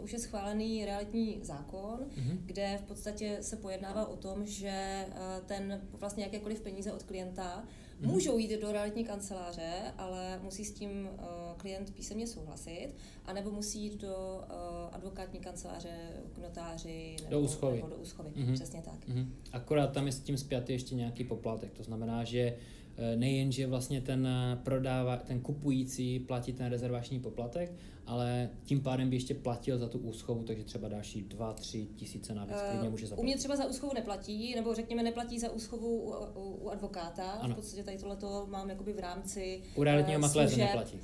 už 0.00 0.12
je 0.12 0.18
schválený 0.18 0.84
realitní 0.84 1.40
zákon, 1.42 1.98
mm-hmm. 2.00 2.38
kde 2.44 2.78
v 2.78 2.82
podstatě 2.82 3.38
se 3.40 3.56
pojednává 3.56 4.06
o 4.06 4.16
tom, 4.16 4.46
že 4.46 5.06
ten 5.46 5.80
vlastně 5.92 6.24
jakékoliv 6.24 6.60
peníze 6.60 6.92
od 6.92 7.02
klienta. 7.02 7.64
Můžou 8.00 8.38
jít 8.38 8.60
do 8.60 8.72
realitní 8.72 9.04
kanceláře, 9.04 9.72
ale 9.98 10.40
musí 10.42 10.64
s 10.64 10.72
tím 10.72 11.08
uh, 11.12 11.26
klient 11.56 11.94
písemně 11.94 12.26
souhlasit, 12.26 12.88
anebo 13.24 13.50
musí 13.50 13.82
jít 13.82 14.00
do 14.00 14.40
uh, 14.42 14.94
advokátní 14.94 15.40
kanceláře, 15.40 15.98
k 16.32 16.38
notáři 16.38 17.16
nebo 17.20 17.30
do 17.30 17.40
úschovy. 17.40 17.76
Nebo 17.76 17.88
do 17.88 17.96
úschovy. 17.96 18.30
Mm-hmm. 18.30 18.54
Přesně 18.54 18.82
tak. 18.82 19.08
Mm-hmm. 19.08 19.26
Akorát 19.52 19.92
tam 19.92 20.06
je 20.06 20.12
s 20.12 20.20
tím 20.20 20.36
zpětý 20.36 20.72
ještě 20.72 20.94
nějaký 20.94 21.24
poplatek. 21.24 21.72
To 21.72 21.82
znamená, 21.82 22.24
že 22.24 22.40
Eh, 22.50 22.77
nejen, 23.16 23.52
že 23.52 23.66
vlastně 23.66 24.00
ten 24.00 24.26
eh, 24.26 24.58
prodává, 24.62 25.16
ten 25.16 25.40
kupující 25.40 26.18
platí 26.18 26.52
ten 26.52 26.66
rezervační 26.66 27.20
poplatek, 27.20 27.72
ale 28.06 28.50
tím 28.64 28.80
pádem 28.80 29.10
by 29.10 29.16
ještě 29.16 29.34
platil 29.34 29.78
za 29.78 29.88
tu 29.88 29.98
úschovu, 29.98 30.42
takže 30.42 30.64
třeba 30.64 30.88
další 30.88 31.24
2-3 31.24 31.86
tisíce 31.96 32.34
navíc 32.34 32.56
uh, 32.56 32.70
klidně 32.70 32.90
může 32.90 33.06
zaplatit. 33.06 33.22
U 33.22 33.24
mě 33.24 33.36
třeba 33.36 33.56
za 33.56 33.66
úschovu 33.66 33.92
neplatí, 33.94 34.54
nebo 34.54 34.74
řekněme 34.74 35.02
neplatí 35.02 35.38
za 35.38 35.50
úschovu 35.52 36.00
u, 36.00 36.14
u, 36.34 36.58
u 36.64 36.70
advokáta. 36.70 37.30
Ano. 37.30 37.54
V 37.54 37.56
podstatě 37.56 37.82
tady 37.82 37.98
tohleto 37.98 38.46
mám 38.50 38.70
jakoby 38.70 38.92
v 38.92 38.98
rámci 38.98 39.62
U 39.74 39.82
realitního 39.82 40.18
uh, 40.18 40.22
makléře 40.22 40.56
neplatí. 40.56 41.00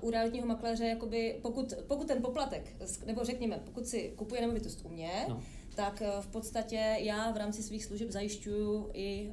U 0.00 0.10
realitního 0.10 0.46
makléře, 0.46 0.86
jakoby, 0.86 1.38
pokud, 1.42 1.74
pokud 1.86 2.06
ten 2.06 2.22
poplatek, 2.22 2.76
nebo 3.06 3.24
řekněme, 3.24 3.60
pokud 3.64 3.86
si 3.86 4.12
kupuje 4.16 4.40
nemovitost 4.40 4.80
u 4.84 4.88
mě, 4.88 5.10
no 5.28 5.42
tak 5.74 6.02
eh, 6.02 6.10
v 6.20 6.26
podstatě 6.26 6.96
já 6.98 7.32
v 7.32 7.36
rámci 7.36 7.62
svých 7.62 7.84
služeb 7.84 8.10
zajišťuju 8.10 8.90
i 8.92 9.32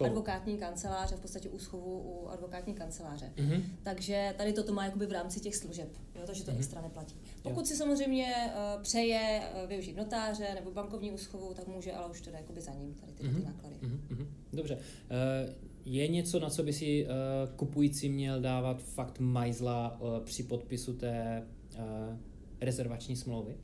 uh, 0.00 0.06
advokátní 0.06 0.58
kanceláře, 0.58 1.16
v 1.16 1.20
podstatě 1.20 1.48
úschovu 1.48 1.98
u 1.98 2.28
advokátní 2.28 2.74
kanceláře. 2.74 3.32
Mm-hmm. 3.36 3.62
Takže 3.82 4.34
tady 4.38 4.52
toto 4.52 4.72
má 4.72 4.84
jakoby 4.84 5.06
v 5.06 5.12
rámci 5.12 5.40
těch 5.40 5.56
služeb, 5.56 5.88
jo, 6.14 6.22
takže 6.26 6.44
to 6.44 6.50
mm-hmm. 6.50 6.56
extra 6.56 6.80
neplatí. 6.80 7.14
Pokud 7.42 7.60
jo. 7.60 7.66
si 7.66 7.76
samozřejmě 7.76 8.34
uh, 8.46 8.82
přeje 8.82 9.42
uh, 9.62 9.68
využít 9.68 9.96
notáře 9.96 10.54
nebo 10.54 10.70
bankovní 10.70 11.12
úschovu, 11.12 11.54
tak 11.54 11.66
může, 11.66 11.92
ale 11.92 12.10
už 12.10 12.20
teda 12.20 12.38
jakoby 12.38 12.60
za 12.60 12.72
ním 12.72 12.94
tady 12.94 13.12
ty, 13.12 13.24
mm-hmm. 13.24 13.36
ty 13.36 13.44
náklady. 13.44 13.74
Mm-hmm. 13.82 14.26
Dobře. 14.52 14.74
Uh, 14.74 14.80
je 15.84 16.08
něco, 16.08 16.40
na 16.40 16.50
co 16.50 16.62
by 16.62 16.72
si 16.72 17.06
uh, 17.06 17.56
kupující 17.56 18.08
měl 18.08 18.40
dávat 18.40 18.82
fakt 18.82 19.18
majzla 19.18 20.00
uh, 20.00 20.24
při 20.24 20.42
podpisu 20.42 20.92
té 20.92 21.46
uh, 21.74 21.82
rezervační 22.60 23.16
smlouvy? 23.16 23.56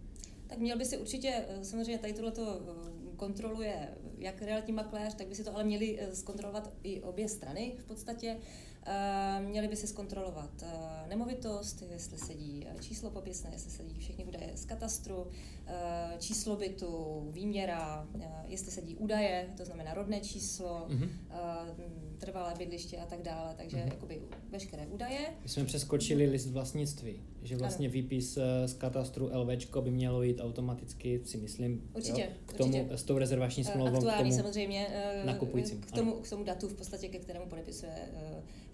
Tak 0.49 0.59
měl 0.59 0.79
by 0.79 0.85
si 0.85 0.99
určitě, 0.99 1.45
eh, 1.49 1.65
samozřejmě 1.65 1.99
tady 1.99 2.13
tohle 2.13 2.31
to 2.31 2.61
eh, 2.61 3.17
kontroluje 3.17 3.89
jak 4.19 4.43
realitní 4.43 4.73
makléř, 4.73 5.15
tak 5.15 5.27
by 5.27 5.35
si 5.35 5.45
to 5.45 5.55
ale 5.55 5.65
měli 5.65 5.99
eh, 6.01 6.15
zkontrolovat 6.15 6.73
i 6.83 7.01
obě 7.01 7.29
strany 7.29 7.75
v 7.79 7.85
podstatě. 7.85 8.39
Měli 9.41 9.69
by 9.69 9.77
si 9.77 9.87
zkontrolovat 9.87 10.65
nemovitost, 11.09 11.83
jestli 11.93 12.19
sedí 12.19 12.67
číslo 12.81 13.11
popisné, 13.11 13.51
jestli 13.53 13.71
sedí 13.71 13.99
všechny 13.99 14.25
údaje 14.25 14.51
z 14.55 14.65
katastru, 14.65 15.27
číslo 16.19 16.57
bytu, 16.57 17.27
výměra, 17.31 18.09
jestli 18.47 18.71
sedí 18.73 18.97
údaje, 18.97 19.55
to 19.57 19.65
znamená 19.65 19.95
rodné 19.95 20.21
číslo, 20.21 20.87
mm-hmm 20.89 22.08
trvalé 22.19 22.55
bydliště 22.59 22.97
a 22.97 23.07
tak 23.07 23.23
dále, 23.23 23.55
takže 23.57 23.77
mm-hmm. 23.77 23.89
jakoby 23.89 24.21
veškeré 24.51 24.87
údaje. 24.87 25.19
My 25.43 25.49
jsme 25.49 25.65
přeskočili 25.65 26.27
list 26.27 26.51
vlastnictví, 26.51 27.21
že 27.43 27.57
vlastně 27.57 27.87
ano. 27.87 27.93
výpis 27.93 28.37
eh, 28.37 28.69
z 28.69 28.75
katastru 28.75 29.31
LVčko 29.33 29.83
by 29.83 29.91
mělo 29.91 30.23
jít 30.23 30.41
automaticky, 30.41 31.21
si 31.25 31.37
myslím, 31.37 31.91
určitě, 31.95 32.21
jo, 32.21 32.29
k 32.47 32.53
tomu, 32.53 32.79
určitě. 32.79 32.97
s 32.99 33.03
tou 33.03 33.19
rezervační 33.19 33.63
eh, 33.69 33.73
smlouvou 33.73 33.97
Aktuální 33.97 34.31
k 34.31 34.33
tomu 34.33 34.43
samozřejmě 34.43 34.87
eh, 34.91 35.23
nakupujícím. 35.25 35.81
K 35.81 35.93
tomu, 35.93 36.13
k 36.13 36.31
tomu 36.31 36.45
datu 36.45 36.69
v 36.69 36.75
podstatě, 36.75 37.09
ke 37.09 37.19
kterému 37.19 37.47
podepisuje 37.47 37.93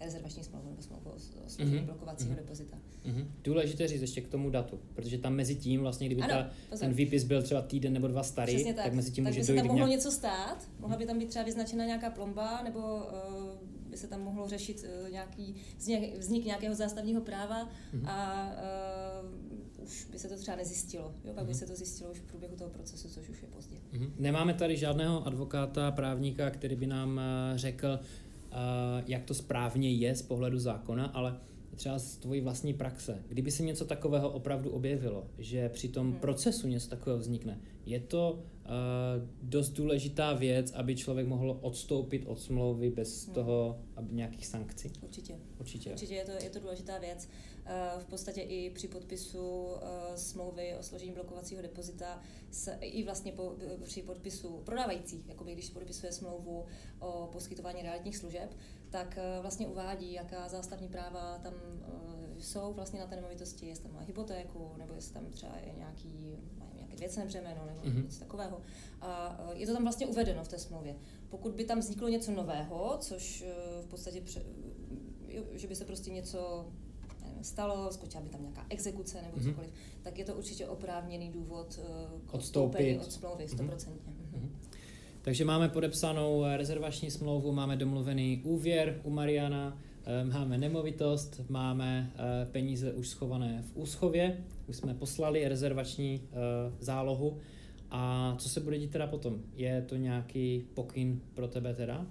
rezervační 0.01 0.45
smlouvu 0.45 0.71
nebo 0.71 0.83
smlouvu 0.83 1.11
o 1.11 1.17
mm-hmm. 1.17 1.85
blokovacího 1.85 2.33
mm-hmm. 2.33 2.37
depozita. 2.37 2.77
Mm-hmm. 3.07 3.27
Důležité 3.45 3.89
říct 3.89 4.01
ještě 4.01 4.21
k 4.21 4.29
tomu 4.29 4.51
datu, 4.51 4.81
protože 4.95 5.19
tam 5.19 5.35
mezi 5.35 5.55
tím 5.55 5.81
vlastně, 5.81 6.07
kdyby 6.07 6.23
ano, 6.23 6.35
ta, 6.71 6.77
ten 6.77 6.93
výpis 6.93 7.25
byl 7.25 7.43
třeba 7.43 7.63
týden 7.63 7.93
nebo 7.93 8.09
dva 8.09 8.23
starý, 8.23 8.65
tak. 8.65 8.77
tak 8.77 8.93
mezi 8.93 9.11
tím 9.11 9.25
tak 9.25 9.31
může 9.31 9.41
by 9.41 9.45
se 9.45 9.55
tam 9.55 9.67
mohlo 9.67 9.77
nějak... 9.77 9.91
něco 9.91 10.11
stát, 10.11 10.69
mohla 10.79 10.97
by 10.97 11.07
tam 11.07 11.19
být 11.19 11.29
třeba 11.29 11.45
vyznačena 11.45 11.85
nějaká 11.85 12.11
plomba 12.11 12.63
nebo 12.63 12.81
uh, 12.81 13.34
by 13.91 13.97
se 13.97 14.07
tam 14.09 14.21
mohlo 14.21 14.49
řešit 14.49 14.87
uh, 15.05 15.11
nějaký 15.11 15.55
vznik, 15.79 16.19
vznik 16.19 16.45
nějakého 16.45 16.75
zástavního 16.75 17.21
práva 17.21 17.69
mm-hmm. 17.69 18.09
a 18.09 18.51
uh, 19.79 19.85
už 19.85 20.09
by 20.13 20.19
se 20.19 20.29
to 20.29 20.37
třeba 20.37 20.57
nezjistilo. 20.57 21.05
Jo? 21.25 21.33
Pak 21.35 21.35
mm-hmm. 21.35 21.47
by 21.47 21.53
mhm. 21.53 21.59
se 21.59 21.67
to 21.67 21.75
zjistilo 21.75 22.11
už 22.11 22.19
v 22.19 22.23
průběhu 22.23 22.57
toho 22.57 22.71
procesu, 22.71 23.09
což 23.09 23.29
už 23.29 23.43
je 23.43 23.49
pozdě. 23.49 23.77
Mm-hmm. 23.93 24.11
Nemáme 24.19 24.55
tady 24.55 24.77
žádného 24.77 25.27
advokáta, 25.27 25.91
právníka, 25.91 26.51
který 26.51 26.77
by 26.77 26.87
nám 26.87 27.21
řekl, 27.55 27.99
uh, 27.99 28.59
jak 29.07 29.25
to 29.25 29.35
správně 29.35 29.93
je 29.93 30.15
z 30.15 30.23
pohledu 30.23 30.59
zákona, 30.59 31.07
ale 31.07 31.41
třeba 31.75 31.99
z 31.99 32.17
tvojí 32.17 32.41
vlastní 32.41 32.75
praxe, 32.75 33.23
kdyby 33.29 33.51
se 33.51 33.63
něco 33.63 33.85
takového 33.85 34.31
opravdu 34.31 34.71
objevilo, 34.71 35.27
že 35.39 35.69
při 35.69 35.89
tom 35.89 36.11
hmm. 36.11 36.21
procesu 36.21 36.69
něco 36.69 36.89
takového 36.89 37.19
vznikne, 37.19 37.61
je 37.87 38.01
to 38.01 38.43
dost 39.43 39.71
důležitá 39.71 40.33
věc, 40.33 40.73
aby 40.73 40.97
člověk 40.97 41.27
mohl 41.27 41.59
odstoupit 41.63 42.25
od 42.27 42.41
smlouvy 42.41 42.91
bez 42.91 43.25
hmm. 43.25 43.35
toho 43.35 43.79
aby 43.97 44.15
nějakých 44.15 44.47
sankcí? 44.47 44.93
Určitě. 45.03 45.39
Určitě. 45.61 45.91
Určitě 45.91 46.15
je 46.15 46.25
to, 46.25 46.33
je 46.33 46.51
to 46.51 46.61
důležitá 46.61 46.99
věc. 46.99 47.29
Uh, 47.95 48.03
v 48.03 48.07
podstatě 48.07 48.41
i 48.41 48.71
při 48.71 48.89
podpisu 48.89 49.63
uh, 49.63 49.79
smlouvy 50.15 50.75
o 50.79 50.83
složení 50.83 51.13
blokovacího 51.13 51.63
depozita 51.63 52.23
se, 52.51 52.79
i 52.81 53.05
vlastně 53.05 53.33
po, 53.33 53.57
při 53.83 54.03
podpisu 54.03 54.63
prodávající, 54.65 55.25
jakoby 55.29 55.53
když 55.53 55.71
podepisuje 55.71 56.13
smlouvu 56.13 56.65
o 56.99 57.29
poskytování 57.33 57.83
realitních 57.83 58.17
služeb, 58.17 58.57
tak 58.91 59.19
vlastně 59.41 59.67
uvádí, 59.67 60.13
jaká 60.13 60.49
zástavní 60.49 60.89
práva 60.89 61.39
tam 61.39 61.55
jsou 62.39 62.73
vlastně 62.73 63.01
na 63.01 63.07
té 63.07 63.17
nemovitosti, 63.17 63.67
jestli 63.67 63.85
tam 63.85 63.93
má 63.93 64.01
hypotéku, 64.01 64.75
nebo 64.79 64.95
jestli 64.95 65.15
tam 65.15 65.27
třeba 65.27 65.57
je 65.67 65.73
nějaký, 65.79 66.39
nějaké 66.95 67.01
věcné 67.01 67.25
břemeno 67.25 67.67
nebo 67.67 67.81
mm-hmm. 67.81 68.05
něco 68.05 68.19
takového. 68.19 68.61
A 69.01 69.39
je 69.55 69.67
to 69.67 69.73
tam 69.73 69.83
vlastně 69.83 70.07
uvedeno 70.07 70.45
v 70.45 70.49
té 70.49 70.59
smlouvě. 70.59 70.95
Pokud 71.29 71.55
by 71.55 71.65
tam 71.65 71.79
vzniklo 71.79 72.09
něco 72.09 72.33
nového, 72.33 72.97
což 73.01 73.45
v 73.83 73.87
podstatě, 73.87 74.23
že 75.55 75.69
by 75.69 75.77
se 75.77 75.85
prostě 75.85 76.11
něco 76.11 76.67
stalo, 77.43 77.93
skočila 77.93 78.23
by 78.23 78.29
tam 78.29 78.43
nějaká 78.43 78.67
exekuce 78.71 79.23
nebo 79.23 79.37
mm-hmm. 79.37 79.51
cokoliv, 79.51 79.71
tak 80.03 80.19
je 80.19 80.25
to 80.25 80.35
určitě 80.35 80.67
oprávněný 80.67 81.31
důvod 81.31 81.81
k 82.27 82.35
odstoupení 82.35 82.99
od 82.99 83.13
smlouvy, 83.13 83.45
100%. 83.45 83.57
Mm-hmm. 83.57 83.97
Mm-hmm. 84.35 84.49
Takže 85.23 85.45
máme 85.45 85.69
podepsanou 85.69 86.45
rezervační 86.57 87.11
smlouvu, 87.11 87.53
máme 87.53 87.77
domluvený 87.77 88.43
úvěr 88.45 89.01
u 89.05 89.11
Mariana, 89.11 89.79
eh, 89.79 89.94
máme 90.33 90.59
nemovitost, 90.59 91.41
máme 91.49 92.13
eh, 92.15 92.47
peníze 92.53 92.93
už 92.93 93.09
schované 93.09 93.65
v 93.73 93.77
úschově, 93.77 94.37
už 94.67 94.77
jsme 94.77 94.95
poslali 94.95 95.49
rezervační 95.49 96.21
eh, 96.23 96.37
zálohu. 96.79 97.39
A 97.91 98.35
co 98.39 98.49
se 98.49 98.61
bude 98.61 98.79
dít 98.79 98.91
teda 98.91 99.07
potom? 99.07 99.39
Je 99.57 99.83
to 99.83 99.97
nějaký 99.97 100.65
pokyn 100.75 101.21
pro 101.35 101.49
tebe 101.49 101.75
teda? 101.75 101.99
Uh, 101.99 102.07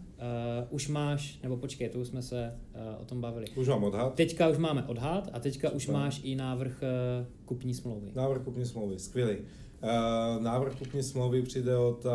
už 0.70 0.88
máš, 0.88 1.40
nebo 1.44 1.58
počkej, 1.58 1.90
to 1.90 2.00
už 2.00 2.08
jsme 2.08 2.22
se 2.22 2.60
uh, 2.76 3.02
o 3.02 3.06
tom 3.06 3.22
bavili. 3.22 3.46
Už 3.56 3.68
mám 3.68 3.84
odhad. 3.84 4.14
Teďka 4.14 4.48
už 4.48 4.58
máme 4.58 4.84
odhad 4.84 5.30
a 5.34 5.40
teďka 5.40 5.70
už 5.70 5.88
no. 5.88 5.94
máš 5.94 6.22
i 6.24 6.36
návrh 6.36 6.82
uh, 6.82 7.26
kupní 7.46 7.74
smlouvy. 7.74 8.12
Návrh 8.16 8.42
kupní 8.42 8.66
smlouvy, 8.66 9.00
skvělý. 9.00 9.38
Uh, 9.38 10.44
návrh 10.44 10.76
kupní 10.76 11.04
smlouvy 11.04 11.42
přijde 11.42 11.78
od 11.78 12.06
uh, 12.06 12.12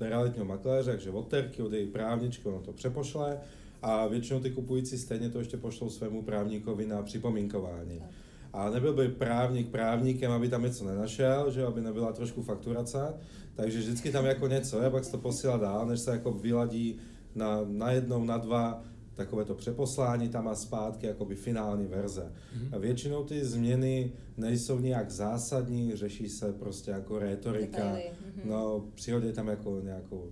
realitního 0.00 0.44
makléře, 0.44 0.90
takže 0.90 1.10
od 1.10 1.28
Terky, 1.28 1.62
od 1.62 1.72
její 1.72 1.86
právničky, 1.86 2.48
ono 2.48 2.60
to 2.60 2.72
přepošle 2.72 3.38
a 3.82 4.06
většinou 4.06 4.40
ty 4.40 4.50
kupující 4.50 4.98
stejně 4.98 5.28
to 5.28 5.38
ještě 5.38 5.56
pošlou 5.56 5.90
svému 5.90 6.22
právníkovi 6.22 6.86
na 6.86 7.02
připomínkování. 7.02 7.98
Tak. 7.98 8.08
A 8.52 8.70
nebyl 8.70 8.92
by 8.92 9.08
právník 9.08 9.68
právníkem, 9.68 10.32
aby 10.32 10.48
tam 10.48 10.62
něco 10.62 10.84
nenašel, 10.84 11.50
že 11.50 11.66
aby 11.66 11.80
nebyla 11.80 12.12
trošku 12.12 12.42
fakturace, 12.42 13.14
takže 13.54 13.78
vždycky 13.78 14.12
tam 14.12 14.24
jako 14.24 14.46
něco 14.48 14.82
je, 14.82 14.90
pak 14.90 15.04
se 15.04 15.10
to 15.10 15.18
posílá 15.18 15.56
dál, 15.56 15.86
než 15.86 16.00
se 16.00 16.10
jako 16.10 16.32
vyladí 16.32 16.98
na, 17.34 17.60
na 17.64 17.90
jednou, 17.90 18.24
na 18.24 18.38
dva 18.38 18.82
takové 19.14 19.44
to 19.44 19.54
přeposlání 19.54 20.28
tam 20.28 20.48
a 20.48 20.54
zpátky 20.54 21.06
jakoby 21.06 21.34
finální 21.34 21.86
verze. 21.86 22.32
Mm-hmm. 22.32 22.76
A 22.76 22.78
většinou 22.78 23.24
ty 23.24 23.44
změny 23.44 24.12
nejsou 24.36 24.78
nějak 24.78 25.10
zásadní, 25.10 25.96
řeší 25.96 26.28
se 26.28 26.52
prostě 26.52 26.90
jako 26.90 27.18
retorika. 27.18 27.78
Mm-hmm. 27.78 28.44
No, 28.44 28.84
přihodí 28.94 29.32
tam 29.32 29.48
jako 29.48 29.80
nějakou 29.80 30.30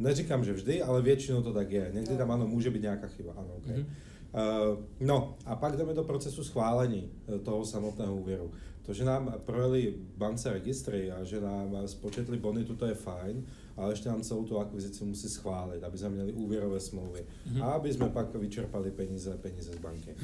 Neříkám, 0.00 0.44
že 0.44 0.52
vždy, 0.52 0.82
ale 0.82 1.02
většinou 1.02 1.42
to 1.42 1.52
tak 1.52 1.70
je. 1.70 1.90
Někdy 1.94 2.16
tam 2.16 2.30
ano, 2.30 2.46
může 2.46 2.70
být 2.70 2.82
nějaká 2.82 3.06
chyba, 3.06 3.32
ano, 3.32 3.48
okay. 3.56 3.76
mm-hmm. 3.76 3.86
Uh, 4.30 4.78
no 5.00 5.36
a 5.46 5.56
pak 5.56 5.76
jdeme 5.76 5.94
do 5.94 6.04
procesu 6.04 6.44
schválení 6.44 7.10
eh, 7.28 7.38
toho 7.38 7.64
samotného 7.64 8.16
úvěru. 8.16 8.50
To, 8.82 8.94
že 8.94 9.04
nám 9.04 9.34
projeli 9.44 9.94
bance 10.16 10.52
registry 10.52 11.12
a 11.12 11.24
že 11.24 11.40
nám 11.40 11.76
spočetli 11.86 12.38
bonitu, 12.38 12.76
to 12.76 12.86
je 12.86 12.94
fajn, 12.94 13.44
ale 13.76 13.92
ještě 13.92 14.08
nám 14.08 14.22
celou 14.22 14.44
tu 14.44 14.58
akvizici 14.58 15.04
musí 15.04 15.28
schválit, 15.28 15.84
aby 15.84 15.98
jsme 15.98 16.08
měli 16.08 16.32
úvěrové 16.32 16.80
smlouvy 16.80 17.20
mm-hmm. 17.20 17.64
a 17.64 17.66
aby 17.66 17.92
jsme 17.92 18.08
pak 18.08 18.34
vyčerpali 18.34 18.90
peníze, 18.90 19.38
peníze 19.42 19.72
z 19.72 19.78
banky. 19.78 20.14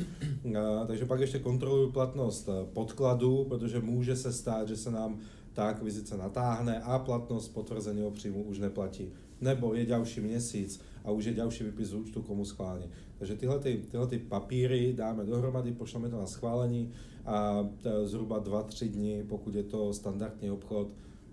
Uh, 0.45 0.53
takže 0.87 1.05
pak 1.05 1.21
ještě 1.21 1.39
kontroluju 1.39 1.93
platnost 1.93 2.49
podkladu, 2.73 3.45
protože 3.45 3.81
může 3.81 4.17
se 4.17 4.33
stát, 4.33 4.69
že 4.69 4.77
se 4.77 4.91
nám 4.91 5.19
ta 5.53 5.69
akvizice 5.69 6.17
natáhne 6.17 6.81
a 6.81 6.99
platnost 6.99 7.49
potvrzeného 7.49 8.11
příjmu 8.11 8.43
už 8.43 8.59
neplatí. 8.59 9.13
Nebo 9.41 9.75
je 9.75 9.87
další 9.87 10.21
měsíc 10.21 10.81
a 11.05 11.11
už 11.11 11.25
je 11.25 11.35
další 11.35 11.65
výpis 11.65 11.89
z 11.89 11.95
účtu 11.95 12.23
komu 12.23 12.45
schválně. 12.45 12.89
Takže 13.19 13.35
tyhle, 13.35 13.59
ty, 13.59 13.83
tyhle 13.91 14.07
ty 14.07 14.19
papíry 14.19 14.93
dáme 14.97 15.25
dohromady, 15.25 15.73
pošleme 15.73 16.09
to 16.09 16.19
na 16.19 16.27
schválení 16.27 16.93
a 17.25 17.69
zhruba 18.05 18.45
2-3 18.45 18.89
dny, 18.89 19.25
pokud 19.29 19.55
je 19.55 19.63
to 19.63 19.93
standardní 19.93 20.51
obchod, 20.51 20.89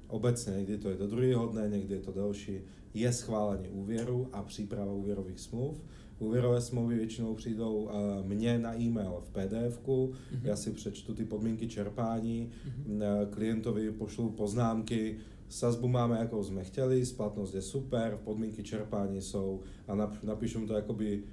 obecně, 0.07 0.53
někdy 0.53 0.77
to 0.77 0.89
je 0.89 0.95
do 0.95 1.07
druhého 1.07 1.47
dne, 1.47 1.69
někdy 1.69 1.93
je 1.93 2.01
to 2.01 2.11
delší, 2.11 2.59
je 2.93 3.13
schválení 3.13 3.69
úvěru 3.69 4.27
a 4.33 4.43
příprava 4.43 4.93
úvěrových 4.93 5.39
smluv. 5.39 5.81
Úvěrové 6.19 6.61
smlouvy 6.61 6.95
většinou 6.95 7.35
přijdou 7.35 7.73
uh, 7.75 7.91
mně 8.25 8.59
na 8.59 8.79
e-mail 8.79 9.23
v 9.23 9.29
pdf 9.29 9.79
mm-hmm. 9.87 10.39
já 10.43 10.55
si 10.55 10.71
přečtu 10.71 11.13
ty 11.13 11.25
podmínky 11.25 11.67
čerpání, 11.67 12.49
mm-hmm. 12.67 13.29
klientovi 13.29 13.91
pošlu 13.91 14.29
poznámky, 14.29 15.17
sazbu 15.53 15.87
máme, 15.87 16.19
jako 16.19 16.43
jsme 16.43 16.63
chtěli, 16.63 17.05
splatnost 17.05 17.55
je 17.55 17.61
super, 17.61 18.19
podmínky 18.23 18.63
čerpání 18.63 19.21
jsou 19.21 19.61
a 19.87 19.95
napíšu 20.23 20.67
to 20.67 20.73
jakoby 20.73 21.23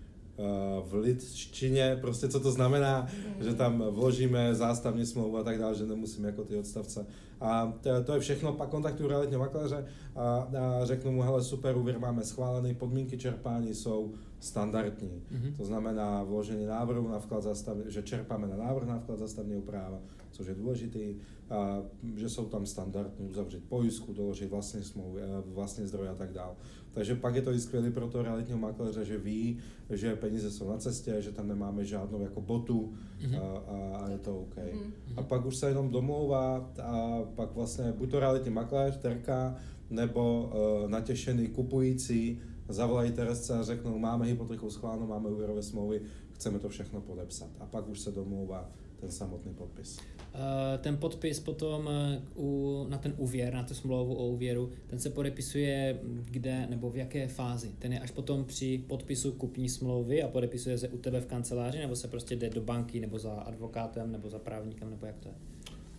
Eh, 0.40 0.82
v 0.86 0.94
lidštině, 0.94 1.98
prostě 2.00 2.28
co 2.28 2.40
to 2.40 2.50
znamená, 2.50 3.08
mm. 3.38 3.44
že 3.44 3.54
tam 3.54 3.84
vložíme 3.90 4.54
zástavní 4.54 5.06
smlouvu 5.06 5.36
a 5.36 5.42
tak 5.42 5.58
dále, 5.58 5.74
že 5.74 5.86
nemusíme 5.86 6.28
jako 6.28 6.44
ty 6.44 6.56
odstavce. 6.56 7.06
A 7.40 7.72
to, 7.80 8.04
to 8.04 8.14
je 8.14 8.20
všechno, 8.20 8.52
pak 8.52 8.68
kontaktuju 8.68 9.08
realitního 9.08 9.40
makléře 9.40 9.84
a, 10.16 10.20
a 10.22 10.84
řeknu 10.84 11.12
mu, 11.12 11.22
hele 11.22 11.42
super, 11.42 11.76
úvěr 11.76 11.98
máme 11.98 12.24
schválený, 12.24 12.74
podmínky 12.74 13.18
čerpání 13.18 13.74
jsou 13.74 14.12
standardní. 14.40 15.22
Mm-hmm. 15.32 15.56
To 15.56 15.64
znamená 15.64 16.22
vložení 16.22 16.66
návrhu 16.66 17.08
na 17.08 17.18
vklad 17.18 17.42
zastav, 17.42 17.76
že 17.86 18.02
čerpáme 18.02 18.48
na 18.48 18.56
návrh 18.56 18.88
na 18.88 18.98
vklad 18.98 19.18
zastavního 19.18 19.62
práva, 19.62 19.98
což 20.30 20.46
je 20.46 20.54
důležitý, 20.54 21.14
a 21.50 21.82
že 22.16 22.28
jsou 22.28 22.44
tam 22.44 22.66
standardní, 22.66 23.28
uzavřít 23.28 23.64
pojistku, 23.68 24.12
doložit 24.12 24.50
vlastní 24.50 24.84
smlouvy, 24.84 25.20
eh, 25.22 25.26
vlastní 25.46 25.86
zdroje 25.86 26.10
a 26.10 26.14
tak 26.14 26.32
dále. 26.32 26.54
Takže 26.92 27.14
pak 27.14 27.34
je 27.34 27.42
to 27.42 27.52
i 27.52 27.60
skvělé 27.60 27.90
pro 27.90 28.08
toho 28.08 28.24
realitního 28.24 28.58
makléře, 28.58 29.04
že 29.04 29.18
ví, 29.18 29.58
že 29.90 30.16
peníze 30.16 30.50
jsou 30.50 30.70
na 30.70 30.76
cestě, 30.76 31.22
že 31.22 31.32
tam 31.32 31.48
nemáme 31.48 31.84
žádnou 31.84 32.22
jako 32.22 32.40
botu 32.40 32.92
mm-hmm. 33.20 33.40
a, 33.42 33.96
a 33.96 34.10
je 34.10 34.18
to 34.18 34.40
OK. 34.40 34.56
Mm-hmm. 34.56 34.92
A 35.16 35.22
pak 35.22 35.46
už 35.46 35.56
se 35.56 35.68
jenom 35.68 35.90
domlouvá 35.90 36.70
a 36.82 37.22
pak 37.34 37.54
vlastně 37.54 37.92
buď 37.92 38.10
to 38.10 38.20
realitní 38.20 38.50
makléř, 38.50 38.96
terka, 38.96 39.56
nebo 39.90 40.52
uh, 40.82 40.90
natěšený 40.90 41.48
kupující 41.48 42.40
zavolají 42.68 43.12
Teresce 43.12 43.58
a 43.58 43.62
řeknou, 43.62 43.98
máme 43.98 44.26
hypotéku 44.26 44.70
schválenou, 44.70 45.06
máme 45.06 45.28
úvěrové 45.28 45.62
smlouvy, 45.62 46.02
chceme 46.32 46.58
to 46.58 46.68
všechno 46.68 47.00
podepsat. 47.00 47.50
A 47.60 47.66
pak 47.66 47.88
už 47.88 48.00
se 48.00 48.12
domlouvá 48.12 48.70
ten 49.00 49.10
samotný 49.10 49.54
podpis. 49.54 49.98
Eh, 50.34 50.78
ten 50.78 50.96
podpis 50.96 51.40
potom 51.40 51.88
eh, 51.88 52.22
u, 52.34 52.86
na 52.88 52.98
ten 52.98 53.14
úvěr, 53.16 53.54
na 53.54 53.62
tu 53.62 53.74
smlouvu 53.74 54.14
o 54.14 54.26
úvěru, 54.26 54.70
ten 54.86 54.98
se 54.98 55.10
podepisuje 55.10 56.00
kde 56.24 56.66
nebo 56.70 56.90
v 56.90 56.96
jaké 56.96 57.28
fázi? 57.28 57.70
Ten 57.78 57.92
je 57.92 58.00
až 58.00 58.10
potom 58.10 58.44
při 58.44 58.84
podpisu 58.86 59.32
kupní 59.32 59.68
smlouvy 59.68 60.22
a 60.22 60.28
podepisuje 60.28 60.78
se 60.78 60.88
u 60.88 60.98
tebe 60.98 61.20
v 61.20 61.26
kanceláři, 61.26 61.78
nebo 61.78 61.96
se 61.96 62.08
prostě 62.08 62.36
jde 62.36 62.50
do 62.50 62.60
banky, 62.60 63.00
nebo 63.00 63.18
za 63.18 63.32
advokátem, 63.32 64.12
nebo 64.12 64.30
za 64.30 64.38
právníkem, 64.38 64.90
nebo 64.90 65.06
jak 65.06 65.18
to 65.18 65.28
je? 65.28 65.34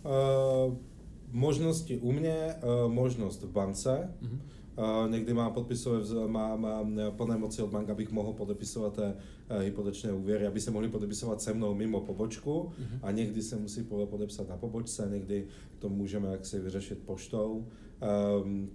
Uh, 0.04 0.74
možnosti 1.30 1.98
u 1.98 2.12
mě, 2.12 2.54
uh, 2.84 2.92
možnost 2.92 3.42
v 3.42 3.50
bance. 3.50 4.14
Uh-huh. 4.22 4.38
Někdy 5.08 5.34
mám 5.34 5.52
podpisové, 5.52 6.28
mám, 6.28 6.60
mám 6.60 7.00
plné 7.16 7.36
moci 7.36 7.62
od 7.62 7.70
bank, 7.70 7.90
abych 7.90 8.12
mohl 8.12 8.32
podepisovat 8.32 8.98
uh, 8.98 9.04
hypotečné 9.60 10.12
úvěry, 10.12 10.46
aby 10.46 10.60
se 10.60 10.70
mohli 10.70 10.88
podepisovat 10.88 11.42
se 11.42 11.54
mnou 11.54 11.74
mimo 11.74 12.00
pobočku 12.00 12.50
uh-huh. 12.50 12.98
a 13.02 13.10
někdy 13.10 13.42
se 13.42 13.56
musí 13.56 13.82
podepsat 13.84 14.48
na 14.48 14.56
pobočce, 14.56 15.08
někdy 15.10 15.46
to 15.78 15.88
můžeme 15.88 16.28
jaksi 16.28 16.60
vyřešit 16.60 16.98
poštou. 16.98 17.66
Um, 18.44 18.70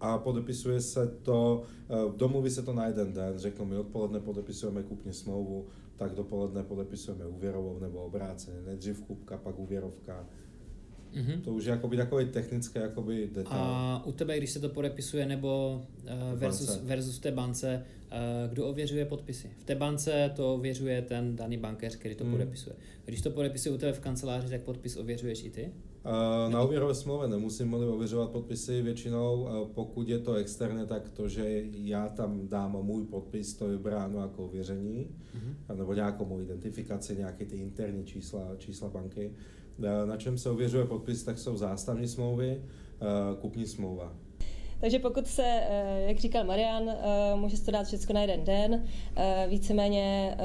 a 0.00 0.18
podepisuje 0.18 0.80
se 0.80 1.06
to, 1.06 1.62
uh, 2.06 2.16
domluví 2.16 2.50
se 2.50 2.62
to 2.62 2.72
na 2.72 2.86
jeden 2.86 3.12
den, 3.12 3.38
řeknu 3.38 3.64
mi 3.64 3.76
odpoledne 3.76 4.20
podepisujeme 4.20 4.82
kupní 4.82 5.12
smlouvu, 5.12 5.66
tak 5.96 6.14
dopoledne 6.14 6.62
podepisujeme 6.62 7.26
úvěrovou 7.26 7.78
nebo 7.78 8.04
obráceně, 8.04 8.62
nejdřív 8.66 9.00
kupka, 9.00 9.38
pak 9.38 9.58
úvěrovka 9.58 10.26
Mm-hmm. 11.16 11.40
To 11.40 11.52
už 11.52 11.64
je 11.64 11.70
jakoby 11.70 11.96
takový 11.96 12.24
technické 12.24 12.80
jakoby 12.80 13.30
detail. 13.32 13.60
A 13.60 14.02
u 14.06 14.12
tebe, 14.12 14.36
když 14.36 14.50
se 14.50 14.60
to 14.60 14.68
podepisuje, 14.68 15.26
nebo 15.26 15.82
uh, 16.02 16.38
versus, 16.38 16.80
versus 16.82 17.18
v 17.18 17.20
té 17.20 17.30
bance, 17.30 17.84
uh, 18.12 18.52
kdo 18.52 18.66
ověřuje 18.66 19.04
podpisy? 19.04 19.50
V 19.58 19.64
té 19.64 19.74
bance 19.74 20.30
to 20.36 20.54
ověřuje 20.54 21.02
ten 21.02 21.36
daný 21.36 21.56
bankéř, 21.56 21.96
který 21.96 22.14
to 22.14 22.24
mm. 22.24 22.30
podepisuje. 22.30 22.76
Když 23.04 23.20
to 23.20 23.30
podepisuje 23.30 23.74
u 23.74 23.78
tebe 23.78 23.92
v 23.92 24.00
kanceláři, 24.00 24.48
tak 24.48 24.60
podpis 24.60 24.96
ověřuješ 24.96 25.44
i 25.44 25.50
ty? 25.50 25.70
Uh, 26.04 26.52
na 26.52 26.62
úvěrové 26.62 26.94
smlouvě 26.94 27.28
nemusím 27.28 27.74
ověřovat 27.74 28.30
podpisy 28.30 28.82
většinou, 28.82 29.42
uh, 29.42 29.68
pokud 29.68 30.08
je 30.08 30.18
to 30.18 30.34
externě, 30.34 30.86
tak 30.86 31.10
to, 31.10 31.28
že 31.28 31.62
já 31.72 32.08
tam 32.08 32.48
dám 32.48 32.78
můj 32.82 33.04
podpis, 33.04 33.54
to 33.54 33.70
je 33.70 33.78
bráno 33.78 34.20
jako 34.20 34.44
ověření, 34.44 35.08
mm-hmm. 35.36 35.76
nebo 35.76 35.94
nějakou 35.94 36.24
mou 36.24 36.40
identifikaci, 36.40 37.16
nějaké 37.16 37.44
ty 37.44 37.56
interní 37.56 38.04
čísla, 38.04 38.56
čísla 38.58 38.88
banky. 38.88 39.30
Na 40.04 40.16
čem 40.16 40.38
se 40.38 40.50
ověřuje 40.50 40.84
podpis, 40.84 41.24
tak 41.24 41.38
jsou 41.38 41.56
zástavní 41.56 42.08
smlouvy, 42.08 42.62
kupní 43.40 43.66
smlouva. 43.66 44.12
takže 44.80 44.98
pokud 44.98 45.26
se, 45.26 45.42
eh, 45.44 46.04
jak 46.08 46.18
říkal 46.18 46.44
Marian, 46.44 46.82
eh, 46.88 47.36
může 47.36 47.56
se 47.56 47.64
to 47.64 47.70
dát 47.70 47.86
všechno 47.86 48.14
na 48.14 48.20
jeden 48.20 48.44
den. 48.44 48.84
Eh, 49.16 49.46
víceméně 49.50 50.36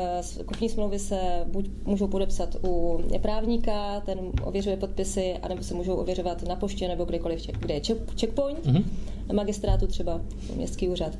kupní 0.45 0.69
smlouvy 0.69 0.99
se 0.99 1.19
buď 1.45 1.69
můžou 1.85 2.07
podepsat 2.07 2.55
u 2.63 2.99
právníka, 3.21 3.99
ten 3.99 4.19
ověřuje 4.43 4.77
podpisy, 4.77 5.37
anebo 5.41 5.63
se 5.63 5.73
můžou 5.73 5.95
ověřovat 5.95 6.43
na 6.43 6.55
poště 6.55 6.87
nebo 6.87 7.05
kdekoliv, 7.05 7.47
kde 7.47 7.73
je 7.73 7.81
checkpoint, 8.19 8.65
mm-hmm. 8.65 8.83
na 9.27 9.33
magistrátu 9.33 9.87
třeba, 9.87 10.21
městský 10.55 10.89
úřad. 10.89 11.17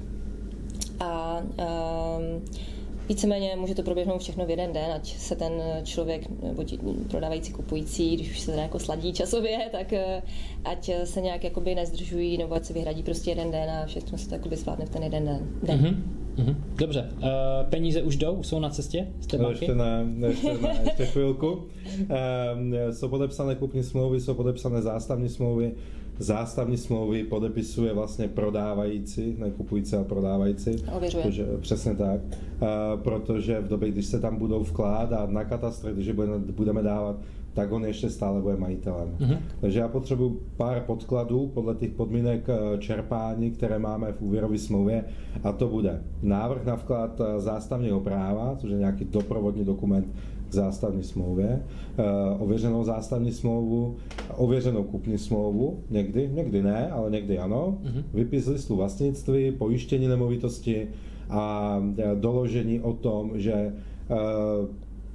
A 1.00 1.42
um, 1.42 2.46
Víceméně 3.12 3.56
může 3.56 3.76
to 3.76 3.84
proběhnout 3.84 4.22
všechno 4.22 4.46
v 4.46 4.50
jeden 4.50 4.74
den, 4.74 4.92
ať 4.96 5.18
se 5.18 5.36
ten 5.36 5.52
člověk, 5.84 6.22
nebo 6.44 6.64
ti 6.64 6.80
prodávající, 7.10 7.54
kupující, 7.54 8.16
když 8.16 8.32
už 8.32 8.40
se 8.40 8.52
teda 8.52 8.64
jako 8.64 8.80
sladí 8.80 9.14
časově, 9.14 9.58
tak 9.72 9.94
eh, 9.94 10.22
ať 10.66 10.90
se 11.04 11.22
nějak 11.22 11.44
jakoby 11.44 11.76
nezdržují, 11.76 12.38
nebo 12.38 12.56
ať 12.56 12.66
se 12.66 12.74
vyhradí 12.74 13.04
prostě 13.04 13.32
jeden 13.32 13.52
den 13.52 13.70
a 13.70 13.86
všechno 13.86 14.18
se 14.18 14.30
to 14.30 14.36
jakoby 14.36 14.56
zvládne 14.56 14.86
v 14.86 14.90
ten 14.90 15.04
jeden 15.04 15.26
den. 15.26 15.48
den. 15.64 15.80
Mm-hmm. 15.80 16.22
Mm-hmm. 16.44 16.56
Dobře, 16.76 17.10
uh, 17.18 17.28
peníze 17.70 18.02
už 18.02 18.16
jdou, 18.16 18.44
jsou 18.44 18.60
na 18.60 18.70
cestě 18.70 19.08
z 19.20 19.38
no, 19.38 19.50
ještě 19.50 19.76
ne, 19.76 20.06
ještě 20.28 20.58
ne, 20.62 20.80
ještě 20.84 21.06
chvilku. 21.06 21.52
Uh, 21.52 22.92
jsou 22.92 23.10
podepsané 23.10 23.56
kupní 23.56 23.84
smlouvy, 23.84 24.22
jsou 24.22 24.34
podepsané 24.34 24.82
zástavní 24.82 25.30
smlouvy, 25.30 25.72
zástavní 26.22 26.78
smlouvy 26.78 27.24
podepisuje 27.24 27.94
vlastně 27.94 28.28
prodávající, 28.28 29.36
ne 29.40 29.52
kupující, 29.52 29.96
ale 29.96 30.06
prodávající. 30.06 30.72
Ověřuje. 30.98 31.24
Protože, 31.24 31.46
přesně 31.60 31.96
tak. 31.96 32.22
Uh, 32.22 33.02
protože 33.04 33.60
v 33.60 33.68
době, 33.68 33.92
když 33.92 34.06
se 34.06 34.20
tam 34.20 34.38
budou 34.38 34.64
vkládat 34.64 35.30
na 35.30 35.44
katastr, 35.44 35.94
když 35.94 36.12
budeme, 36.12 36.38
budeme 36.38 36.84
dávat 36.84 37.16
tak 37.54 37.72
on 37.72 37.86
ještě 37.86 38.10
stále 38.10 38.42
bude 38.42 38.58
majitelem. 38.58 39.10
Uh-huh. 39.20 39.38
Takže 39.62 39.80
já 39.80 39.88
potřebuji 39.88 40.42
pár 40.58 40.82
podkladů 40.82 41.48
podle 41.48 41.76
těch 41.76 41.92
podmínek 41.92 42.50
eh, 42.50 42.78
čerpání, 42.78 43.52
které 43.52 43.80
máme 43.80 44.12
v 44.12 44.22
úvěrové 44.22 44.58
smlouvě 44.58 45.04
a 45.44 45.52
to 45.52 45.68
bude 45.68 46.02
návrh 46.22 46.66
na 46.66 46.76
vklad 46.76 47.22
eh, 47.22 47.40
zástavního 47.40 48.00
práva, 48.00 48.56
což 48.58 48.72
je 48.72 48.78
nějaký 48.78 49.06
doprovodní 49.06 49.66
dokument 49.66 50.08
zástavní 50.54 51.04
smlouvě, 51.04 51.64
eh, 51.98 52.04
ověřenou 52.40 52.84
zástavní 52.84 53.32
smlouvu, 53.32 53.96
ověřenou 54.38 54.84
kupní 54.84 55.18
smlouvu, 55.18 55.80
někdy, 55.90 56.30
někdy 56.34 56.64
ne, 56.64 56.92
ale 56.92 57.10
někdy 57.10 57.38
ano, 57.38 57.78
uh-huh. 57.84 58.04
vypis 58.14 58.48
listu 58.48 58.76
vlastnictví, 58.76 59.52
pojištění 59.52 60.08
nemovitosti 60.08 60.88
a 61.30 61.78
doložení 62.16 62.80
o 62.80 62.94
tom, 62.94 63.32
že 63.36 63.74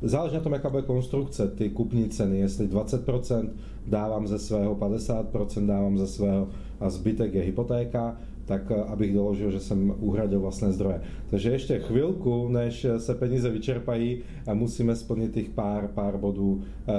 Záleží 0.03 0.35
na 0.35 0.41
tom, 0.41 0.53
jaká 0.53 0.71
bude 0.71 0.83
konstrukce, 0.83 1.49
ty 1.49 1.71
kupní 1.71 2.09
ceny, 2.09 2.39
jestli 2.39 2.69
20% 2.69 3.49
dávám 3.87 4.27
ze 4.27 4.39
svého, 4.39 4.75
50% 4.75 5.67
dávám 5.67 5.99
ze 5.99 6.07
svého 6.07 6.49
a 6.81 6.91
zbytek 6.91 7.35
je 7.35 7.43
hypotéka, 7.43 8.17
tak 8.47 8.71
eh, 8.71 8.83
abych 8.83 9.15
doložil, 9.15 9.51
že 9.51 9.61
jsem 9.61 9.95
uhradil 10.01 10.41
vlastné 10.41 10.73
zdroje. 10.73 11.01
Takže 11.31 11.51
ještě 11.51 11.79
chvilku, 11.79 12.49
než 12.49 12.87
se 12.99 13.15
peníze 13.15 13.51
vyčerpají 13.51 14.19
a 14.47 14.55
musíme 14.55 14.97
splnit 14.97 15.33
těch 15.33 15.51
pár, 15.51 15.89
pár 15.89 16.17
bodů 16.17 16.63
eh, 16.89 16.93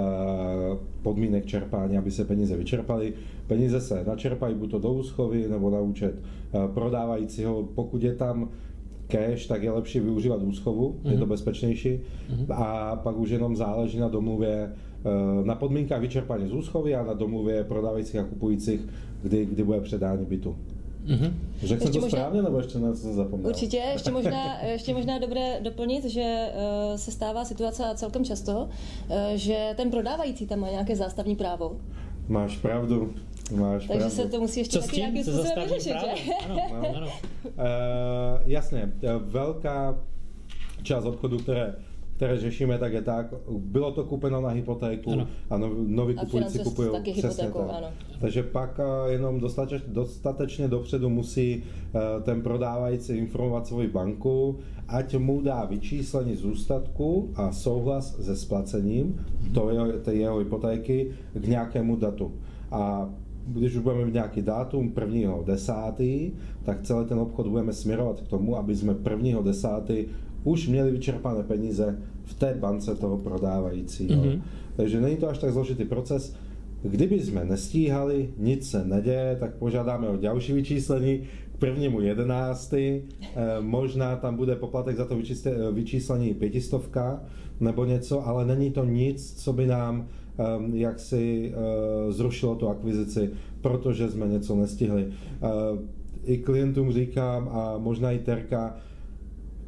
podmínek 1.01 1.45
čerpání, 1.45 1.97
aby 1.97 2.11
se 2.11 2.25
peníze 2.25 2.57
vyčerpaly. 2.57 3.13
Peníze 3.47 3.81
se 3.81 4.03
načerpají 4.07 4.55
buď 4.55 4.71
to 4.71 4.79
do 4.79 4.93
úschovy 4.93 5.47
nebo 5.49 5.69
na 5.69 5.79
účet 5.79 6.15
eh, 6.15 6.59
prodávajícího, 6.73 7.69
pokud 7.75 8.03
je 8.03 8.15
tam 8.15 8.49
cash, 9.07 9.47
tak 9.47 9.63
je 9.63 9.71
lepší 9.71 9.99
využívat 9.99 10.43
úschovu, 10.43 10.89
mm-hmm. 10.89 11.11
je 11.11 11.17
to 11.17 11.25
mhm. 11.25 11.29
bezpečnější. 11.29 11.99
Mm-hmm. 11.99 12.53
A 12.53 12.95
pak 12.95 13.17
už 13.17 13.29
jenom 13.29 13.55
záleží 13.55 13.99
na 13.99 14.07
domluvě, 14.07 14.73
eh, 15.05 15.45
na 15.45 15.55
podmínkách 15.55 16.01
vyčerpání 16.01 16.47
z 16.47 16.53
úschovy 16.53 16.95
a 16.95 17.03
na 17.03 17.13
domluvě 17.13 17.63
prodávajících 17.63 18.19
a 18.19 18.23
kupujících, 18.23 18.87
kdy, 19.23 19.45
kdy 19.45 19.63
bude 19.63 19.81
předání 19.81 20.25
bytu. 20.25 20.55
Mm-hmm. 21.07 21.33
Řekl 21.63 21.83
jsem 21.83 21.93
to 21.93 21.99
možná, 21.99 22.19
správně, 22.19 22.41
nebo 22.41 22.57
ještě 22.57 22.79
na 22.79 22.93
co 22.93 23.13
zapomněl? 23.13 23.49
Určitě, 23.49 23.77
ještě 23.77 24.11
možná, 24.11 24.63
ještě 24.63 24.93
možná 24.93 25.19
dobré 25.19 25.59
doplnit, 25.61 26.05
že 26.05 26.49
uh, 26.91 26.95
se 26.95 27.11
stává 27.11 27.45
situace 27.45 27.83
celkem 27.95 28.25
často, 28.25 28.69
uh, 29.09 29.17
že 29.35 29.73
ten 29.77 29.91
prodávající 29.91 30.47
tam 30.47 30.59
má 30.59 30.69
nějaké 30.69 30.95
zástavní 30.95 31.35
právo. 31.35 31.77
Máš 32.27 32.57
pravdu. 32.57 33.13
Máš 33.55 33.87
Takže 33.87 33.99
pravdu. 33.99 34.15
se 34.15 34.27
to 34.27 34.39
musí 34.39 34.59
ještě 34.59 34.79
taky 34.79 34.97
nějakým 34.97 35.23
způsobem 35.23 35.63
vyřešit, 35.63 35.95
že? 35.99 36.31
Ano, 36.49 36.61
ano, 36.71 36.93
ano. 36.95 37.07
Uh, 37.45 37.53
jasně, 38.45 38.91
velká 39.19 39.97
část 40.83 41.05
obchodu, 41.05 41.37
které 41.37 41.75
které 42.17 42.37
řešíme, 42.37 42.77
tak 42.77 42.93
je 42.93 43.01
tak, 43.01 43.33
bylo 43.49 43.91
to 43.91 44.03
kupeno 44.03 44.41
na 44.41 44.49
hypotéku 44.49 45.11
ano. 45.11 45.27
a 45.49 45.57
no, 45.57 45.69
noví 45.87 46.15
kupující 46.15 46.59
kupují 46.59 46.89
přesně 47.17 47.43
tak. 47.43 47.55
Ano. 47.55 47.87
Takže 48.19 48.43
pak 48.43 48.79
eh, 48.79 49.11
jenom 49.11 49.39
dostateč, 49.39 49.81
dostatečně 49.87 50.67
dopředu 50.67 51.09
musí 51.09 51.63
uh, 51.63 52.23
ten 52.23 52.41
prodávající 52.41 53.13
informovat 53.13 53.67
svoji 53.67 53.87
banku, 53.87 54.57
ať 54.87 55.15
mu 55.15 55.41
dá 55.41 55.65
vyčíslení 55.65 56.35
zůstatku 56.35 57.31
a 57.35 57.51
souhlas 57.51 58.15
se 58.25 58.35
splacením 58.35 59.25
to 59.53 59.69
jeho, 59.69 59.87
té 59.93 60.13
jeho 60.13 60.37
hypotéky 60.37 61.11
k 61.33 61.47
nějakému 61.47 61.95
datu. 61.95 62.31
A 62.71 63.09
když 63.47 63.75
už 63.75 63.81
budeme 63.81 64.05
mít 64.05 64.13
nějaký 64.13 64.41
dátum 64.41 64.93
1. 65.15 65.31
desátý, 65.45 66.31
tak 66.63 66.81
celý 66.81 67.05
ten 67.05 67.19
obchod 67.19 67.47
budeme 67.47 67.73
směrovat 67.73 68.21
k 68.21 68.27
tomu, 68.27 68.57
aby 68.57 68.75
jsme 68.75 68.95
1. 69.09 69.41
už 70.47 70.67
měli 70.67 70.91
vyčerpané 70.91 71.43
peníze 71.43 71.99
v 72.23 72.33
té 72.33 72.53
bance 72.59 72.95
toho 72.95 73.17
prodávajícího. 73.17 74.23
Mm-hmm. 74.23 74.41
Takže 74.75 75.01
není 75.01 75.15
to 75.15 75.29
až 75.29 75.37
tak 75.37 75.51
zložitý 75.51 75.85
proces. 75.85 76.35
Kdyby 76.83 77.19
jsme 77.19 77.45
nestíhali, 77.45 78.29
nic 78.37 78.69
se 78.69 78.85
neděje, 78.85 79.37
tak 79.39 79.55
požádáme 79.55 80.07
o 80.07 80.17
další 80.17 80.53
vyčíslení 80.53 81.21
k 81.55 81.57
prvnímu 81.59 82.01
jedenácti. 82.01 83.03
E, 83.35 83.61
možná 83.61 84.15
tam 84.15 84.35
bude 84.35 84.55
poplatek 84.55 84.97
za 84.97 85.05
to 85.05 85.17
vyčíslení 85.71 86.33
pětistovka 86.33 87.19
nebo 87.59 87.85
něco, 87.85 88.27
ale 88.27 88.45
není 88.45 88.71
to 88.71 88.85
nic, 88.85 89.43
co 89.43 89.53
by 89.53 89.67
nám 89.67 90.07
Ehm, 90.37 90.75
jak 90.75 90.99
si 90.99 91.53
eh, 91.53 92.11
zrušilo 92.11 92.55
tu 92.55 92.69
akvizici, 92.69 93.29
protože 93.61 94.09
jsme 94.09 94.27
něco 94.27 94.55
nestihli. 94.55 95.07
Eh, 95.07 95.47
I 96.25 96.37
klientům 96.37 96.91
říkám 96.91 97.49
a 97.51 97.77
možná 97.77 98.11
i 98.11 98.19
Terka, 98.19 98.77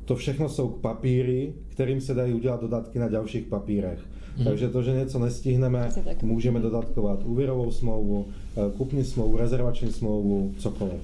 to 0.09 0.15
všechno 0.15 0.49
jsou 0.49 0.69
papíry, 0.69 1.53
kterým 1.67 2.01
se 2.01 2.13
dají 2.13 2.33
udělat 2.33 2.61
dodatky 2.61 2.99
na 2.99 3.07
dalších 3.07 3.45
papírech. 3.45 3.99
Hmm. 4.35 4.45
Takže 4.45 4.69
to, 4.69 4.83
že 4.83 4.91
něco 4.91 5.19
nestihneme, 5.19 5.89
můžeme 6.21 6.59
dodatkovat 6.59 7.23
úvěrovou 7.25 7.71
smlouvu, 7.71 8.25
eh, 8.57 8.71
kupní 8.77 9.03
smlouvu, 9.03 9.37
rezervační 9.37 9.91
smlouvu, 9.91 10.53
cokoliv. 10.57 11.01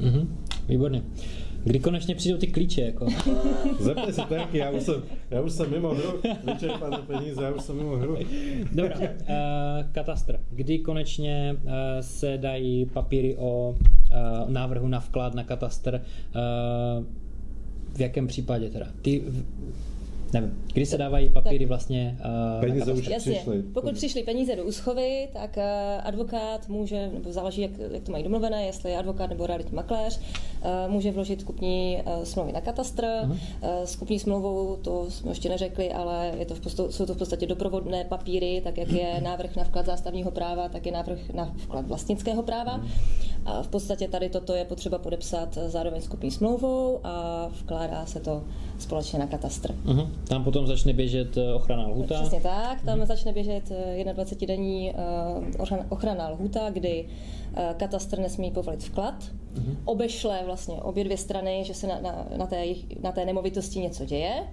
Mm-hmm. 0.00 0.26
Výborně. 0.68 1.02
Kdy 1.64 1.78
konečně 1.78 2.14
přijdou 2.14 2.38
ty 2.38 2.46
klíče, 2.46 2.80
jako? 2.80 3.06
Zeptej 3.80 4.12
se 4.12 4.22
Terky, 4.28 4.58
já 4.58 4.70
už 4.70 4.82
jsem, 4.82 5.02
já 5.30 5.40
už 5.40 5.52
jsem 5.52 5.70
mimo 5.70 5.94
hru, 5.94 6.20
vyčerpané 6.44 6.98
peníze, 7.06 7.42
já 7.42 7.50
už 7.50 7.62
jsem 7.62 7.76
mimo 7.76 7.96
hru. 7.96 8.16
Dobrá, 8.72 8.96
uh, 8.96 9.06
katastr. 9.92 10.40
Kdy 10.50 10.78
konečně 10.78 11.56
uh, 11.62 11.70
se 12.00 12.38
dají 12.38 12.86
papíry 12.86 13.36
o 13.38 13.70
uh, 13.70 14.50
návrhu 14.50 14.88
na 14.88 15.00
vklad 15.00 15.34
na 15.34 15.44
katastr? 15.44 16.00
Uh, 16.98 17.27
v 17.98 18.00
jakém 18.00 18.26
případě 18.26 18.70
teda? 18.70 18.86
Ty 19.02 19.22
Nevím, 20.32 20.62
kdy 20.72 20.86
se 20.86 20.98
dávají 20.98 21.28
papíry 21.28 21.58
tak, 21.58 21.68
vlastně 21.68 22.18
uh, 22.20 22.60
Peníze 22.60 22.92
už 22.92 23.06
Jasně. 23.06 23.32
přišly. 23.32 23.62
Pokud 23.62 23.94
přišly 23.94 24.22
peníze 24.22 24.56
do 24.56 24.64
úschovy, 24.64 25.28
tak 25.32 25.56
uh, 25.56 25.62
advokát 26.02 26.68
může, 26.68 27.10
nebo 27.14 27.32
záleží, 27.32 27.62
jak, 27.62 27.70
jak 27.92 28.02
to 28.02 28.12
mají 28.12 28.24
domluvené, 28.24 28.66
jestli 28.66 28.90
je 28.90 28.98
advokát 28.98 29.30
nebo 29.30 29.46
realitní 29.46 29.76
makléř, 29.76 30.20
uh, 30.20 30.92
může 30.92 31.12
vložit 31.12 31.42
kupní 31.42 31.98
uh, 32.04 32.22
smlouvy 32.24 32.52
na 32.52 32.60
katastr. 32.60 33.02
Uh-huh. 33.02 33.30
Uh, 33.30 33.38
s 33.84 33.96
kupní 33.96 34.18
smlouvou, 34.18 34.76
to 34.76 35.10
jsme 35.10 35.30
ještě 35.30 35.48
neřekli, 35.48 35.92
ale 35.92 36.32
je 36.38 36.46
to 36.46 36.54
v 36.54 36.60
podstatě, 36.60 36.92
jsou 36.92 37.06
to 37.06 37.14
v 37.14 37.18
podstatě 37.18 37.46
doprovodné 37.46 38.04
papíry, 38.04 38.60
tak 38.64 38.78
jak 38.78 38.92
je 38.92 39.20
návrh 39.22 39.56
na 39.56 39.64
vklad 39.64 39.86
zástavního 39.86 40.30
práva, 40.30 40.68
tak 40.68 40.86
je 40.86 40.92
návrh 40.92 41.32
na 41.34 41.54
vklad 41.56 41.86
vlastnického 41.86 42.42
práva. 42.42 42.78
Uh-huh. 42.78 42.88
A 43.48 43.62
v 43.62 43.68
podstatě 43.68 44.08
tady 44.08 44.28
toto 44.28 44.54
je 44.54 44.64
potřeba 44.64 44.98
podepsat 44.98 45.58
zároveň 45.66 46.00
s 46.02 46.08
kupní 46.08 46.30
smlouvou 46.30 47.00
a 47.04 47.46
vkládá 47.60 48.06
se 48.06 48.20
to 48.20 48.44
společně 48.78 49.18
na 49.18 49.26
katastr. 49.26 49.74
Uh-huh. 49.86 50.08
Tam 50.28 50.44
potom 50.44 50.66
začne 50.66 50.92
běžet 50.92 51.36
eh, 51.36 51.54
ochrana 51.54 51.86
lhuta? 51.86 52.14
Přesně 52.20 52.40
tak, 52.40 52.82
tam 52.82 53.00
uh-huh. 53.00 53.06
začne 53.06 53.32
běžet 53.32 53.72
21-denní 54.04 54.92
eh, 54.92 55.84
ochrana 55.88 56.28
lhuta, 56.28 56.70
kdy 56.70 57.08
eh, 57.54 57.74
katastr 57.76 58.18
nesmí 58.18 58.50
povolit 58.50 58.82
vklad, 58.82 59.14
uh-huh. 59.24 59.76
obešle 59.84 60.40
vlastně 60.44 60.74
obě 60.74 61.04
dvě 61.04 61.16
strany, 61.16 61.64
že 61.64 61.74
se 61.74 61.86
na, 61.86 62.00
na, 62.00 62.26
na, 62.36 62.46
té, 62.46 62.64
na 63.02 63.12
té 63.12 63.24
nemovitosti 63.24 63.80
něco 63.80 64.04
děje, 64.04 64.44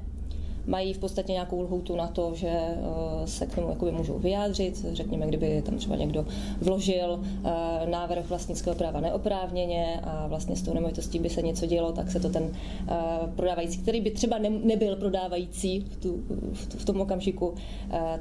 mají 0.68 0.94
v 0.94 0.98
podstatě 0.98 1.32
nějakou 1.32 1.62
lhoutu 1.62 1.96
na 1.96 2.08
to, 2.08 2.32
že 2.36 2.50
eh, 2.50 3.28
se 3.28 3.46
k 3.46 3.56
tomu 3.56 3.70
jakoby 3.70 3.92
můžou 3.92 4.20
vyjádřit. 4.20 4.86
Řekněme, 4.92 5.28
kdyby 5.28 5.62
tam 5.62 5.78
třeba 5.78 5.96
někdo 5.96 6.26
vložil 6.62 7.20
eh, 7.24 7.50
návrh 7.90 8.30
vlastnického 8.30 8.76
práva 8.76 9.00
neoprávněně 9.00 10.00
a 10.04 10.28
vlastně 10.28 10.56
s 10.56 10.62
tou 10.62 10.74
nemovitostí 10.74 11.20
by 11.20 11.30
se 11.30 11.42
něco 11.42 11.66
dělo, 11.66 11.92
tak 11.92 12.12
se 12.12 12.20
to 12.20 12.30
ten 12.30 12.52
eh, 12.88 12.94
prodávající, 13.36 13.78
který 13.78 14.02
by 14.02 14.12
třeba 14.12 14.38
nebyl 14.64 14.96
prodávající 14.96 15.80
v, 15.80 15.98
tu, 15.98 16.24
v 16.54 16.86
tom 16.86 17.02
okamžiku, 17.02 17.54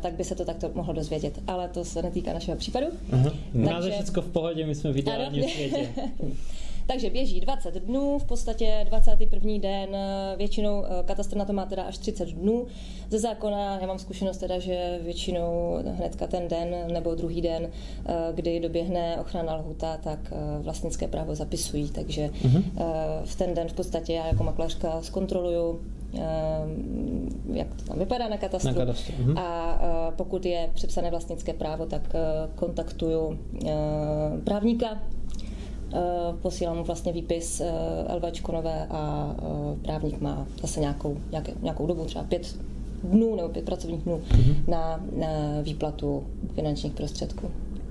tak 0.03 0.12
by 0.14 0.24
se 0.24 0.34
to 0.34 0.45
takto 0.45 0.70
mohlo 0.74 0.95
dozvědět. 0.95 1.40
Ale 1.47 1.68
to 1.68 1.84
se 1.84 2.03
netýká 2.03 2.32
našeho 2.32 2.59
případu. 2.59 2.86
Uh-huh. 2.86 3.22
Takže... 3.22 3.38
U 3.55 3.62
nás 3.62 3.84
je 3.84 3.92
všechno 3.92 4.22
v 4.22 4.28
pohodě, 4.28 4.66
my 4.66 4.74
jsme 4.74 4.92
v 4.92 4.99
ideálním 4.99 5.45
světě. 5.45 5.88
Takže 6.87 7.11
běží 7.11 7.41
20 7.41 7.74
dnů, 7.74 8.18
v 8.18 8.24
podstatě 8.24 8.87
21. 8.89 9.59
den, 9.59 9.95
eh, 9.95 10.35
většinou 10.37 10.85
eh, 10.85 10.89
katastr 11.05 11.37
na 11.37 11.45
to 11.45 11.53
má 11.53 11.66
teda 11.66 11.82
až 11.82 11.99
30 11.99 12.28
dnů. 12.28 12.66
Ze 13.11 13.18
zákona 13.18 13.78
já 13.80 13.87
mám 13.87 13.99
zkušenost 13.99 14.37
teda, 14.37 14.59
že 14.59 14.99
většinou 15.03 15.78
hnedka 15.97 16.26
ten 16.26 16.49
den 16.49 16.74
nebo 16.93 17.14
druhý 17.14 17.41
den, 17.41 17.68
eh, 18.07 18.12
kdy 18.35 18.61
doběhne 18.61 19.16
ochrana 19.20 19.57
lhuta, 19.57 19.97
tak 19.97 20.32
vlastnické 20.61 21.09
právo 21.09 21.35
zapisují. 21.35 21.91
Takže 21.91 22.26
uh-huh. 22.26 22.62
v 23.24 23.37
ten 23.37 23.55
den 23.55 23.68
v 23.68 23.72
podstatě 23.72 24.12
já 24.12 24.26
jako 24.26 24.45
makléřka 24.45 25.03
zkontroluju, 25.03 25.80
jak 27.53 27.74
to 27.74 27.85
tam 27.85 27.99
vypadá 27.99 28.28
na 28.28 28.37
katastru. 28.37 28.70
Na 28.70 28.76
katastru. 28.76 29.14
Uh-huh. 29.14 29.39
A 29.39 30.12
pokud 30.16 30.47
je 30.47 30.70
přepsané 30.74 31.11
vlastnické 31.11 31.53
právo, 31.53 31.87
tak 31.87 32.03
kontaktuju 32.55 33.39
právníka, 34.45 35.01
posílám 36.42 36.76
mu 36.76 36.84
vlastně 36.84 37.12
výpis 37.12 37.61
eh, 37.61 37.72
LVčko 38.16 38.53
nové 38.53 38.86
a 38.90 39.34
eh, 39.38 39.76
právník 39.82 40.20
má 40.20 40.47
zase 40.61 40.80
nějakou, 40.80 41.16
nějaké, 41.30 41.53
nějakou 41.62 41.86
dobu, 41.86 42.05
třeba 42.05 42.24
pět 42.24 42.57
dnů 43.05 43.36
nebo 43.36 43.49
pět 43.49 43.64
pracovních 43.64 44.03
dnů 44.03 44.20
mm-hmm. 44.28 44.55
na, 44.68 45.05
na 45.16 45.26
výplatu 45.62 46.24
finančních 46.55 46.92
prostředků 46.92 47.51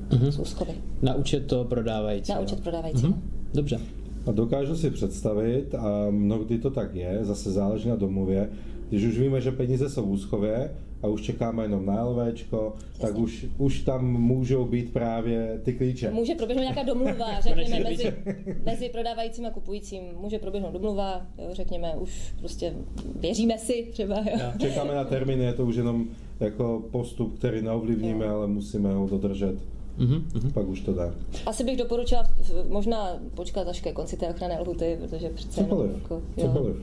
mm-hmm. 0.09 0.29
z 0.29 0.39
úschovy. 0.39 0.73
Na 1.01 1.15
účet 1.15 1.47
to 1.47 1.63
prodávající. 1.63 2.31
Na 2.31 2.39
účet 2.39 2.59
prodávající. 2.59 3.05
Mm-hmm. 3.05 3.15
Dobře. 3.53 3.79
A 4.25 4.31
dokážu 4.31 4.75
si 4.75 4.89
představit, 4.89 5.75
a 5.75 6.09
mnohdy 6.09 6.57
to 6.57 6.69
tak 6.69 6.95
je, 6.95 7.19
zase 7.21 7.51
záleží 7.51 7.89
na 7.89 7.95
domluvě, 7.95 8.49
když 8.89 9.03
už 9.05 9.19
víme, 9.19 9.41
že 9.41 9.51
peníze 9.51 9.89
jsou 9.89 10.05
v 10.05 10.09
úschově 10.09 10.69
a 11.03 11.07
už 11.07 11.21
čekáme 11.21 11.63
jenom 11.63 11.85
na 11.85 12.03
LVčko, 12.03 12.73
tak 13.01 13.17
už, 13.17 13.45
už 13.57 13.81
tam 13.81 14.05
můžou 14.21 14.65
být 14.65 14.93
právě 14.93 15.59
ty 15.63 15.73
klíče. 15.73 16.11
Může 16.11 16.35
proběhnout 16.35 16.61
nějaká 16.61 16.83
domluva, 16.83 17.39
řekněme, 17.39 17.79
mezi, 17.79 18.13
mezi 18.65 18.89
prodávajícím 18.89 19.45
a 19.45 19.49
kupujícím. 19.49 20.03
Může 20.19 20.39
proběhnout 20.39 20.73
domluva, 20.73 21.25
jo, 21.37 21.49
řekněme, 21.51 21.95
už 21.99 22.33
prostě 22.39 22.73
věříme 23.15 23.57
si 23.57 23.87
třeba. 23.91 24.15
Jo. 24.15 24.51
Čekáme 24.59 24.95
na 24.95 25.03
termíny, 25.03 25.43
je 25.43 25.53
to 25.53 25.65
už 25.65 25.75
jenom 25.75 26.05
jako 26.39 26.83
postup, 26.91 27.37
který 27.37 27.61
neovlivníme, 27.61 28.25
jo. 28.25 28.35
ale 28.35 28.47
musíme 28.47 28.93
ho 28.93 29.07
dodržet. 29.07 29.55
Mm-hmm. 29.99 30.51
Pak 30.53 30.67
už 30.67 30.81
to 30.81 30.93
dá. 30.93 31.15
Asi 31.45 31.63
bych 31.63 31.77
doporučila 31.77 32.23
možná 32.69 33.19
počkat 33.35 33.67
až 33.67 33.81
ke 33.81 33.91
konci 33.91 34.17
té 34.17 34.29
ochranné 34.29 34.59
lhuty, 34.61 34.97
protože 35.01 35.29
přece 35.29 35.63
Cokoliv. 35.63 35.91
Jako, 35.93 36.21
jo. 36.37 36.47
Cokoliv. 36.47 36.75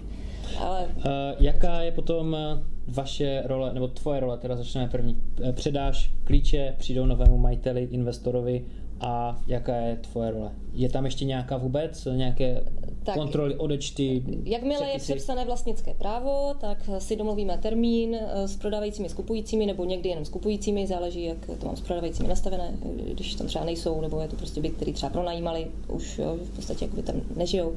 Ale... 0.58 0.88
Uh, 0.96 1.02
jaká 1.38 1.82
je 1.82 1.92
potom 1.92 2.34
eh, 2.34 2.62
vaše 2.88 3.42
role, 3.46 3.74
nebo 3.74 3.88
tvoje 3.88 4.20
role, 4.20 4.38
teda 4.38 4.56
začneme 4.56 4.88
první. 4.88 5.16
Eh, 5.42 5.52
předáš 5.52 6.12
klíče, 6.24 6.74
přijdou 6.78 7.06
novému 7.06 7.38
majiteli, 7.38 7.88
investorovi 7.90 8.64
a 9.00 9.40
jaká 9.46 9.76
je 9.76 9.96
tvoje 9.96 10.30
role? 10.30 10.50
Je 10.72 10.88
tam 10.88 11.04
ještě 11.04 11.24
nějaká 11.24 11.56
vůbec, 11.56 12.08
nějaké 12.16 12.62
tak, 13.02 13.14
kontroly, 13.14 13.56
odečty? 13.56 14.22
Jakmile 14.44 14.80
předpisy? 14.80 15.12
je 15.12 15.16
přepsané 15.16 15.44
vlastnické 15.44 15.94
právo, 15.94 16.54
tak 16.60 16.90
si 16.98 17.16
domluvíme 17.16 17.58
termín 17.58 18.16
s 18.34 18.56
prodávajícími, 18.56 19.08
s 19.08 19.14
kupujícími, 19.14 19.66
nebo 19.66 19.84
někdy 19.84 20.08
jenom 20.08 20.24
s 20.24 20.28
kupujícími, 20.28 20.86
záleží, 20.86 21.24
jak 21.24 21.46
to 21.60 21.66
mám 21.66 21.76
s 21.76 21.80
prodávajícími 21.80 22.28
nastavené, 22.28 22.72
když 23.12 23.34
tam 23.34 23.46
třeba 23.46 23.64
nejsou, 23.64 24.00
nebo 24.00 24.20
je 24.20 24.28
to 24.28 24.36
prostě 24.36 24.60
byt, 24.60 24.72
který 24.72 24.92
třeba 24.92 25.10
pronajímali, 25.10 25.66
už 25.88 26.18
jo, 26.18 26.38
v 26.42 26.56
podstatě 26.56 26.84
jakoby 26.84 27.02
tam 27.02 27.20
nežijou. 27.36 27.76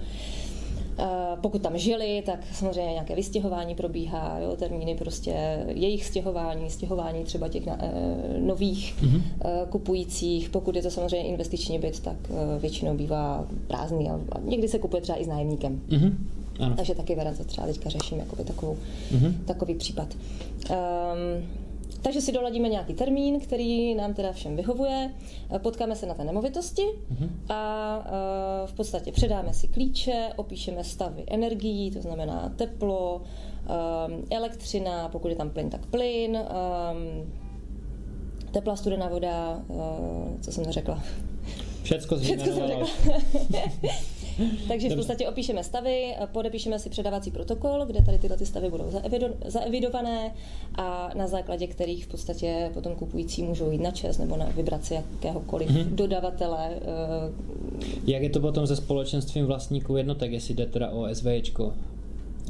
Pokud 1.41 1.61
tam 1.61 1.77
žili, 1.77 2.23
tak 2.25 2.39
samozřejmě 2.53 2.91
nějaké 2.91 3.15
vystěhování 3.15 3.75
probíhá, 3.75 4.39
jo, 4.39 4.55
termíny 4.55 4.95
prostě 4.95 5.65
jejich 5.67 6.05
stěhování, 6.05 6.69
stěhování 6.69 7.23
třeba 7.23 7.47
těch 7.47 7.65
na, 7.65 7.77
e, 7.79 7.91
nových 8.39 8.95
mm-hmm. 9.01 9.21
e, 9.45 9.65
kupujících. 9.69 10.49
Pokud 10.49 10.75
je 10.75 10.81
to 10.81 10.91
samozřejmě 10.91 11.29
investiční 11.29 11.79
byt, 11.79 11.99
tak 11.99 12.15
e, 12.29 12.59
většinou 12.59 12.95
bývá 12.95 13.45
prázdný 13.67 14.09
a, 14.09 14.19
a 14.31 14.39
někdy 14.39 14.67
se 14.67 14.79
kupuje 14.79 15.01
třeba 15.01 15.21
i 15.21 15.23
s 15.25 15.27
nájemníkem. 15.27 15.81
Mm-hmm. 15.89 16.13
Ano. 16.59 16.75
Takže 16.75 16.95
taky 16.95 17.15
variant, 17.15 17.45
třeba 17.45 17.67
teďka 17.67 17.89
řeším 17.89 18.19
jakoby 18.19 18.43
takovou, 18.43 18.77
mm-hmm. 19.11 19.33
takový 19.45 19.75
případ. 19.75 20.07
Um, 20.69 21.47
takže 22.03 22.21
si 22.21 22.31
doladíme 22.31 22.69
nějaký 22.69 22.93
termín, 22.93 23.39
který 23.39 23.95
nám 23.95 24.13
teda 24.13 24.31
všem 24.31 24.55
vyhovuje, 24.55 25.13
potkáme 25.57 25.95
se 25.95 26.05
na 26.05 26.13
té 26.13 26.23
nemovitosti 26.23 26.81
mm-hmm. 26.81 27.29
a 27.49 27.97
uh, 27.97 28.69
v 28.69 28.73
podstatě 28.73 29.11
předáme 29.11 29.53
si 29.53 29.67
klíče, 29.67 30.29
opíšeme 30.35 30.83
stavy 30.83 31.23
energií, 31.27 31.91
to 31.91 32.01
znamená 32.01 32.53
teplo, 32.55 33.15
um, 33.15 34.25
elektřina, 34.31 35.09
pokud 35.09 35.27
je 35.27 35.35
tam 35.35 35.49
plyn, 35.49 35.69
tak 35.69 35.85
plyn, 35.85 36.37
teplá 38.51 38.75
studená 38.75 39.07
voda, 39.07 39.61
co 40.41 40.51
jsem 40.51 40.65
neřekla. 40.65 41.03
Všecko, 41.83 42.17
Všecko 42.17 42.45
jsem 42.45 42.67
řekla. 42.67 42.87
Takže 44.67 44.89
v 44.89 44.95
podstatě 44.95 45.27
opíšeme 45.27 45.63
stavy, 45.63 46.15
podepíšeme 46.31 46.79
si 46.79 46.89
předávací 46.89 47.31
protokol, 47.31 47.85
kde 47.85 48.01
tady 48.01 48.17
tyhle 48.17 48.37
ty 48.37 48.45
stavy 48.45 48.69
budou 48.69 48.91
zaevidované 49.45 50.33
a 50.75 51.11
na 51.15 51.27
základě 51.27 51.67
kterých 51.67 52.05
v 52.05 52.07
podstatě 52.07 52.69
potom 52.73 52.95
kupující 52.95 53.43
můžou 53.43 53.71
jít 53.71 53.81
na 53.81 53.91
čes 53.91 54.17
nebo 54.17 54.37
na 54.37 54.45
vibraci 54.45 54.93
jakéhokoliv 54.93 55.69
mm-hmm. 55.69 55.95
dodavatele. 55.95 56.69
Eh, 56.75 57.91
Jak 58.07 58.21
je 58.21 58.29
to 58.29 58.39
potom 58.39 58.67
se 58.67 58.75
společenstvím 58.75 59.45
vlastníků 59.45 59.97
jednotek, 59.97 60.31
jestli 60.31 60.53
jde 60.53 60.65
teda 60.65 60.89
o 60.89 61.15
SVčko? 61.15 61.73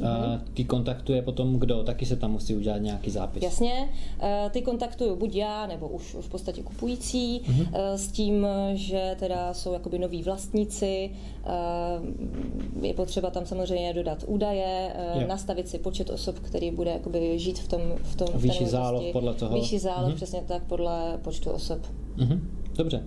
Mm-hmm. 0.00 0.40
Ty 0.54 0.64
kontaktuje 0.64 1.22
potom 1.22 1.58
kdo? 1.58 1.82
Taky 1.82 2.06
se 2.06 2.16
tam 2.16 2.32
musí 2.32 2.54
udělat 2.54 2.78
nějaký 2.78 3.10
zápis. 3.10 3.42
Jasně, 3.42 3.88
eh, 4.20 4.50
ty 4.52 4.62
kontaktuju 4.62 5.16
buď 5.16 5.34
já, 5.34 5.66
nebo 5.66 5.88
už 5.88 6.16
v 6.20 6.28
podstatě 6.28 6.62
kupující, 6.62 7.40
mm-hmm. 7.40 7.94
s 7.94 8.08
tím, 8.08 8.46
že 8.74 9.16
teda 9.18 9.54
jsou 9.54 9.72
jakoby 9.72 9.98
noví 9.98 10.22
vlastníci, 10.22 11.10
eh, 11.44 12.86
je 12.86 12.94
potřeba 12.94 13.30
tam 13.30 13.46
samozřejmě 13.46 13.92
dodat 13.92 14.24
údaje, 14.26 14.94
je. 15.14 15.26
nastavit 15.26 15.68
si 15.68 15.78
počet 15.78 16.10
osob, 16.10 16.38
který 16.38 16.70
bude 16.70 16.90
jakoby 16.90 17.38
žít 17.38 17.58
v 17.58 17.68
tom 17.68 17.80
v 18.02 18.16
tom 18.16 18.28
Výši 18.34 18.66
záloh 18.66 19.04
podle 19.12 19.34
toho. 19.34 19.54
Výši 19.54 19.78
záloh, 19.78 20.10
mm-hmm. 20.10 20.16
přesně 20.16 20.42
tak, 20.46 20.62
podle 20.62 21.18
počtu 21.22 21.50
osob. 21.50 21.78
Mm-hmm. 22.16 22.40
Dobře. 22.76 23.02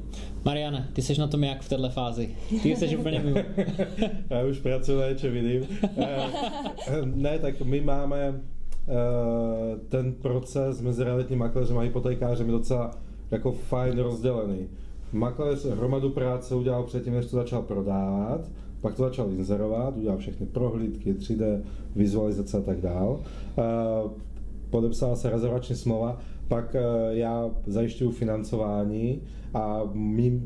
Mariane, 0.46 0.90
ty 0.94 1.02
jsi 1.02 1.20
na 1.20 1.28
tom 1.28 1.44
jak 1.44 1.62
v 1.62 1.70
této 1.70 1.90
fázi? 1.90 2.36
Ty 2.64 2.76
jsi 2.76 2.98
úplně 2.98 3.20
mimo. 3.20 3.40
Já 4.30 4.46
už 4.46 4.60
pracuji 4.60 4.98
na 5.00 5.10
něčem 5.10 5.36
jiným. 5.36 5.64
Eh, 5.98 7.06
ne, 7.06 7.40
tak 7.40 7.62
my 7.62 7.82
máme 7.82 8.18
eh, 8.28 9.80
ten 9.90 10.14
proces 10.14 10.82
mezi 10.82 11.04
realitním 11.04 11.40
makléřem 11.40 11.78
a 11.78 11.82
hypotékářem 11.82 12.46
je 12.46 12.52
docela 12.52 12.92
jako 13.32 13.52
fajn 13.52 14.00
rozdělený. 14.00 14.68
Makléř 15.12 15.66
hromadu 15.66 16.10
práce 16.10 16.56
udělal 16.56 16.84
předtím, 16.84 17.14
než 17.14 17.26
to 17.26 17.38
začal 17.38 17.62
prodávat, 17.62 18.42
pak 18.82 18.96
to 18.96 19.04
začal 19.04 19.32
inzerovat, 19.32 19.98
udělal 19.98 20.18
všechny 20.18 20.46
prohlídky, 20.46 21.14
3D, 21.14 21.62
vizualizace 21.96 22.58
a 22.58 22.62
tak 22.62 22.82
dál. 22.82 23.20
Eh, 23.58 23.64
podepsala 24.70 25.16
se 25.16 25.30
rezervační 25.30 25.76
smlouva, 25.76 26.18
pak 26.48 26.76
já 27.12 27.52
zajišťuju 27.66 28.12
financování, 28.12 29.22
a 29.54 29.82
mý, 29.94 30.42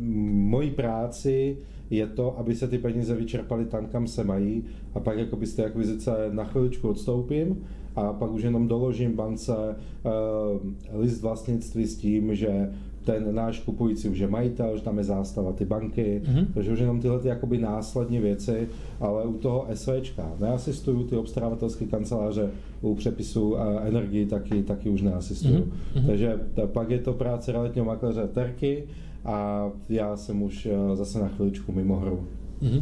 mojí 0.49 0.71
práci 0.71 1.57
je 1.89 2.07
to, 2.07 2.39
aby 2.39 2.55
se 2.55 2.67
ty 2.67 2.77
peníze 2.77 3.15
vyčerpaly 3.15 3.65
tam, 3.65 3.85
kam 3.85 4.07
se 4.07 4.23
mají. 4.23 4.63
A 4.93 4.99
pak 4.99 5.17
jako 5.17 5.37
z 5.41 5.53
té 5.53 5.65
akvizice 5.65 6.11
na 6.31 6.43
chviličku 6.43 6.89
odstoupím 6.89 7.63
a 7.95 8.13
pak 8.13 8.31
už 8.31 8.43
jenom 8.43 8.67
doložím 8.67 9.15
bance 9.15 9.55
uh, 9.55 11.01
list 11.01 11.21
vlastnictví 11.21 11.87
s 11.87 11.97
tím, 11.97 12.35
že 12.35 12.73
ten 13.03 13.35
náš 13.35 13.59
kupující 13.59 14.09
už 14.09 14.19
je 14.19 14.27
majitel, 14.27 14.77
že 14.77 14.83
tam 14.83 14.97
je 14.97 15.03
zástava 15.03 15.53
ty 15.53 15.65
banky, 15.65 16.21
mm-hmm. 16.25 16.45
takže 16.53 16.73
už 16.73 16.79
jenom 16.79 16.99
tyhle 16.99 17.19
ty 17.19 17.27
jakoby 17.27 17.57
následní 17.57 18.19
věci, 18.19 18.67
ale 18.99 19.23
u 19.23 19.33
toho 19.33 19.67
SVčka 19.73 20.33
neasistuju, 20.39 21.03
ty 21.03 21.15
obstarávatelské 21.15 21.85
kanceláře 21.85 22.49
u 22.81 22.95
přepisu 22.95 23.55
energii 23.83 24.25
taky, 24.25 24.63
taky 24.63 24.89
už 24.89 25.01
neasistuju. 25.01 25.71
Mm-hmm. 25.95 26.05
Takže 26.05 26.39
pak 26.65 26.89
je 26.89 26.99
to 26.99 27.13
práce 27.13 27.51
realitního 27.51 27.85
makléře 27.85 28.27
Terky 28.27 28.83
a 29.25 29.69
já 29.89 30.17
jsem 30.17 30.41
už 30.41 30.65
eh, 30.65 30.95
zase 30.95 31.19
na 31.19 31.27
chviličku 31.27 31.71
mimo 31.71 31.95
hru. 31.95 32.27
Mm-hmm. 32.61 32.81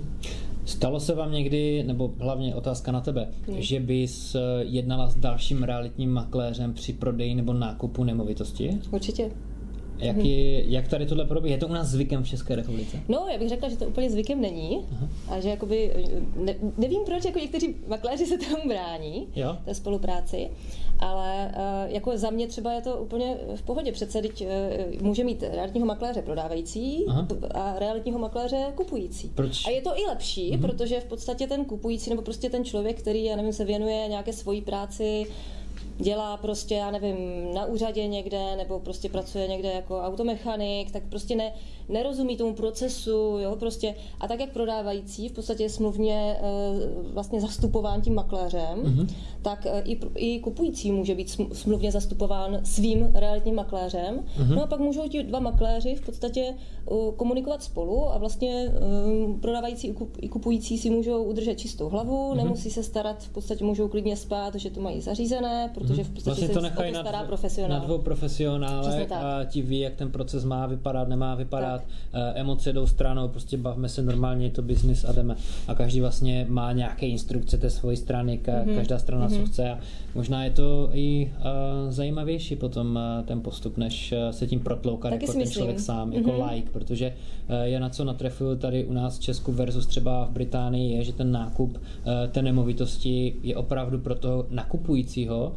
Stalo 0.66 1.00
se 1.00 1.16
vám 1.16 1.32
někdy, 1.32 1.84
nebo 1.84 2.14
hlavně 2.20 2.56
otázka 2.56 2.92
na 2.92 3.02
tebe, 3.02 3.28
hmm. 3.48 3.62
že 3.62 3.80
bys 3.80 4.36
eh, 4.36 4.40
jednala 4.62 5.10
s 5.10 5.16
dalším 5.16 5.64
realitním 5.64 6.12
makléřem 6.12 6.74
při 6.74 6.94
prodeji 6.94 7.36
nebo 7.36 7.54
nákupu 7.54 8.04
nemovitosti? 8.04 8.78
Určitě. 8.92 9.32
Jaký, 10.00 10.62
hmm. 10.62 10.72
Jak 10.72 10.88
tady 10.88 11.06
tohle 11.06 11.26
probíhá? 11.26 11.54
Je 11.54 11.60
to 11.60 11.68
u 11.68 11.74
nás 11.74 11.88
zvykem 11.88 12.24
v 12.24 12.28
České 12.28 12.56
republice? 12.56 13.00
No, 13.08 13.26
já 13.32 13.38
bych 13.38 13.50
řekla, 13.50 13.70
že 13.70 13.78
to 13.78 13.86
úplně 13.86 14.10
zvykem 14.10 14.42
není. 14.42 14.86
Aha. 14.92 15.10
A 15.30 15.40
že 15.40 15.50
jakoby, 15.50 15.94
ne, 16.36 16.56
nevím 16.78 17.02
proč, 17.06 17.26
jako 17.26 17.40
někteří 17.40 17.76
makléři 17.88 18.26
se 18.26 18.38
tomu 18.38 18.68
brání, 18.68 19.28
jo. 19.36 19.58
té 19.66 19.74
spolupráci, 19.74 20.50
ale 21.00 21.52
uh, 21.56 21.94
jako 21.94 22.18
za 22.18 22.30
mě 22.30 22.48
třeba 22.48 22.74
je 22.74 22.82
to 22.82 22.98
úplně 22.98 23.38
v 23.56 23.62
pohodě. 23.62 23.92
Přece 23.92 24.22
teď 24.22 24.46
uh, 24.46 25.02
může 25.02 25.24
mít 25.24 25.44
realitního 25.44 25.86
makléře 25.86 26.22
prodávající 26.22 27.06
Aha. 27.08 27.28
a 27.54 27.80
realitního 27.80 28.20
makléře 28.20 28.66
kupující. 28.76 29.32
Proč? 29.36 29.68
A 29.68 29.70
je 29.70 29.82
to 29.82 30.00
i 30.00 30.06
lepší, 30.06 30.52
mhm. 30.52 30.62
protože 30.62 31.00
v 31.00 31.06
podstatě 31.06 31.48
ten 31.48 31.66
kupující 31.66 32.10
nebo 32.10 32.22
prostě 32.22 32.50
ten 32.50 32.66
člověk, 32.66 33.00
který, 33.02 33.24
já 33.24 33.36
nevím, 33.36 33.54
se 33.54 33.66
věnuje 33.66 34.08
nějaké 34.08 34.34
svojí 34.34 34.62
práci, 34.62 35.26
dělá 36.00 36.38
prostě, 36.38 36.76
já 36.76 36.92
nevím, 36.92 37.18
na 37.54 37.66
úřadě 37.66 38.08
někde, 38.08 38.56
nebo 38.56 38.80
prostě 38.80 39.10
pracuje 39.10 39.48
někde 39.48 39.70
jako 39.72 40.02
automechanik, 40.02 40.92
tak 40.92 41.04
prostě 41.10 41.36
ne, 41.36 41.54
nerozumí 41.90 42.38
tomu 42.38 42.54
procesu, 42.54 43.38
jo, 43.40 43.56
prostě. 43.60 43.96
A 44.20 44.28
tak 44.28 44.40
jak 44.40 44.50
prodávající 44.50 45.30
v 45.30 45.32
podstatě 45.32 45.64
je 45.64 45.70
smluvně 45.70 46.38
eh, 46.38 46.44
vlastně 47.14 47.42
zastupován 47.42 48.02
tím 48.02 48.16
makléřem, 48.16 48.84
mm-hmm. 48.84 49.08
tak 49.42 49.66
eh, 49.66 49.82
i, 49.86 50.00
i 50.16 50.40
kupující 50.40 50.92
může 50.92 51.16
být 51.16 51.30
smluvně 51.54 51.92
zastupován 51.92 52.60
svým 52.64 53.12
realitním 53.14 53.56
makléřem. 53.56 54.20
Mm-hmm. 54.20 54.56
No 54.56 54.64
a 54.64 54.68
pak 54.68 54.80
můžou 54.80 55.08
ti 55.08 55.24
dva 55.24 55.40
makléři 55.40 55.96
v 55.96 56.02
podstatě 56.02 56.56
komunikovat 57.18 57.64
spolu 57.64 58.10
a 58.10 58.18
vlastně 58.18 58.74
prodávající 59.42 59.96
i 60.22 60.30
kupující 60.30 60.78
si 60.78 60.90
můžou 60.90 61.24
udržet 61.24 61.56
čistou 61.56 61.90
hlavu, 61.90 62.32
mm-hmm. 62.32 62.36
nemusí 62.36 62.70
se 62.72 62.84
starat, 62.84 63.24
v 63.24 63.30
podstatě 63.30 63.66
můžou 63.66 63.88
klidně 63.88 64.16
spát, 64.16 64.56
že 64.56 64.70
to 64.70 64.82
mají 64.82 65.02
zařízené, 65.02 65.72
protože 65.74 65.89
v 65.94 66.10
podstatě 66.10 66.42
vlastně 66.42 66.50
to 66.50 66.62
nechají 66.62 66.92
na, 66.92 67.02
stará 67.02 67.24
profesionál. 67.24 67.80
na 67.80 67.86
dvou 67.86 67.98
profesionálech 67.98 69.12
a 69.12 69.44
ti 69.44 69.62
ví, 69.62 69.80
jak 69.80 69.96
ten 69.96 70.12
proces 70.12 70.44
má 70.44 70.66
vypadat, 70.66 71.08
nemá 71.08 71.36
vypadat, 71.36 71.82
tak. 71.82 72.12
Eh, 72.14 72.40
emoce 72.40 72.74
jdou 72.74 72.88
stranou, 72.88 73.28
prostě 73.28 73.58
bavme 73.58 73.90
se 73.90 74.02
normálně, 74.02 74.46
je 74.46 74.52
to 74.52 74.62
biznis 74.62 75.06
a 75.06 75.12
jdeme. 75.12 75.36
A 75.68 75.76
každý 75.76 76.02
vlastně 76.02 76.46
má 76.50 76.72
nějaké 76.72 77.08
instrukce 77.08 77.58
té 77.58 77.70
svojí 77.70 77.98
strany, 77.98 78.38
ka, 78.38 78.52
mm-hmm. 78.52 78.76
každá 78.76 79.00
strana 79.00 79.28
mm-hmm. 79.28 79.46
co 79.46 79.46
chce 79.46 79.70
a 79.70 79.80
možná 80.16 80.44
je 80.44 80.52
to 80.52 80.90
i 80.94 81.32
uh, 81.38 81.92
zajímavější 81.92 82.56
potom 82.56 82.96
uh, 82.96 83.26
ten 83.26 83.42
postup, 83.42 83.78
než 83.78 84.12
uh, 84.12 84.30
se 84.30 84.48
tím 84.48 84.60
protloukat 84.60 85.12
jako 85.12 85.34
ten 85.34 85.52
člověk 85.52 85.80
sám, 85.80 86.10
mm-hmm. 86.10 86.16
jako 86.16 86.32
mhm. 86.32 86.50
like, 86.50 86.70
protože 86.72 87.14
uh, 87.50 87.56
je 87.62 87.80
na 87.80 87.90
co 87.90 88.04
natrefuju 88.04 88.56
tady 88.56 88.86
u 88.86 88.94
nás 88.94 89.18
v 89.18 89.22
Česku 89.22 89.52
versus 89.52 89.86
třeba 89.86 90.26
v 90.26 90.30
Británii 90.30 90.98
je, 90.98 91.04
že 91.04 91.14
ten 91.14 91.32
nákup 91.32 91.78
uh, 91.78 91.82
té 92.32 92.42
nemovitosti 92.42 93.36
je 93.44 93.56
opravdu 93.56 94.00
pro 94.00 94.16
toho 94.16 94.46
nakupujícího 94.50 95.54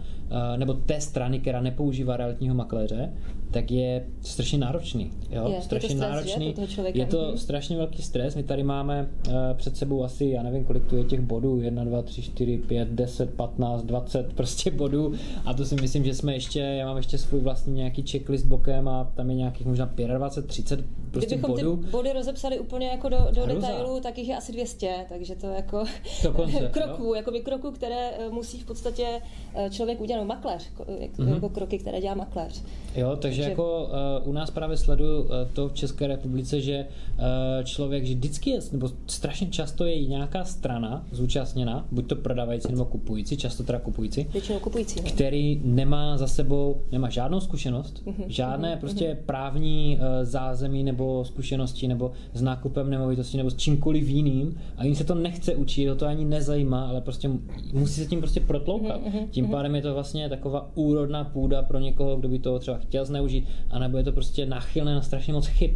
nebo 0.57 0.75
té 0.75 1.01
strany, 1.01 1.41
která 1.41 1.61
nepoužívá 1.61 2.17
realitního 2.17 2.55
makléře, 2.55 3.13
tak 3.51 3.71
je 3.71 4.07
strašně 4.21 4.59
náročný. 4.59 5.11
Jo? 5.31 5.49
Je, 5.49 5.63
strašně 5.63 5.89
je 5.89 5.95
to 5.95 6.05
stres, 6.05 6.11
náročný. 6.11 6.55
Je, 6.85 6.99
je 6.99 7.07
to 7.07 7.39
strašně 7.39 7.77
velký 7.77 8.03
stres. 8.03 8.35
My 8.35 8.43
tady 8.43 8.63
máme 8.63 9.09
uh, 9.29 9.35
před 9.55 9.77
sebou 9.77 10.05
asi, 10.05 10.27
já 10.27 10.43
nevím, 10.43 10.65
kolik 10.65 10.85
tu 10.85 10.97
je 10.97 11.05
těch 11.05 11.21
bodů, 11.21 11.61
1, 11.61 11.85
2, 11.85 12.03
3, 12.03 12.23
4, 12.23 12.59
5, 12.59 12.89
10, 12.89 13.35
15, 13.35 13.83
20 13.83 14.33
prostě 14.33 14.71
bodů 14.71 15.13
a 15.45 15.55
to 15.55 15.65
si 15.65 15.75
myslím, 15.75 16.05
že 16.05 16.15
jsme 16.15 16.35
ještě, 16.35 16.61
já 16.61 16.87
mám 16.87 16.97
ještě 16.97 17.19
svůj 17.19 17.41
vlastní 17.41 17.75
nějaký 17.75 18.03
checklist 18.03 18.47
bokem 18.47 18.89
a 18.89 19.05
tam 19.15 19.31
je 19.31 19.37
nějakých 19.37 19.67
možná 19.67 19.91
25, 19.97 20.47
30 20.49 20.85
prostě 21.13 21.37
Kdybychom 21.37 21.51
bodů. 21.51 21.77
ty 21.77 21.91
body 21.91 22.13
rozepsali 22.13 22.59
úplně 22.59 22.89
jako 22.89 23.09
do, 23.09 23.19
do 23.31 23.47
detailu, 23.47 24.01
tak 24.01 24.19
jich 24.19 24.29
je 24.29 24.37
asi 24.37 24.53
200, 24.53 25.07
takže 25.09 25.35
to 25.35 25.47
jako 25.47 25.85
Dokonce, 26.23 26.59
kroků, 26.73 27.15
jako 27.15 27.31
by 27.31 27.41
kroků, 27.41 27.71
které 27.71 28.11
eh, 28.11 28.29
musí 28.29 28.61
v 28.61 28.65
podstatě 28.65 29.21
eh, 29.55 29.71
člověk 29.71 30.01
udělat, 30.01 30.25
makléř, 30.25 30.69
mm-hmm. 30.79 31.35
jako 31.35 31.49
kroky, 31.49 31.79
které 31.79 32.01
dělá 32.01 32.15
makléř. 32.15 32.63
Jo, 32.97 33.09
takže, 33.09 33.17
takže 33.17 33.43
jako 33.43 33.91
uh, 34.23 34.29
u 34.29 34.33
nás 34.33 34.51
právě 34.51 34.77
sleduju 34.77 35.23
uh, 35.23 35.29
to 35.53 35.69
v 35.69 35.73
České 35.73 36.07
republice, 36.07 36.61
že 36.61 36.87
uh, 37.19 37.25
člověk 37.65 38.05
že 38.05 38.15
vždycky 38.15 38.51
je, 38.51 38.61
nebo 38.73 38.91
strašně 39.07 39.47
často 39.47 39.85
je 39.85 40.07
nějaká 40.07 40.45
strana 40.45 41.05
zúčastněna, 41.11 41.87
buď 41.91 42.07
to 42.07 42.17
prodavající 42.17 42.69
nebo 42.71 42.85
kupující, 42.85 43.37
často 43.37 43.63
teda 43.63 43.79
kupující, 43.79 44.23
Většinou 44.33 44.59
kupující 44.59 45.01
ne? 45.01 45.11
který 45.11 45.61
nemá 45.65 46.19
za 46.19 46.27
sebou, 46.27 46.83
nemá 46.93 47.09
žádnou 47.09 47.41
zkušenost, 47.41 48.03
mm-hmm. 48.07 48.25
žádné 48.27 48.75
mm-hmm. 48.75 48.81
prostě 48.81 49.13
mm-hmm. 49.13 49.27
právní 49.27 49.99
uh, 49.99 50.25
zázemí 50.25 50.85
nebo 50.85 51.02
zkušenosti 51.25 51.89
nebo 51.89 52.13
s 52.35 52.43
nákupem 52.43 52.91
nemovitosti 52.91 53.37
nebo 53.37 53.51
s 53.51 53.57
čímkoliv 53.57 54.09
jiným 54.09 54.59
a 54.77 54.85
jim 54.85 54.95
se 54.95 55.05
to 55.05 55.15
nechce 55.15 55.55
učit, 55.55 55.89
to 55.97 56.07
ani 56.07 56.25
nezajímá, 56.25 56.89
ale 56.89 57.01
prostě 57.01 57.31
musí 57.73 58.01
se 58.01 58.07
tím 58.07 58.19
prostě 58.19 58.41
protloukat. 58.41 59.01
Mm-hmm. 59.01 59.27
Tím 59.31 59.49
pádem 59.49 59.75
je 59.75 59.83
to 59.83 59.95
vlastně 59.95 60.29
taková 60.29 60.71
úrodná 60.75 61.25
půda 61.25 61.63
pro 61.63 61.79
někoho, 61.79 62.17
kdo 62.17 62.29
by 62.29 62.39
to 62.39 62.59
třeba 62.59 62.79
chtěl 62.79 63.05
zneužít, 63.05 63.45
anebo 63.71 63.99
je 63.99 64.05
to 64.05 64.13
prostě 64.13 64.47
náchylné 64.47 64.95
na 64.95 65.03
strašně 65.03 65.33
moc 65.33 65.47
chyb. 65.47 65.71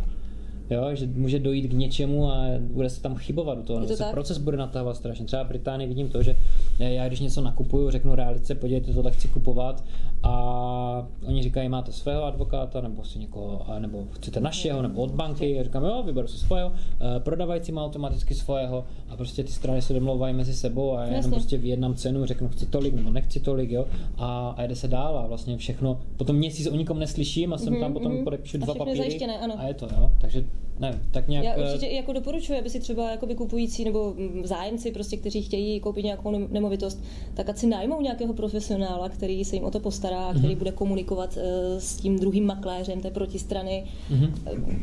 Jo, 0.70 0.94
že 0.94 1.06
může 1.14 1.38
dojít 1.38 1.68
k 1.68 1.72
něčemu 1.72 2.30
a 2.30 2.44
bude 2.60 2.90
se 2.90 3.02
tam 3.02 3.14
chybovat 3.14 3.58
do 3.58 3.64
toho, 3.64 3.80
to 3.80 3.86
se 3.86 3.96
tak? 3.96 4.10
proces 4.10 4.38
bude 4.38 4.56
natahovat 4.56 4.96
strašně. 4.96 5.24
Třeba 5.24 5.44
v 5.44 5.48
Británii 5.48 5.88
vidím 5.88 6.08
to, 6.08 6.22
že 6.22 6.36
já 6.78 7.08
když 7.08 7.20
něco 7.20 7.40
nakupuju, 7.40 7.90
řeknu 7.90 8.14
realice, 8.14 8.54
podívejte 8.54 8.92
to, 8.92 9.02
tak 9.02 9.12
chci 9.12 9.28
kupovat 9.28 9.84
a 10.26 11.06
oni 11.26 11.42
říkají, 11.42 11.68
máte 11.68 11.92
svého 11.92 12.24
advokáta, 12.24 12.80
nebo 12.80 13.04
si 13.04 13.18
někoho, 13.18 13.66
nebo 13.78 14.04
chcete 14.10 14.40
našeho, 14.40 14.82
nebo 14.82 15.02
od 15.02 15.10
banky, 15.10 15.54
já 15.54 15.62
říkám, 15.62 15.84
jo, 15.84 16.02
vyberu 16.02 16.28
si 16.28 16.38
svého, 16.38 16.72
eh, 16.72 17.20
prodavající 17.20 17.72
má 17.72 17.84
automaticky 17.84 18.34
svého 18.34 18.84
a 19.08 19.16
prostě 19.16 19.44
ty 19.44 19.52
strany 19.52 19.82
se 19.82 19.94
domlouvají 19.94 20.34
mezi 20.34 20.54
sebou 20.54 20.92
a 20.92 21.04
já 21.04 21.16
jenom 21.16 21.30
prostě 21.30 21.58
vyjednám 21.58 21.94
cenu, 21.94 22.26
řeknu, 22.26 22.48
chci 22.48 22.66
tolik 22.66 22.94
nebo 22.94 23.10
nechci 23.10 23.40
tolik, 23.40 23.70
jo, 23.70 23.86
a, 24.18 24.54
a 24.56 24.62
jde 24.62 24.76
se 24.76 24.88
dál 24.88 25.18
a 25.18 25.26
vlastně 25.26 25.56
všechno, 25.56 26.00
potom 26.16 26.36
měsíc 26.36 26.66
o 26.66 26.76
nikom 26.76 26.98
neslyším 26.98 27.52
a 27.52 27.58
jsem 27.58 27.74
mm-hmm, 27.74 27.80
tam 27.80 27.92
potom 27.92 28.12
mm-hmm. 28.12 28.24
podepíšu 28.24 28.58
dva 28.58 28.74
papíry 28.74 29.18
a 29.58 29.66
je 29.66 29.74
to, 29.74 29.88
jo, 29.96 30.10
takže 30.20 30.44
ne, 30.78 31.00
tak 31.10 31.28
nějak... 31.28 31.44
Já 31.44 31.54
eh, 31.54 31.64
určitě 31.64 31.86
jako 31.86 32.12
doporučuji, 32.12 32.58
aby 32.58 32.70
si 32.70 32.80
třeba 32.80 33.10
jakoby 33.10 33.34
kupující 33.34 33.84
nebo 33.84 34.14
mm, 34.16 34.46
zájemci, 34.46 34.90
prostě, 34.90 35.16
kteří 35.16 35.42
chtějí 35.42 35.80
koupit 35.80 36.04
nějakou 36.04 36.30
nemovitost, 36.30 37.02
tak 37.34 37.48
ať 37.48 37.58
si 37.58 37.66
najmou 37.66 38.00
nějakého 38.00 38.34
profesionála, 38.34 39.08
který 39.08 39.44
se 39.44 39.56
jim 39.56 39.64
o 39.64 39.70
to 39.70 39.80
postará, 39.80 40.15
mm-hmm. 40.16 40.38
který 40.38 40.54
bude 40.54 40.72
komunikovat 40.72 41.36
uh, 41.36 41.42
s 41.78 41.96
tím 41.96 42.18
druhým 42.18 42.46
makléřem 42.46 43.00
té 43.00 43.10
protistrany. 43.10 43.84
Mm-hmm. 44.10 44.30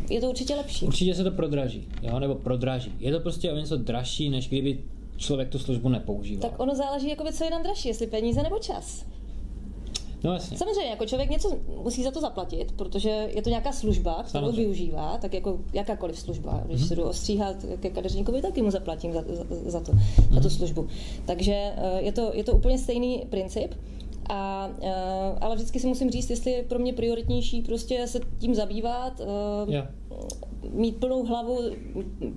Je 0.10 0.22
to 0.22 0.30
určitě 0.30 0.56
lepší. 0.56 0.86
Určitě 0.86 1.16
se 1.16 1.24
to 1.24 1.32
prodraží, 1.32 1.88
jo, 2.02 2.20
nebo 2.20 2.36
prodraží. 2.36 2.92
Je 3.00 3.12
to 3.12 3.20
prostě 3.20 3.52
o 3.52 3.56
něco 3.56 3.78
dražší, 3.78 4.30
než 4.30 4.48
kdyby 4.48 4.80
člověk 5.18 5.50
tu 5.50 5.60
službu 5.60 5.90
nepoužíval. 5.90 6.50
Tak 6.50 6.60
ono 6.60 6.76
záleží, 6.76 7.10
jakoby, 7.10 7.34
co 7.34 7.44
je 7.44 7.50
nám 7.50 7.64
dražší, 7.64 7.88
jestli 7.88 8.08
peníze 8.08 8.44
nebo 8.44 8.60
čas. 8.60 9.06
No 10.24 10.34
jasně. 10.34 10.58
Samozřejmě, 10.58 10.90
jako 10.90 11.06
člověk 11.06 11.30
něco 11.30 11.58
musí 11.84 12.04
za 12.04 12.12
to 12.12 12.22
zaplatit, 12.22 12.72
protože 12.72 13.10
je 13.10 13.42
to 13.42 13.50
nějaká 13.50 13.72
služba, 13.72 14.14
kterou 14.14 14.28
Samozřejmě. 14.46 14.62
využívá, 14.62 15.18
tak 15.18 15.34
jako 15.34 15.60
jakákoliv 15.74 16.20
služba. 16.20 16.64
Když 16.66 16.82
mm-hmm. 16.82 16.88
se 16.88 16.96
jdu 16.96 17.04
ostříhat 17.04 17.56
ke 17.80 17.90
kadeřníkovi, 17.90 18.42
taky 18.42 18.62
mu 18.62 18.72
zaplatím 18.72 19.14
za, 19.14 19.24
za, 19.28 19.44
za, 19.66 19.80
to, 19.80 19.92
mm-hmm. 19.92 20.34
za 20.34 20.40
tu 20.40 20.48
mhm. 20.48 20.50
službu. 20.50 20.88
Takže 21.26 21.54
eh, 21.54 22.02
je 22.02 22.12
to, 22.12 22.32
je 22.34 22.44
to 22.44 22.52
úplně 22.52 22.78
stejný 22.78 23.24
princip. 23.30 23.74
A, 24.30 24.69
uh, 24.82 24.88
ale 25.41 25.55
vždycky 25.55 25.80
si 25.80 25.88
musím 25.88 26.11
říct, 26.11 26.30
jestli 26.30 26.51
je 26.51 26.63
pro 26.63 26.80
mě 26.80 26.93
prioritnější 26.93 27.61
prostě 27.61 28.07
se 28.07 28.19
tím 28.39 28.55
zabývat, 28.55 29.21
yeah 29.67 29.88
mít 30.72 30.97
plnou 30.97 31.26
hlavu 31.26 31.59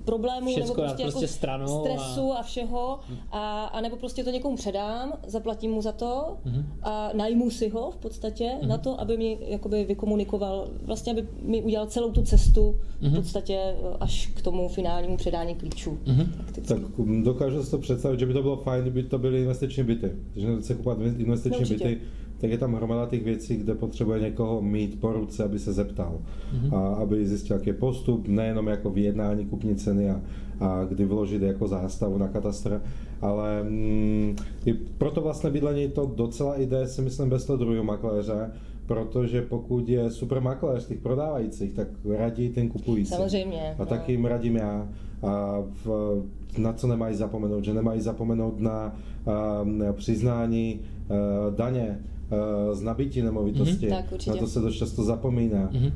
problémů 0.04 0.50
Všecko 0.50 0.66
nebo 0.66 0.74
prostě, 0.74 1.02
prostě 1.02 1.24
jako 1.24 1.34
stranou 1.34 1.80
stresu 1.80 2.32
a, 2.32 2.36
a 2.36 2.42
všeho 2.42 2.98
a, 3.30 3.64
a 3.64 3.80
nebo 3.80 3.96
prostě 3.96 4.24
to 4.24 4.30
někomu 4.30 4.56
předám, 4.56 5.12
zaplatím 5.26 5.70
mu 5.70 5.82
za 5.82 5.92
to 5.92 6.36
uh-huh. 6.46 6.64
a 6.82 7.10
najmu 7.14 7.50
si 7.50 7.68
ho 7.68 7.90
v 7.90 7.96
podstatě 7.96 8.44
uh-huh. 8.44 8.66
na 8.66 8.78
to, 8.78 9.00
aby 9.00 9.16
mi 9.16 9.38
jakoby 9.40 9.84
vykomunikoval, 9.84 10.68
vlastně 10.82 11.12
aby 11.12 11.28
mi 11.42 11.62
udělal 11.62 11.86
celou 11.86 12.10
tu 12.10 12.22
cestu 12.22 12.60
uh-huh. 12.60 12.76
v 13.00 13.02
mhm. 13.02 13.16
podstatě 13.16 13.58
až 14.00 14.26
k 14.26 14.42
tomu 14.42 14.68
finálnímu 14.68 15.16
předání 15.16 15.54
klíčů. 15.54 15.98
Uh-huh. 16.04 16.28
Tak 16.68 16.78
dokážu 17.22 17.64
si 17.64 17.70
to 17.70 17.78
představit, 17.78 18.20
že 18.20 18.26
by 18.26 18.32
to 18.32 18.42
bylo 18.42 18.56
fajn, 18.56 18.82
kdyby 18.82 19.02
to 19.02 19.18
byly 19.18 19.42
investiční 19.42 19.84
byty, 19.84 20.10
že 20.36 20.62
se 20.62 20.74
kupovat 20.74 20.98
investiční 21.18 21.62
no, 21.62 21.68
byty 21.68 22.00
tak 22.38 22.50
je 22.50 22.58
tam 22.58 22.74
hromada 22.74 23.06
těch 23.06 23.24
věcí, 23.24 23.56
kde 23.56 23.74
potřebuje 23.74 24.20
někoho 24.20 24.62
mít 24.62 25.00
po 25.00 25.12
ruce, 25.12 25.44
aby 25.44 25.58
se 25.58 25.72
zeptal 25.72 26.18
mm-hmm. 26.18 26.76
a 26.76 26.94
aby 26.94 27.26
zjistil, 27.26 27.56
jaký 27.56 27.70
je 27.70 27.74
postup, 27.74 28.28
nejenom 28.28 28.66
jako 28.66 28.90
vyjednání 28.90 29.46
kupní 29.46 29.74
ceny 29.74 30.10
a, 30.10 30.20
a 30.60 30.84
kdy 30.84 31.04
vložit 31.04 31.42
jako 31.42 31.68
zástavu 31.68 32.18
na 32.18 32.28
katastr, 32.28 32.82
ale 33.20 33.62
mm, 33.62 34.36
i 34.64 34.72
proto 34.74 35.20
vlastně 35.20 35.50
bydlení 35.50 35.88
to 35.88 36.12
docela 36.16 36.58
jde, 36.58 36.86
si 36.86 37.02
myslím, 37.02 37.28
bez 37.28 37.44
toho 37.44 37.56
druhého 37.56 37.84
makléře, 37.84 38.50
protože 38.86 39.42
pokud 39.42 39.88
je 39.88 40.10
super 40.10 40.40
makléř 40.40 40.86
těch 40.86 41.00
prodávajících, 41.00 41.72
tak 41.72 41.88
radí 42.16 42.48
ten 42.48 42.68
kupující. 42.68 43.14
Samozřejmě. 43.14 43.74
A 43.78 43.80
no. 43.82 43.86
tak 43.86 44.08
jim 44.08 44.24
radím 44.24 44.56
já. 44.56 44.88
A 45.22 45.62
v, 45.84 46.22
na 46.58 46.72
co 46.72 46.86
nemají 46.86 47.16
zapomenout, 47.16 47.64
že 47.64 47.74
nemají 47.74 48.00
zapomenout 48.00 48.60
na, 48.60 48.96
na 49.64 49.92
přiznání 49.92 50.80
daně, 51.56 51.98
z 52.72 52.82
nabití 52.82 53.22
nemovitosti. 53.22 53.88
Mm-hmm, 53.88 54.30
na 54.30 54.36
to 54.36 54.46
se 54.46 54.60
dost 54.60 54.74
často 54.74 55.02
zapomíná 55.02 55.70
mm-hmm. 55.70 55.92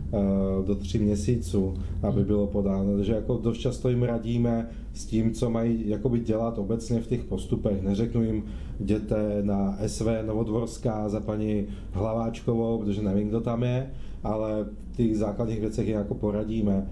do 0.64 0.74
tří 0.74 0.98
měsíců, 0.98 1.74
aby 2.02 2.20
mm-hmm. 2.20 2.26
bylo 2.26 2.46
podáno. 2.46 2.96
Takže 2.96 3.12
jako 3.12 3.36
dost 3.36 3.58
často 3.58 3.88
jim 3.88 4.02
radíme 4.02 4.68
s 4.94 5.04
tím, 5.04 5.32
co 5.32 5.50
mají 5.50 5.88
jakoby 5.88 6.20
dělat 6.20 6.58
obecně 6.58 7.00
v 7.00 7.06
těch 7.06 7.24
postupech. 7.24 7.82
Neřeknu 7.82 8.22
jim, 8.22 8.42
jděte 8.80 9.38
na 9.42 9.78
SV 9.86 10.06
Novodvorská 10.26 11.08
za 11.08 11.20
paní 11.20 11.66
Hlaváčkovou, 11.92 12.78
protože 12.78 13.02
nevím, 13.02 13.28
kdo 13.28 13.40
tam 13.40 13.62
je, 13.62 13.90
ale 14.22 14.66
v 14.92 14.96
těch 14.96 15.18
základních 15.18 15.60
věcech 15.60 15.88
je 15.88 15.94
jako 15.94 16.14
poradíme 16.14 16.86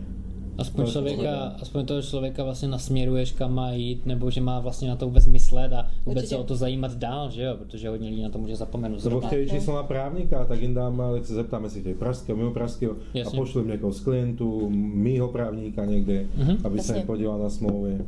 Aspoň, 0.58 0.86
člověka, 0.86 1.56
aspoň 1.62 1.86
toho 1.86 2.02
člověka 2.02 2.44
vlastně 2.44 2.68
nasměruješ, 2.68 3.32
kam 3.32 3.54
má 3.54 3.72
jít, 3.72 4.06
nebo 4.06 4.30
že 4.30 4.40
má 4.40 4.60
vlastně 4.60 4.88
na 4.88 4.96
to 4.96 5.06
vůbec 5.06 5.26
myslet 5.26 5.72
a 5.72 5.86
vůbec 6.06 6.16
Určitě. 6.22 6.26
se 6.28 6.36
o 6.36 6.44
to 6.44 6.56
zajímat 6.56 6.94
dál, 6.94 7.30
že 7.30 7.42
jo, 7.42 7.56
protože 7.58 7.88
hodně 7.88 8.08
lidí 8.08 8.22
na 8.22 8.28
to 8.28 8.38
může 8.38 8.56
zapomenout. 8.56 9.04
Nebo 9.04 9.20
chtějí 9.20 9.46
no. 9.46 9.58
číslo 9.58 9.74
na 9.76 9.82
právníka, 9.82 10.44
tak 10.44 10.62
jim 10.62 10.74
dáme, 10.74 11.04
ale 11.04 11.24
se 11.24 11.34
zeptáme, 11.34 11.66
jestli 11.66 11.80
chtějí 11.80 11.94
pražského, 11.94 12.38
mimo 12.38 12.50
pražského 12.50 12.94
a 13.26 13.30
pošlu 13.30 13.60
jim 13.60 13.70
někoho 13.70 13.92
z 13.92 14.00
klientů, 14.00 14.70
mýho 14.70 15.28
právníka 15.28 15.84
někdy, 15.84 16.28
Mhm. 16.36 16.56
aby 16.64 16.78
se 16.78 16.92
Jasně. 16.92 16.96
jim 17.00 17.06
podíval 17.06 17.38
na 17.38 17.50
smlouvy. 17.50 17.98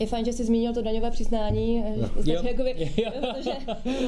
Je 0.00 0.06
fajn, 0.06 0.24
že 0.24 0.32
jsi 0.32 0.44
zmínil 0.44 0.74
to 0.74 0.82
daňové 0.82 1.10
přiznání, 1.10 1.84
podstatě 2.14 2.32
Jo. 2.32 2.42
jakoby, 2.44 2.90
Jo. 2.96 3.10
protože, 3.20 3.50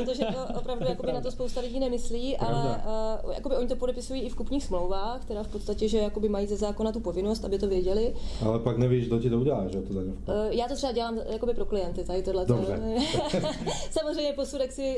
protože 0.05 0.25
to 0.25 0.55
opravdu 0.61 0.85
jakoby 0.89 1.13
na 1.13 1.21
to 1.21 1.31
spousta 1.31 1.61
lidí 1.61 1.81
nemyslí, 1.81 2.37
ale 2.37 2.81
uh, 3.25 3.33
jakoby 3.35 3.57
oni 3.57 3.69
to 3.69 3.77
podepisují 3.77 4.21
i 4.23 4.29
v 4.29 4.35
kupních 4.35 4.65
smlouvách, 4.65 5.25
teda 5.25 5.43
v 5.43 5.49
podstatě, 5.49 5.89
že 5.89 5.99
jakoby 5.99 6.29
mají 6.29 6.47
ze 6.47 6.57
zákona 6.57 6.93
tu 6.93 7.01
povinnost, 7.01 7.45
aby 7.45 7.59
to 7.59 7.69
věděli. 7.69 7.92
Ale 8.47 8.59
pak 8.59 8.79
nevíš, 8.79 9.07
kdo 9.07 9.19
ti 9.19 9.31
to 9.31 9.41
udělá, 9.41 9.69
že 9.69 9.81
to 9.81 9.95
daňovku. 9.95 10.23
Uh, 10.29 10.35
já 10.51 10.69
to 10.69 10.75
třeba 10.75 10.93
dělám 10.93 11.19
jakoby 11.33 11.55
pro 11.55 11.65
klienty, 11.65 12.05
tady 12.05 12.23
tohle. 12.23 12.45
Dobře. 12.47 12.79
Samozřejmě 13.91 14.33
posudek 14.33 14.73
si 14.73 14.97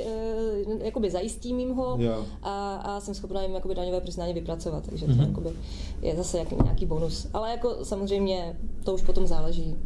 uh, 0.66 0.82
jakoby 0.82 1.10
zajistím 1.10 1.60
jim 1.60 1.70
ho 1.74 1.96
Jo. 2.00 2.24
a, 2.42 2.74
a 2.76 3.00
jsem 3.00 3.14
schopná 3.14 3.42
jim 3.42 3.54
jakoby 3.54 3.74
daňové 3.74 4.00
přiznání 4.00 4.34
vypracovat, 4.34 4.86
takže 4.90 5.06
to 5.06 5.22
jakoby 5.22 5.50
je 6.02 6.16
zase 6.16 6.38
jak, 6.38 6.52
nějaký 6.64 6.86
bonus. 6.86 7.28
Ale 7.32 7.50
jako 7.50 7.76
samozřejmě 7.84 8.56
to 8.84 8.94
už 8.94 9.02
potom 9.02 9.26
záleží 9.26 9.76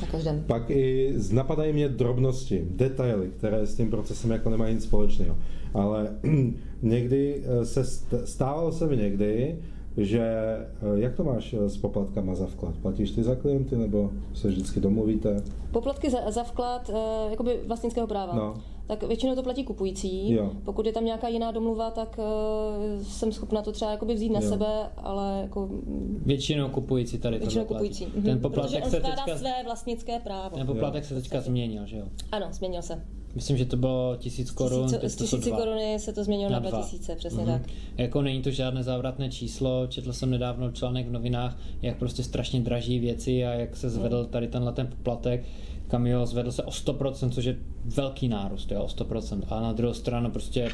na 0.00 0.06
každém. 0.06 0.44
Pak 0.46 0.70
i 0.70 1.12
z- 1.16 1.32
napadají 1.32 1.72
mě 1.72 1.88
drobnosti, 1.88 2.66
detaily, 2.70 3.28
které 3.38 3.66
s 3.66 3.74
tím 3.76 3.90
procesem 3.90 4.30
jako 4.30 4.50
nemají 4.50 4.74
nic 4.74 4.84
společného. 4.84 5.36
Ale 5.74 6.08
někdy 6.82 7.42
eh, 7.44 7.64
se 7.66 7.82
st- 7.82 8.22
stávalo 8.24 8.72
se 8.72 8.86
mi 8.86 8.96
někdy, 8.96 9.58
že 9.96 10.20
eh, 10.20 10.66
jak 11.00 11.14
to 11.16 11.24
máš 11.24 11.52
eh, 11.54 11.68
s 11.68 11.76
poplatkama 11.76 12.34
za 12.34 12.46
vklad? 12.46 12.74
Platíš 12.82 13.10
ty 13.10 13.22
za 13.22 13.34
klienty 13.34 13.76
nebo 13.76 14.10
se 14.34 14.48
vždycky 14.48 14.80
domluvíte? 14.80 15.42
Poplatky 15.72 16.10
za, 16.10 16.30
za 16.30 16.42
vklad 16.42 16.88
uh, 16.88 17.30
jakoby 17.30 17.60
vlastnického 17.66 18.06
práva. 18.06 18.34
No. 18.34 18.54
Tak 18.86 19.02
většinou 19.02 19.34
to 19.34 19.42
platí 19.42 19.64
kupující. 19.64 20.30
Jo. 20.32 20.52
Pokud 20.64 20.86
je 20.86 20.92
tam 20.92 21.04
nějaká 21.04 21.28
jiná 21.28 21.50
domluva, 21.52 21.90
tak 21.90 22.18
uh, 22.18 23.02
jsem 23.02 23.32
schopna 23.32 23.62
to 23.62 23.72
třeba 23.72 23.90
jakoby 23.90 24.14
vzít 24.14 24.32
na 24.32 24.40
Jo. 24.40 24.48
sebe, 24.48 24.66
ale 24.96 25.38
jako 25.42 25.68
Většinou 26.26 26.68
kupující 26.68 27.18
tady 27.18 27.38
většinou 27.38 27.64
platí. 27.64 27.74
kupující. 27.78 28.04
Mhm. 28.04 28.22
Ten 28.24 28.38
Protože 28.38 28.38
poplatek 28.40 28.84
on 28.84 28.90
se 28.90 29.00
teďka, 29.00 29.36
své 29.38 29.52
vlastnické 29.64 30.20
právo. 30.20 30.56
ten 30.56 30.66
poplatek 30.66 31.04
se 31.04 31.14
teďka 31.14 31.40
změnil, 31.40 31.86
že 31.86 31.96
jo? 31.96 32.04
Ano, 32.32 32.46
změnil 32.50 32.82
se. 32.82 33.04
Myslím, 33.36 33.56
že 33.56 33.64
to 33.64 33.76
bylo 33.76 34.16
tisíc 34.18 34.50
korun, 34.50 34.90
teď 35.00 35.10
z 35.10 35.16
tisíci 35.16 35.50
koruny 35.50 35.98
se 35.98 36.12
to 36.12 36.24
změnilo 36.24 36.50
na, 36.50 36.58
Na 36.60 36.68
dva. 36.68 36.78
2000, 36.78 37.16
přesně 37.16 37.42
Mhm. 37.44 37.52
tak. 37.52 37.70
Jako 37.96 38.22
není 38.22 38.42
to 38.42 38.50
žádné 38.50 38.82
závratné 38.82 39.30
číslo, 39.30 39.86
četl 39.86 40.12
jsem 40.12 40.30
nedávno 40.30 40.70
článek 40.72 41.06
v 41.08 41.12
novinách, 41.12 41.58
jak 41.82 41.96
prostě 41.98 42.22
strašně 42.22 42.60
draží 42.60 42.98
věci 42.98 43.44
a 43.46 43.52
jak 43.52 43.76
se 43.76 43.90
zvedl 43.90 44.16
Hmm. 44.20 44.26
tady 44.26 44.48
tenhle 44.48 44.72
ten 44.72 44.86
poplatek, 44.86 45.44
kam 45.88 46.06
jo, 46.06 46.26
zvedl 46.26 46.52
se 46.52 46.62
o 46.62 46.70
100%, 46.70 47.30
což 47.30 47.44
je 47.44 47.56
velký 47.84 48.28
nárůst, 48.28 48.70
jo, 48.72 48.82
o 48.82 48.88
100%. 48.88 49.42
A 49.48 49.60
na 49.60 49.72
druhou 49.72 49.94
stranu 49.94 50.30
prostě 50.30 50.68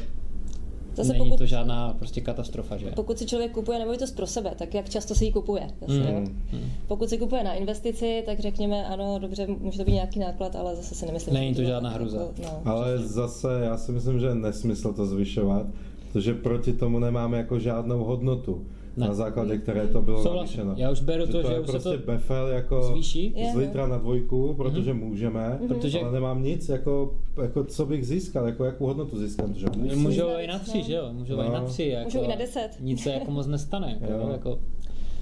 Zase 0.95 1.13
není 1.13 1.25
pokud, 1.25 1.37
to 1.37 1.45
žádná 1.45 1.93
prostě 1.93 2.21
katastrofa, 2.21 2.77
že? 2.77 2.91
pokud 2.95 3.17
si 3.17 3.25
člověk 3.25 3.51
kupuje 3.51 3.79
nemovitost 3.79 4.11
pro 4.15 4.27
sebe, 4.27 4.51
tak 4.57 4.73
jak 4.73 4.89
často 4.89 5.15
si 5.15 5.25
ji 5.25 5.31
kupuje? 5.31 5.67
Zase, 5.81 5.93
Mm. 5.99 6.07
jo? 6.53 6.59
Pokud 6.87 7.09
si 7.09 7.17
kupuje 7.17 7.43
na 7.43 7.53
investici, 7.53 8.23
tak 8.25 8.39
řekněme, 8.39 8.85
ano, 8.85 9.19
dobře, 9.19 9.47
může 9.59 9.77
to 9.77 9.83
být 9.85 9.93
nějaký 9.93 10.19
náklad, 10.19 10.55
ale 10.55 10.75
zase 10.75 10.95
si 10.95 11.05
nemyslím, 11.05 11.33
Není 11.33 11.53
že 11.53 11.55
to 11.61 11.63
žádná 11.67 11.89
hruza. 11.89 12.17
Jako, 12.17 12.33
no. 12.43 12.61
Ale 12.71 12.97
zase 12.97 13.47
já 13.63 13.77
si 13.77 13.91
myslím, 13.91 14.19
že 14.19 14.25
je 14.25 14.35
nesmysl 14.35 14.93
to 14.93 15.05
zvyšovat, 15.05 15.65
protože 16.11 16.33
proti 16.33 16.73
tomu 16.73 16.99
nemáme 16.99 17.37
jako 17.37 17.59
žádnou 17.59 18.03
hodnotu, 18.03 18.65
Ne. 18.97 19.07
na 19.07 19.13
základě 19.13 19.57
které 19.57 19.87
to 19.87 20.01
bylo 20.01 20.23
Souhlasím. 20.23 20.57
navýšeno. 20.59 20.73
Já 20.77 20.91
už 20.91 21.01
beru 21.01 21.25
to, 21.25 21.41
to 21.41 21.47
že 21.47 21.53
je 21.53 21.59
už 21.59 21.65
se 21.65 21.71
prostě 21.71 21.97
to 21.97 22.11
befel 22.11 22.47
jako 22.47 22.83
zvýší, 22.83 23.35
z 23.51 23.53
no. 23.53 23.59
litra 23.59 23.87
na 23.87 23.97
dvojku, 23.97 24.53
protože 24.57 24.93
můžeme, 24.93 25.59
Protože- 25.67 25.99
ale 26.01 26.11
nemám 26.11 26.43
nic, 26.43 26.69
jako, 26.69 27.15
jako 27.41 27.63
co 27.63 27.85
bych 27.85 28.07
získal, 28.07 28.45
jako 28.45 28.63
jakou 28.65 28.85
hodnotu 28.85 29.17
získám, 29.19 29.53
protože 29.53 29.65
musím. 29.77 30.01
Můžou 30.01 30.27
i 30.37 30.47
na 30.47 30.59
tři, 30.59 30.77
no. 30.77 30.83
že 30.83 30.93
jo? 30.93 31.09
Můžou 31.13 31.35
No. 31.37 31.43
i 31.43 31.49
na 31.49 31.61
tři. 31.63 31.83
Jako, 31.87 32.03
Můžou 32.03 32.23
i 32.23 32.27
na 32.27 32.35
deset. 32.35 32.69
Nic 32.79 33.01
se 33.03 33.11
jako 33.11 33.31
moc 33.31 33.47
nestane. 33.47 33.97
Jako, 34.01 34.13
Jo. 34.13 34.29
jako, 34.31 34.59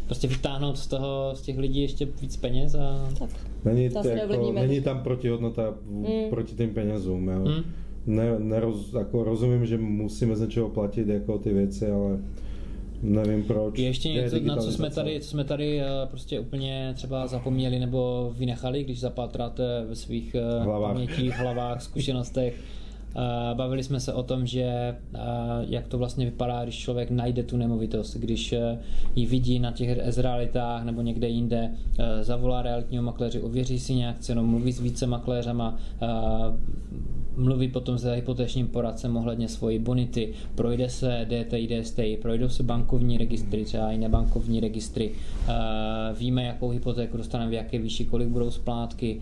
prostě 0.05 0.27
vytáhnout 0.27 0.77
z 0.77 0.87
toho, 0.87 1.31
z 1.35 1.41
těch 1.41 1.57
lidí 1.57 1.81
ještě 1.81 2.07
víc 2.21 2.37
peněz 2.37 2.75
a... 2.75 3.09
Tak. 3.19 3.29
Není, 3.65 3.89
To 3.89 4.07
jako, 4.07 4.51
není 4.53 4.81
tam 4.81 5.03
protihodnota 5.03 5.71
v- 5.71 5.91
Mm. 5.91 6.29
proti 6.29 6.55
těm 6.55 6.69
penězům. 6.69 7.27
Jo. 7.27 7.39
Mm. 7.39 7.63
Ne, 8.15 8.39
neroz, 8.39 8.93
jako 8.93 9.23
rozumím, 9.23 9.65
že 9.65 9.77
musíme 9.77 10.35
z 10.35 10.41
něčeho 10.41 10.69
platit 10.69 11.07
jako 11.07 11.37
ty 11.37 11.53
věci, 11.53 11.91
ale 11.91 12.19
nevím 13.01 13.43
proč. 13.43 13.79
Je 13.79 13.85
ještě 13.85 14.09
něco, 14.09 14.39
na 14.39 14.55
co 14.55 14.71
jsme 14.71 14.89
tady, 14.89 15.19
co 15.19 15.29
jsme 15.29 15.43
tady 15.43 15.81
eh, 15.81 15.85
prostě 16.07 16.39
úplně 16.39 16.93
třeba 16.95 17.27
zapomněli 17.27 17.79
nebo 17.79 18.31
vynechali, 18.37 18.83
když 18.83 18.99
zapátráte 18.99 19.85
ve 19.89 19.95
svých 19.95 20.35
eh, 20.35 20.63
Hlavách. 20.63 20.91
pamětích, 20.93 21.33
hlavách, 21.33 21.81
zkušenostech. 21.81 22.53
Eh, 23.15 23.55
Bavili 23.55 23.83
jsme 23.83 23.99
se 23.99 24.13
o 24.13 24.23
tom, 24.23 24.45
že 24.45 24.61
eh, 24.61 25.19
jak 25.61 25.87
to 25.87 25.97
vlastně 25.97 26.25
vypadá, 26.25 26.63
když 26.63 26.77
člověk 26.77 27.11
najde 27.11 27.43
tu 27.43 27.57
nemovitost, 27.57 28.17
když 28.17 28.53
eh, 28.53 28.79
ji 29.15 29.25
vidí 29.25 29.59
na 29.59 29.71
těch 29.71 30.17
realitách 30.17 30.83
nebo 30.83 31.01
někde 31.01 31.27
jinde, 31.27 31.71
zavolá 32.21 32.61
realitního 32.61 33.03
makléři, 33.03 33.41
ověří 33.41 33.79
si 33.79 33.95
nějak 33.95 34.19
cenu, 34.19 34.43
mluví 34.43 34.71
s 34.71 34.79
více 34.79 35.07
makléřama, 35.07 35.77
mluví 37.37 37.67
potom 37.67 37.97
s 37.97 38.13
hypotečním 38.13 38.67
poradcem 38.67 39.17
ohledně 39.17 39.47
svojí 39.47 39.79
bonity, 39.79 40.33
projde 40.55 40.89
se 40.89 41.25
DTI, 41.25 41.81
DSTI, 41.81 42.17
projdou 42.21 42.49
se 42.49 42.63
bankovní 42.63 43.17
registry, 43.17 43.65
třeba 43.65 43.91
i 43.91 43.97
nebankovní 43.97 44.59
registry, 44.59 45.11
víme, 46.19 46.43
jakou 46.43 46.69
hypotéku 46.69 47.17
dostaneme, 47.17 47.51
v 47.51 47.53
jaké 47.53 47.79
výši, 47.79 48.05
kolik 48.05 48.27
budou 48.27 48.51
splátky, 48.51 49.21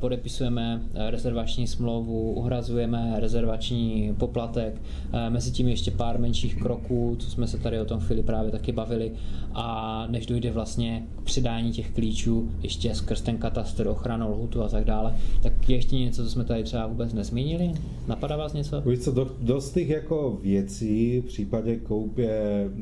podepisujeme 0.00 0.82
rezervační 0.94 1.66
smlouvu, 1.66 2.32
uhrazujeme 2.32 2.89
rezervační 3.16 4.14
poplatek, 4.18 4.82
eh, 5.12 5.30
mezi 5.30 5.50
tím 5.50 5.68
ještě 5.68 5.90
pár 5.90 6.20
menších 6.20 6.56
kroků, 6.56 7.16
co 7.18 7.30
jsme 7.30 7.46
se 7.46 7.58
tady 7.58 7.80
o 7.80 7.84
tom 7.84 8.00
chvíli 8.00 8.22
právě 8.22 8.50
taky 8.50 8.72
bavili 8.72 9.12
a 9.54 10.06
než 10.10 10.26
dojde 10.26 10.50
vlastně 10.50 11.06
k 11.18 11.22
přidání 11.22 11.72
těch 11.72 11.90
klíčů 11.90 12.50
ještě 12.62 12.94
skrz 12.94 13.20
ten 13.20 13.38
katastr, 13.38 13.86
ochranu 13.86 14.32
lhutu 14.32 14.62
a 14.62 14.68
tak 14.68 14.84
dále, 14.84 15.16
tak 15.42 15.68
je 15.68 15.76
ještě 15.76 15.96
něco, 15.96 16.24
co 16.24 16.30
jsme 16.30 16.44
tady 16.44 16.64
třeba 16.64 16.86
vůbec 16.86 17.12
nezmínili? 17.12 17.72
Napadá 18.08 18.36
vás 18.36 18.52
něco? 18.52 18.80
Víš 18.80 18.98
co, 18.98 19.12
do, 19.12 19.30
dost 19.40 19.72
těch 19.72 19.88
jako 19.88 20.38
věcí 20.42 21.20
v 21.20 21.24
případě 21.24 21.76
koupě 21.76 22.40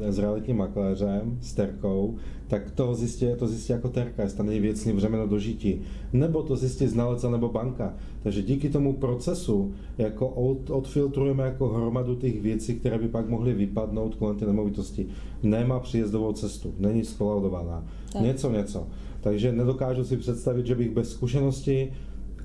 s 0.09 0.19
realitním 0.19 0.57
makléřem, 0.57 1.39
s 1.41 1.55
terkou, 1.55 2.17
tak 2.49 2.71
to 2.71 2.95
zjistí, 2.95 3.27
to 3.39 3.47
zjistí 3.47 3.73
jako 3.73 3.89
terka, 3.89 4.23
jestli 4.23 4.37
tam 4.37 4.47
není 4.47 4.61
věcný 4.61 4.93
břemeno 4.93 5.27
dožití. 5.27 5.81
Nebo 6.13 6.43
to 6.43 6.57
zjistí 6.57 6.87
znalec 6.87 7.23
nebo 7.23 7.49
banka. 7.49 7.95
Takže 8.23 8.43
díky 8.43 8.69
tomu 8.69 8.93
procesu 8.93 9.73
jako 9.99 10.29
od, 10.29 10.71
odfiltrujeme 10.71 11.45
jako 11.45 11.69
hromadu 11.69 12.15
těch 12.15 12.43
věcí, 12.43 12.75
které 12.75 12.99
by 12.99 13.09
pak 13.09 13.29
mohly 13.29 13.55
vypadnout 13.55 14.15
kolem 14.15 14.37
té 14.37 14.47
nemovitosti. 14.47 15.07
Nemá 15.43 15.81
příjezdovou 15.81 16.33
cestu, 16.33 16.75
není 16.79 17.05
skolaudovaná. 17.05 17.85
Tak. 18.13 18.23
Něco, 18.23 18.51
něco. 18.51 18.87
Takže 19.21 19.53
nedokážu 19.53 20.05
si 20.05 20.17
představit, 20.17 20.67
že 20.67 20.75
bych 20.75 20.91
bez 20.91 21.11
zkušenosti 21.11 21.93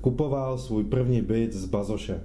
kupoval 0.00 0.58
svůj 0.58 0.84
první 0.84 1.22
byt 1.22 1.52
z 1.52 1.64
bazoše. 1.64 2.20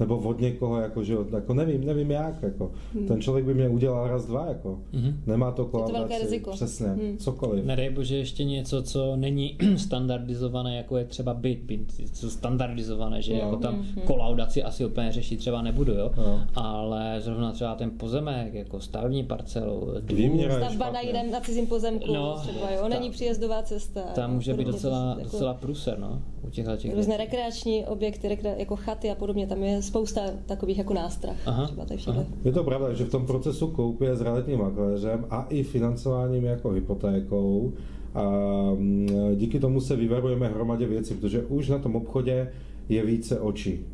Nebo 0.00 0.18
od 0.18 0.40
někoho, 0.40 0.80
jako, 0.80 1.04
že, 1.04 1.12
jo, 1.12 1.24
jako 1.32 1.54
nevím, 1.54 1.84
nevím 1.84 2.10
jak, 2.10 2.42
jako. 2.42 2.72
Hmm. 2.94 3.06
Ten 3.08 3.20
člověk 3.20 3.46
by 3.46 3.54
mě 3.54 3.68
udělal 3.68 4.08
raz, 4.08 4.26
dva, 4.26 4.46
jako. 4.46 4.78
Mhm. 4.92 5.20
Nemá 5.26 5.50
to 5.52 5.62
velké 5.64 5.88
kolaudaci, 5.92 6.22
riziko. 6.22 6.50
přesně, 6.50 6.86
Hmm. 6.86 7.16
cokoliv. 7.18 7.64
Nedej 7.64 7.90
bože 7.90 8.16
ještě 8.16 8.44
něco, 8.44 8.82
co 8.82 9.16
není 9.16 9.56
standardizované, 9.76 10.76
jako 10.76 10.96
je 10.96 11.04
třeba 11.04 11.34
byt, 11.34 11.58
byt 11.62 11.92
co 12.12 12.30
standardizované, 12.30 13.22
že 13.22 13.32
No. 13.32 13.38
jako 13.38 13.56
tam 13.56 13.74
Mhm. 13.74 14.00
kolaudaci 14.04 14.62
asi 14.62 14.84
úplně 14.86 15.12
řešit 15.12 15.36
třeba 15.36 15.62
nebudu, 15.62 15.92
jo? 15.92 16.10
No. 16.16 16.40
ale 16.54 17.20
zrovna 17.20 17.52
třeba 17.52 17.74
ten 17.74 17.90
pozemek, 17.90 18.54
jako 18.54 18.80
stavební 18.80 19.24
parcelu, 19.24 19.86
dům, 20.00 20.16
Výměra 20.18 20.54
je 20.54 20.60
Stavba 20.64 20.90
na 20.90 21.00
jiném, 21.00 21.30
na 21.30 21.40
cizím 21.40 21.66
pozemku, 21.66 22.12
No, 22.14 22.36
třeba, 22.42 22.70
jo, 22.70 22.88
není 22.88 23.08
ta- 23.08 23.12
příjezdová 23.12 23.62
cesta. 23.62 24.00
tam 24.14 24.34
může 24.34 24.54
být 24.54 24.66
docela, 24.66 25.14
to 25.14 25.20
jsou 25.20 25.24
docela 25.24 25.54
průser, 25.54 25.98
no, 25.98 26.22
u 26.46 26.50
těchto 26.50 26.76
těch 26.76 26.94
Různé 26.94 27.16
rekreační 27.16 27.84
objekty, 27.86 28.28
rekre, 28.28 28.54
jako 28.58 28.76
chaty 28.76 29.10
a 29.10 29.14
podobně, 29.14 29.46
tam 29.46 29.62
je 29.62 29.82
spousta 29.84 30.20
takových 30.46 30.78
jako 30.78 30.94
nástrah. 30.94 31.36
Aha, 31.46 31.66
Třeba 31.66 31.86
aha. 32.06 32.24
Je 32.44 32.52
to 32.52 32.64
pravda, 32.64 32.92
že 32.92 33.04
v 33.04 33.10
tom 33.10 33.26
procesu 33.26 33.66
koupě 33.66 34.16
s 34.16 34.20
realitním 34.20 34.58
makléřem 34.58 35.26
a 35.30 35.46
i 35.50 35.62
financováním 35.62 36.44
jako 36.44 36.70
hypotékou 36.70 37.72
a 38.14 38.30
mm, 38.78 39.08
díky 39.34 39.60
tomu 39.60 39.80
se 39.80 39.96
vyvarujeme 39.96 40.48
hromadě 40.48 40.86
věcí, 40.86 41.14
protože 41.14 41.42
už 41.42 41.68
na 41.68 41.78
tom 41.78 41.96
obchodě 41.96 42.50
je 42.88 43.06
více 43.06 43.40
očí 43.40 43.86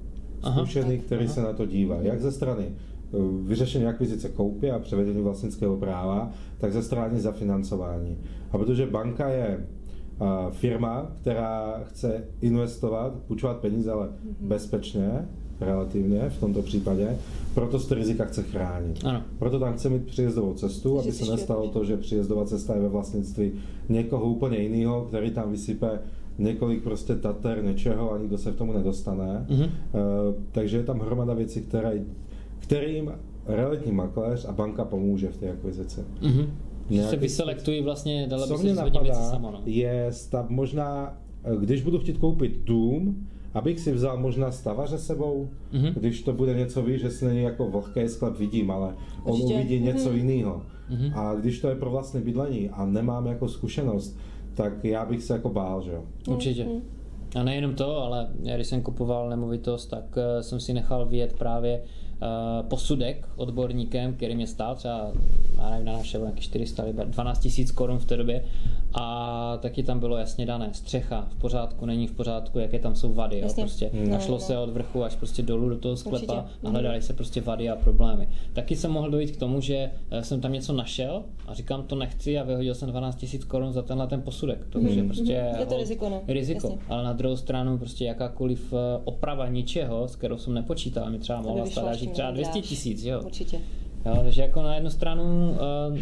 Aha. 0.42 0.60
zkušených, 0.60 1.02
který 1.02 1.24
Aha. 1.24 1.34
se 1.34 1.42
na 1.42 1.52
to 1.52 1.66
dívá. 1.66 1.96
Jak 2.00 2.20
ze 2.20 2.32
strany 2.32 2.64
eh, 2.64 3.16
vyřešení 3.42 3.86
akvizice 3.86 4.28
koupě 4.28 4.72
a 4.72 4.78
převedení 4.78 5.22
vlastnického 5.22 5.76
práva, 5.76 6.30
tak 6.58 6.72
ze 6.72 6.82
strany 6.82 7.20
zafinancování. 7.20 8.18
A 8.52 8.58
protože 8.58 8.86
banka 8.86 9.28
je 9.28 9.66
firma, 10.50 11.12
která 11.20 11.80
chce 11.84 12.24
investovat, 12.40 13.14
půjčovat 13.28 13.56
peníze, 13.56 13.92
ale 13.92 14.08
bezpečně, 14.40 15.28
relativně 15.60 16.30
v 16.30 16.40
tomto 16.40 16.62
případě, 16.62 17.18
proto 17.54 17.78
z 17.78 17.90
rizika 17.90 18.24
chce 18.24 18.42
chránit. 18.42 19.04
Ano. 19.04 19.22
Proto 19.38 19.58
tam 19.58 19.74
chce 19.74 19.88
mít 19.88 20.06
příjezdovou 20.06 20.54
cestu, 20.54 20.98
aby 20.98 21.12
se 21.12 21.30
nestalo 21.30 21.68
to, 21.68 21.84
že 21.84 21.96
příjezdová 21.96 22.44
cesta 22.44 22.74
je 22.74 22.80
ve 22.80 22.88
vlastnictví 22.88 23.52
někoho 23.88 24.24
úplně 24.24 24.58
jiného, 24.58 25.04
který 25.04 25.30
tam 25.30 25.50
vysype 25.50 25.98
několik 26.38 26.82
prostě 26.82 27.14
tater 27.14 27.64
něčeho 27.64 28.12
a 28.12 28.18
nikdo 28.18 28.38
se 28.38 28.50
v 28.50 28.56
tomu 28.56 28.72
nedostane. 28.72 29.46
Mm-hmm. 29.48 29.64
Uh, 29.64 29.70
takže 30.52 30.76
je 30.76 30.82
tam 30.82 31.00
hromada 31.00 31.34
věcí, 31.34 31.60
které, 31.60 31.92
kterým 32.58 33.12
realitní 33.46 33.92
makléř 33.92 34.44
a 34.48 34.52
banka 34.52 34.84
pomůže 34.84 35.28
v 35.28 35.36
té 35.36 35.50
akvizici. 35.50 36.00
Mm-hmm. 36.22 36.46
Že 36.90 37.02
se 37.02 37.16
vyselektují 37.16 37.82
vlastně, 37.82 38.26
dala 38.26 38.46
by 38.46 38.56
se 38.56 38.74
napadá, 38.74 39.00
věci 39.00 39.22
sama, 39.30 39.50
no. 39.50 39.62
je 39.66 40.06
stav, 40.10 40.50
možná, 40.50 41.18
eh, 41.44 41.56
když 41.60 41.82
budu 41.82 41.98
chtít 41.98 42.18
koupit 42.18 42.60
dům, 42.64 43.26
abych 43.54 43.80
si 43.80 43.92
vzal 43.92 44.16
možná 44.16 44.52
stavaře 44.52 44.98
sebou, 44.98 45.48
mm-hmm. 45.72 45.92
když 45.94 46.22
to 46.22 46.32
bude 46.32 46.54
něco, 46.54 46.82
víš, 46.82 47.00
že 47.00 47.10
si 47.10 47.24
není 47.24 47.42
jako 47.42 47.70
vlhký 47.70 48.08
sklep 48.08 48.38
vidím, 48.38 48.70
ale 48.70 48.94
on 49.24 49.32
Určitě. 49.32 49.54
uvidí 49.54 49.80
něco 49.80 50.10
mm-hmm. 50.10 50.16
jiného. 50.16 50.62
Mm-hmm. 50.90 51.18
A 51.18 51.34
když 51.34 51.60
to 51.60 51.68
je 51.68 51.74
pro 51.74 51.90
vlastní 51.90 52.20
bydlení 52.20 52.70
a 52.70 52.86
nemám 52.86 53.26
jako 53.26 53.48
zkušenost, 53.48 54.18
tak 54.54 54.84
já 54.84 55.04
bych 55.04 55.22
se 55.22 55.32
jako 55.32 55.48
bál, 55.48 55.82
že 55.82 55.92
jo. 55.92 56.04
Určitě. 56.28 56.64
Mm-hmm. 56.64 56.80
A 57.34 57.42
nejenom 57.42 57.74
to, 57.74 57.98
ale 57.98 58.28
já 58.42 58.54
když 58.54 58.66
jsem 58.66 58.82
kupoval 58.82 59.30
nemovitost, 59.30 59.86
tak 59.86 60.04
uh, 60.16 60.40
jsem 60.40 60.60
si 60.60 60.72
nechal 60.72 61.06
vyjet 61.06 61.32
právě 61.32 61.80
uh, 61.80 62.68
posudek 62.68 63.28
odborníkem, 63.36 64.14
který 64.14 64.34
mě 64.34 64.46
stál 64.46 64.74
třeba, 64.74 65.12
já 65.56 65.70
nevím, 65.70 65.86
na 65.86 65.92
naše 65.92 66.18
nějaký 66.18 66.40
400 66.40 66.84
liber, 66.84 67.08
12 67.08 67.38
tisíc 67.38 67.70
korun 67.70 67.98
v 67.98 68.04
té 68.04 68.16
době 68.16 68.44
a 68.94 69.58
taky 69.62 69.82
tam 69.82 70.00
bylo 70.00 70.16
jasně 70.16 70.46
dané, 70.46 70.70
střecha 70.72 71.28
v 71.30 71.34
pořádku, 71.34 71.86
není 71.86 72.06
v 72.06 72.12
pořádku, 72.12 72.58
jaké 72.58 72.78
tam 72.78 72.94
jsou 72.94 73.12
vady, 73.12 73.38
jo, 73.38 73.48
prostě 73.54 73.90
hmm. 73.94 74.14
a 74.14 74.18
šlo 74.18 74.34
no, 74.34 74.40
se 74.40 74.58
od 74.58 74.70
vrchu 74.70 75.04
až 75.04 75.16
prostě 75.16 75.42
dolů 75.42 75.68
do 75.68 75.78
toho 75.78 75.96
sklepa 75.96 76.16
Určitě. 76.16 76.66
a 76.66 76.70
hledali 76.70 77.02
se 77.02 77.12
prostě 77.12 77.40
vady 77.40 77.68
a 77.68 77.76
problémy. 77.76 78.28
Taky 78.52 78.76
jsem 78.76 78.90
mohl 78.90 79.10
dojít 79.10 79.30
k 79.30 79.36
tomu, 79.36 79.60
že 79.60 79.90
eh, 80.10 80.24
jsem 80.24 80.40
tam 80.40 80.52
něco 80.52 80.72
našel 80.72 81.22
a 81.46 81.54
říkám, 81.54 81.82
to 81.82 81.96
nechci 81.96 82.38
a 82.38 82.42
vyhodil 82.42 82.74
jsem 82.74 82.88
12 82.88 83.16
tisíc 83.16 83.44
korun 83.44 83.72
za 83.72 83.82
tenhle 83.82 84.06
ten 84.06 84.22
posudek. 84.22 84.66
To 84.70 84.78
hmm. 84.78 85.08
prostě 85.08 85.32
je 85.32 85.66
to 85.66 85.76
riziko, 85.76 86.08
no. 86.08 86.22
riziko. 86.28 86.66
Jasně. 86.66 86.82
ale 86.88 87.04
na 87.04 87.12
druhou 87.12 87.36
stranu 87.36 87.78
prostě 87.78 88.04
jakákoliv 88.04 88.72
eh, 88.72 89.00
oprava 89.04 89.48
ničeho, 89.48 90.08
s 90.08 90.16
kterou 90.16 90.38
jsem 90.38 90.54
nepočítal, 90.54 91.10
mi 91.10 91.18
třeba 91.18 91.40
mohla 91.40 91.66
stát 91.66 91.96
třeba 92.12 92.30
200 92.30 92.60
tisíc, 92.60 93.04
jo. 93.04 93.22
Určitě. 93.24 93.60
Jo, 94.06 94.20
takže 94.22 94.42
jako 94.42 94.62
na 94.62 94.74
jednu 94.74 94.90
stranu 94.90 95.50
uh, 95.50 95.98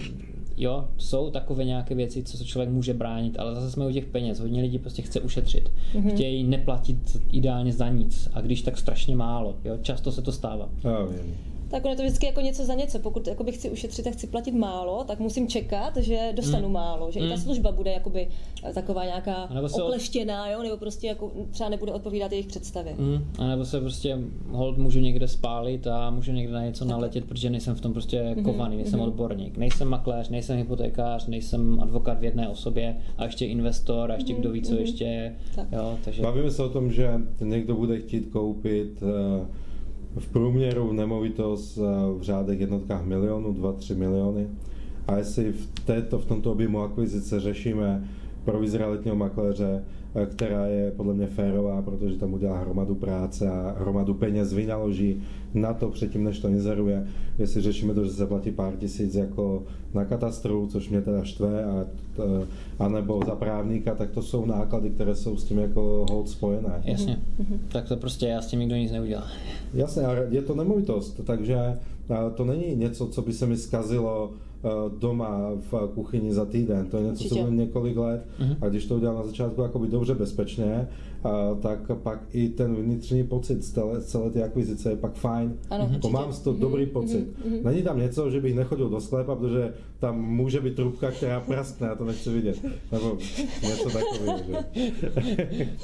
jo, 0.59 0.89
jsou 0.97 1.31
takové 1.31 1.65
nějaké 1.65 1.95
věci, 1.95 2.23
co 2.23 2.37
se 2.37 2.45
člověk 2.45 2.71
může 2.71 2.95
bránit, 2.95 3.39
ale 3.39 3.55
zase 3.55 3.71
jsme 3.71 3.87
u 3.87 3.93
těch 3.93 4.07
peněz. 4.07 4.41
Hodně 4.41 4.63
lidí 4.63 4.79
prostě 4.79 5.03
chce 5.03 5.21
ušetřit. 5.21 5.71
Mm-hmm. 5.95 6.15
Chtějí 6.15 6.45
neplatit 6.45 7.23
ideálně 7.33 7.73
za 7.73 7.89
nic 7.89 8.29
a 8.33 8.41
když 8.41 8.63
tak 8.63 8.79
strašně 8.79 9.17
málo. 9.17 9.57
Jo, 9.65 9.79
často 9.83 10.13
se 10.13 10.23
to 10.23 10.33
stává. 10.33 10.69
Já 10.85 11.05
vím 11.05 11.58
tak 11.71 11.85
on 11.85 11.91
je 11.91 11.97
to 11.97 12.03
vždycky 12.03 12.27
jako 12.27 12.41
něco 12.41 12.65
za 12.65 12.75
něco. 12.75 12.99
Pokud 12.99 13.27
jakoby 13.27 13.53
chci 13.53 13.71
ušetřit 13.71 14.07
a 14.07 14.11
chci 14.11 14.27
platit 14.27 14.53
málo, 14.53 15.05
tak 15.05 15.21
musím 15.21 15.49
čekat, 15.49 15.97
že 15.97 16.33
dostanu 16.37 16.69
mm. 16.69 16.75
málo, 16.75 17.11
že 17.11 17.21
mm. 17.21 17.27
i 17.27 17.29
ta 17.29 17.35
hmm. 17.35 17.45
služba 17.45 17.73
bude 17.73 17.93
jakoby 17.93 18.29
eh, 18.65 18.73
taková 18.73 19.05
nějaká 19.05 19.51
okleštěná, 19.73 20.51
jo, 20.51 20.63
nebo 20.63 20.77
prostě 20.77 21.07
jako 21.07 21.33
třeba 21.51 21.71
nebude 21.71 21.93
odpovídat 21.93 22.33
jejich 22.33 22.47
představě. 22.47 22.95
Mm. 22.99 23.25
A 23.39 23.47
nebo 23.47 23.65
se 23.65 23.81
prostě 23.81 24.19
hold 24.51 24.79
můžu 24.79 25.01
někde 25.01 25.29
spálit 25.29 25.87
a 25.87 26.11
můžu 26.11 26.33
někde 26.33 26.55
na 26.55 26.65
něco 26.65 26.85
tak. 26.85 26.91
naletět, 26.91 27.25
protože 27.25 27.51
nejsem 27.51 27.75
v 27.75 27.81
tom 27.81 27.93
prostě 27.93 28.23
mm-hmm. 28.23 28.45
kovaný, 28.45 28.77
nejsem 28.77 29.01
mm-hmm. 29.01 29.07
odborník, 29.07 29.57
nejsem 29.57 29.89
makléř, 29.89 30.29
nejsem 30.29 30.57
hypotékář, 30.57 31.27
nejsem 31.27 31.81
advokát 31.81 32.21
v 32.21 32.25
jedné 32.25 32.49
osobě 32.49 32.97
a 33.19 33.25
ještě 33.25 33.47
investor 33.47 34.13
a 34.13 34.15
ještě 34.15 34.35
mm-hmm. 34.35 34.41
kdo 34.41 34.51
ví, 34.51 34.63
co 34.63 34.75
mm-hmm. 34.75 34.81
ještě. 34.81 35.35
Tak. 35.55 35.69
Jo, 35.73 35.99
takže... 36.05 36.23
Bavíme 36.23 36.51
se 36.51 36.63
o 36.63 36.69
tom, 36.69 36.93
že 36.93 37.11
někdo 37.41 37.75
bude 37.75 37.99
chtít 37.99 38.29
koupit 38.33 39.03
uh, 39.03 39.47
v 40.19 40.29
průměru 40.29 40.93
nemovitost 40.93 41.79
eh, 41.79 41.81
v 42.19 42.23
řádech 42.23 42.61
jednotkách 42.61 43.05
milionů, 43.05 43.53
2-3 43.53 43.97
miliony. 43.97 44.49
A 45.07 45.17
jestli 45.17 45.53
v, 45.53 45.81
této, 45.85 46.19
v 46.19 46.25
tomto 46.25 46.53
objemu 46.53 46.81
akvizice 46.81 47.41
řešíme 47.41 48.09
provizi 48.45 48.79
realitního 48.79 49.17
makléře, 49.17 49.85
eh, 50.15 50.27
která 50.27 50.67
je 50.67 50.91
podle 50.91 51.15
mě 51.15 51.27
férová, 51.27 51.83
protože 51.83 52.17
tam 52.17 52.35
udělá 52.35 52.59
hromadu 52.59 52.95
práce 52.95 53.51
a 53.51 53.77
hromadu 53.79 54.15
peněz 54.15 54.53
vynaloží 54.53 55.23
na 55.55 55.75
to 55.75 55.89
předtím, 55.91 56.25
než 56.25 56.39
to 56.39 56.49
inzeruje. 56.49 57.07
Jestli 57.39 57.61
řešíme 57.61 57.95
to, 57.95 58.05
že 58.05 58.11
se 58.11 58.27
platí 58.27 58.51
pár 58.51 58.77
tisíc 58.77 59.15
jako 59.15 59.63
na 59.95 60.05
katastru, 60.05 60.67
což 60.67 60.89
mě 60.89 61.01
teda 61.01 61.25
štve, 61.25 61.65
a, 61.65 61.87
a 62.79 62.89
nebo 62.89 63.21
za 63.27 63.35
právníka, 63.35 63.95
tak 63.95 64.11
to 64.11 64.23
jsou 64.23 64.47
náklady, 64.47 64.91
které 64.91 65.15
jsou 65.15 65.37
s 65.37 65.45
tím 65.45 65.59
jako 65.59 66.07
hold 66.11 66.29
spojené. 66.29 66.83
Jasně, 66.85 67.19
mm-hmm. 67.41 67.59
tak 67.69 67.89
to 67.89 67.97
prostě 67.97 68.27
já 68.27 68.43
s 68.43 68.47
tím 68.47 68.61
nikdo 68.61 68.77
nic 68.77 68.93
neudělá. 68.93 69.27
Jasně, 69.75 70.03
ale 70.03 70.27
je 70.31 70.43
to 70.43 70.55
nemovitost, 70.55 71.21
takže 71.25 71.79
to 72.35 72.45
není 72.45 72.75
něco, 72.75 73.07
co 73.07 73.23
by 73.23 73.33
se 73.33 73.47
mi 73.47 73.57
zkazilo 73.57 74.31
Eh, 74.31 74.48
doma 74.99 75.51
v 75.71 75.89
kuchyni 75.95 76.33
za 76.33 76.45
týden. 76.45 76.87
To 76.87 76.97
je 76.97 77.03
něco, 77.03 77.15
Určitě. 77.15 77.35
co 77.35 77.41
bude 77.41 77.57
několik 77.57 77.97
let 77.97 78.27
uh-huh. 78.41 78.57
a 78.61 78.69
když 78.69 78.87
to 78.87 78.97
udělám 78.97 79.17
na 79.17 79.23
začátku 79.23 79.63
jakoby 79.63 79.87
dobře 79.89 80.15
bezpečně, 80.15 80.89
a, 81.25 81.55
tak 81.63 81.79
pak 82.03 82.21
i 82.33 82.49
ten 82.49 82.75
vnitřní 82.77 83.25
pocit 83.25 83.63
z 83.65 83.73
celé, 83.73 84.03
celé 84.03 84.31
té 84.31 84.43
akvizice 84.43 84.91
je 84.91 84.97
pak 84.97 85.15
fajn. 85.15 85.59
Ano, 85.71 85.91
uh-huh. 85.93 86.11
mám 86.11 86.33
z 86.33 86.41
toho 86.41 86.57
uh-huh. 86.57 86.61
dobrý 86.61 86.87
pocit. 86.87 87.29
Uh-huh. 87.29 87.65
Není 87.65 87.83
tam 87.83 87.99
něco, 87.99 88.31
že 88.31 88.41
bych 88.41 88.55
nechodil 88.55 88.89
do 88.89 89.01
sklepa, 89.01 89.35
protože 89.35 89.75
tam 90.01 90.23
může 90.23 90.61
být 90.61 90.77
trubka, 90.77 91.11
která 91.11 91.41
praskne, 91.41 91.89
a 91.89 91.95
to 91.95 92.05
nechci 92.05 92.31
vidět. 92.31 92.57
Nebo 92.93 93.19
něco 93.63 93.91
takového. 93.91 94.39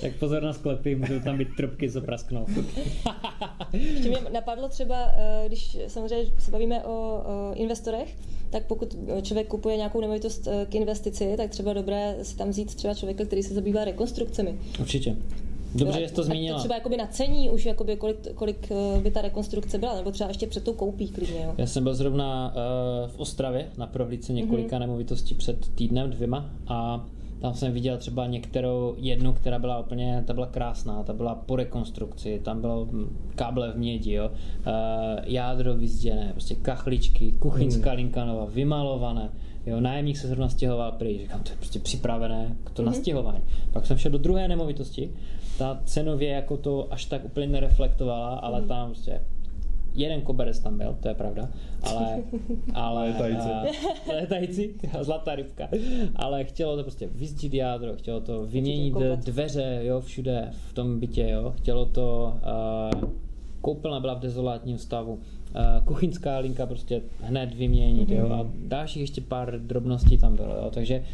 tak 0.01 0.13
pozor 0.19 0.43
na 0.43 0.53
sklepy, 0.53 0.95
můžou 0.95 1.21
tam 1.21 1.39
být 1.39 1.49
trubky, 1.57 1.91
co 1.91 2.01
prasknou. 2.01 2.47
Ještě 3.73 4.09
mě 4.09 4.19
napadlo 4.33 4.69
třeba, 4.69 4.97
eh, 5.17 5.45
když 5.47 5.79
samozřejmě 5.87 6.33
se 6.39 6.51
bavíme 6.51 6.85
o 6.85 7.23
investorech, 7.55 8.17
tak 8.51 8.67
pokud 8.67 8.97
člověk 9.23 9.47
kupuje 9.49 9.77
nějakou 9.77 10.01
nemovitost 10.01 10.47
eh, 10.47 10.67
k 10.67 10.75
investici, 10.75 11.35
tak 11.37 11.51
třeba 11.51 11.73
dobré 11.73 12.17
si 12.23 12.37
tam 12.37 12.51
vzít 12.51 12.75
třeba 12.75 12.95
člověka, 12.95 13.25
který 13.25 13.43
se 13.43 13.55
zabývá 13.55 13.85
rekonstrukcemi. 13.85 14.59
Určitě. 14.81 15.17
Dobře, 15.75 16.01
že 16.01 16.15
to 16.15 16.23
zmínila. 16.23 16.57
To 16.57 16.63
třeba 16.63 16.75
jakoby 16.75 16.97
na 16.97 17.07
cení 17.07 17.51
už 17.51 17.67
jakoby 17.67 17.97
kolik, 17.97 18.35
kolik 18.35 18.71
eh, 18.71 19.01
by 19.01 19.11
ta 19.11 19.23
rekonstrukce 19.23 19.79
byla, 19.79 19.97
nebo 19.97 20.11
třeba 20.11 20.29
ještě 20.29 20.47
před 20.47 20.65
tou 20.65 20.73
koupí 20.73 21.09
klidně. 21.09 21.43
Jo. 21.43 21.55
Já 21.59 21.67
jsem 21.67 21.85
byl 21.85 21.95
zrovna 21.95 22.55
uh, 22.57 23.11
v 23.11 23.19
Ostravě 23.19 23.69
na 23.79 23.87
prohlídce 23.87 24.33
několika 24.33 24.77
mm-hmm. 24.77 24.81
nemovitostí 24.81 25.35
před 25.35 25.75
týdnem, 25.75 26.11
dvěma 26.11 26.51
a 26.67 27.07
tam 27.41 27.55
jsem 27.55 27.73
viděl 27.73 27.99
třeba 27.99 28.27
některou 28.27 28.95
jednu, 28.99 29.33
která 29.33 29.59
byla 29.59 29.79
úplně, 29.79 30.25
ta 30.27 30.33
byla 30.33 30.47
krásná, 30.47 31.03
ta 31.03 31.13
byla 31.13 31.35
po 31.35 31.57
rekonstrukci, 31.57 32.41
tam 32.45 32.61
bylo 32.61 32.89
káble 33.35 33.73
v 33.73 33.77
mědi, 33.77 34.13
jo, 34.13 34.31
uh, 34.31 34.73
jádro 35.25 35.75
vyzděné, 35.75 36.29
prostě 36.33 36.55
kachličky, 36.55 37.33
kuchyňská 37.33 37.91
mm. 37.91 37.97
linka 37.97 38.25
nová, 38.25 38.45
vymalované, 38.45 39.31
jo, 39.67 39.81
nájemník 39.81 40.17
se 40.17 40.27
zrovna 40.29 40.49
stěhoval 40.49 40.93
pryč, 40.93 41.21
říkám, 41.21 41.41
to 41.41 41.51
je 41.51 41.57
prostě 41.57 41.79
připravené 41.79 42.57
k 42.65 42.71
to 42.71 42.83
mm. 42.83 42.87
nastěhování. 42.87 43.45
Pak 43.73 43.87
jsem 43.87 43.99
šel 43.99 44.11
do 44.11 44.19
druhé 44.19 44.49
nemovitosti, 44.49 45.11
ta 45.59 45.81
cenově 45.85 46.31
jako 46.31 46.57
to 46.57 46.93
až 46.93 47.05
tak 47.05 47.25
úplně 47.25 47.47
nereflektovala, 47.47 48.29
ale 48.29 48.61
mm. 48.61 48.69
tam 48.69 48.87
prostě 48.87 49.21
jeden 49.95 50.21
koberec 50.21 50.59
tam 50.59 50.79
byl, 50.79 50.97
to 51.01 51.09
je 51.09 51.15
pravda, 51.15 51.49
ale... 51.83 52.23
ale 52.75 53.09
letající. 53.09 53.49
letající, 54.09 54.75
zlatá 55.01 55.35
rybka. 55.35 55.69
Ale 56.17 56.45
chtělo 56.45 56.77
to 56.77 56.83
prostě 56.83 57.07
vyzdít 57.07 57.55
jádro, 57.55 57.97
chtělo 57.97 58.21
to 58.21 58.47
vyměnit 58.47 58.95
dveře, 59.25 59.81
jo, 59.83 60.01
všude 60.01 60.49
v 60.51 60.73
tom 60.73 61.01
bytě, 61.01 61.29
jo, 61.29 61.55
chtělo 61.57 61.87
to... 61.87 62.37
Uh, 62.95 63.24
koupelna 63.65 64.01
byla 64.01 64.15
v 64.15 64.21
dezolátním 64.21 64.79
stavu, 64.79 65.13
uh, 65.13 65.85
kuchyňská 65.85 66.39
linka 66.39 66.67
prostě 66.67 67.03
hned 67.21 67.55
vyměnit, 67.55 68.09
mm-hmm. 68.09 68.19
jo, 68.19 68.33
a 68.33 68.47
dalších 68.69 69.01
ještě 69.01 69.21
pár 69.21 69.61
drobností 69.61 70.19
tam 70.19 70.37
bylo, 70.37 70.55
jo, 70.55 70.71
takže 70.75 71.05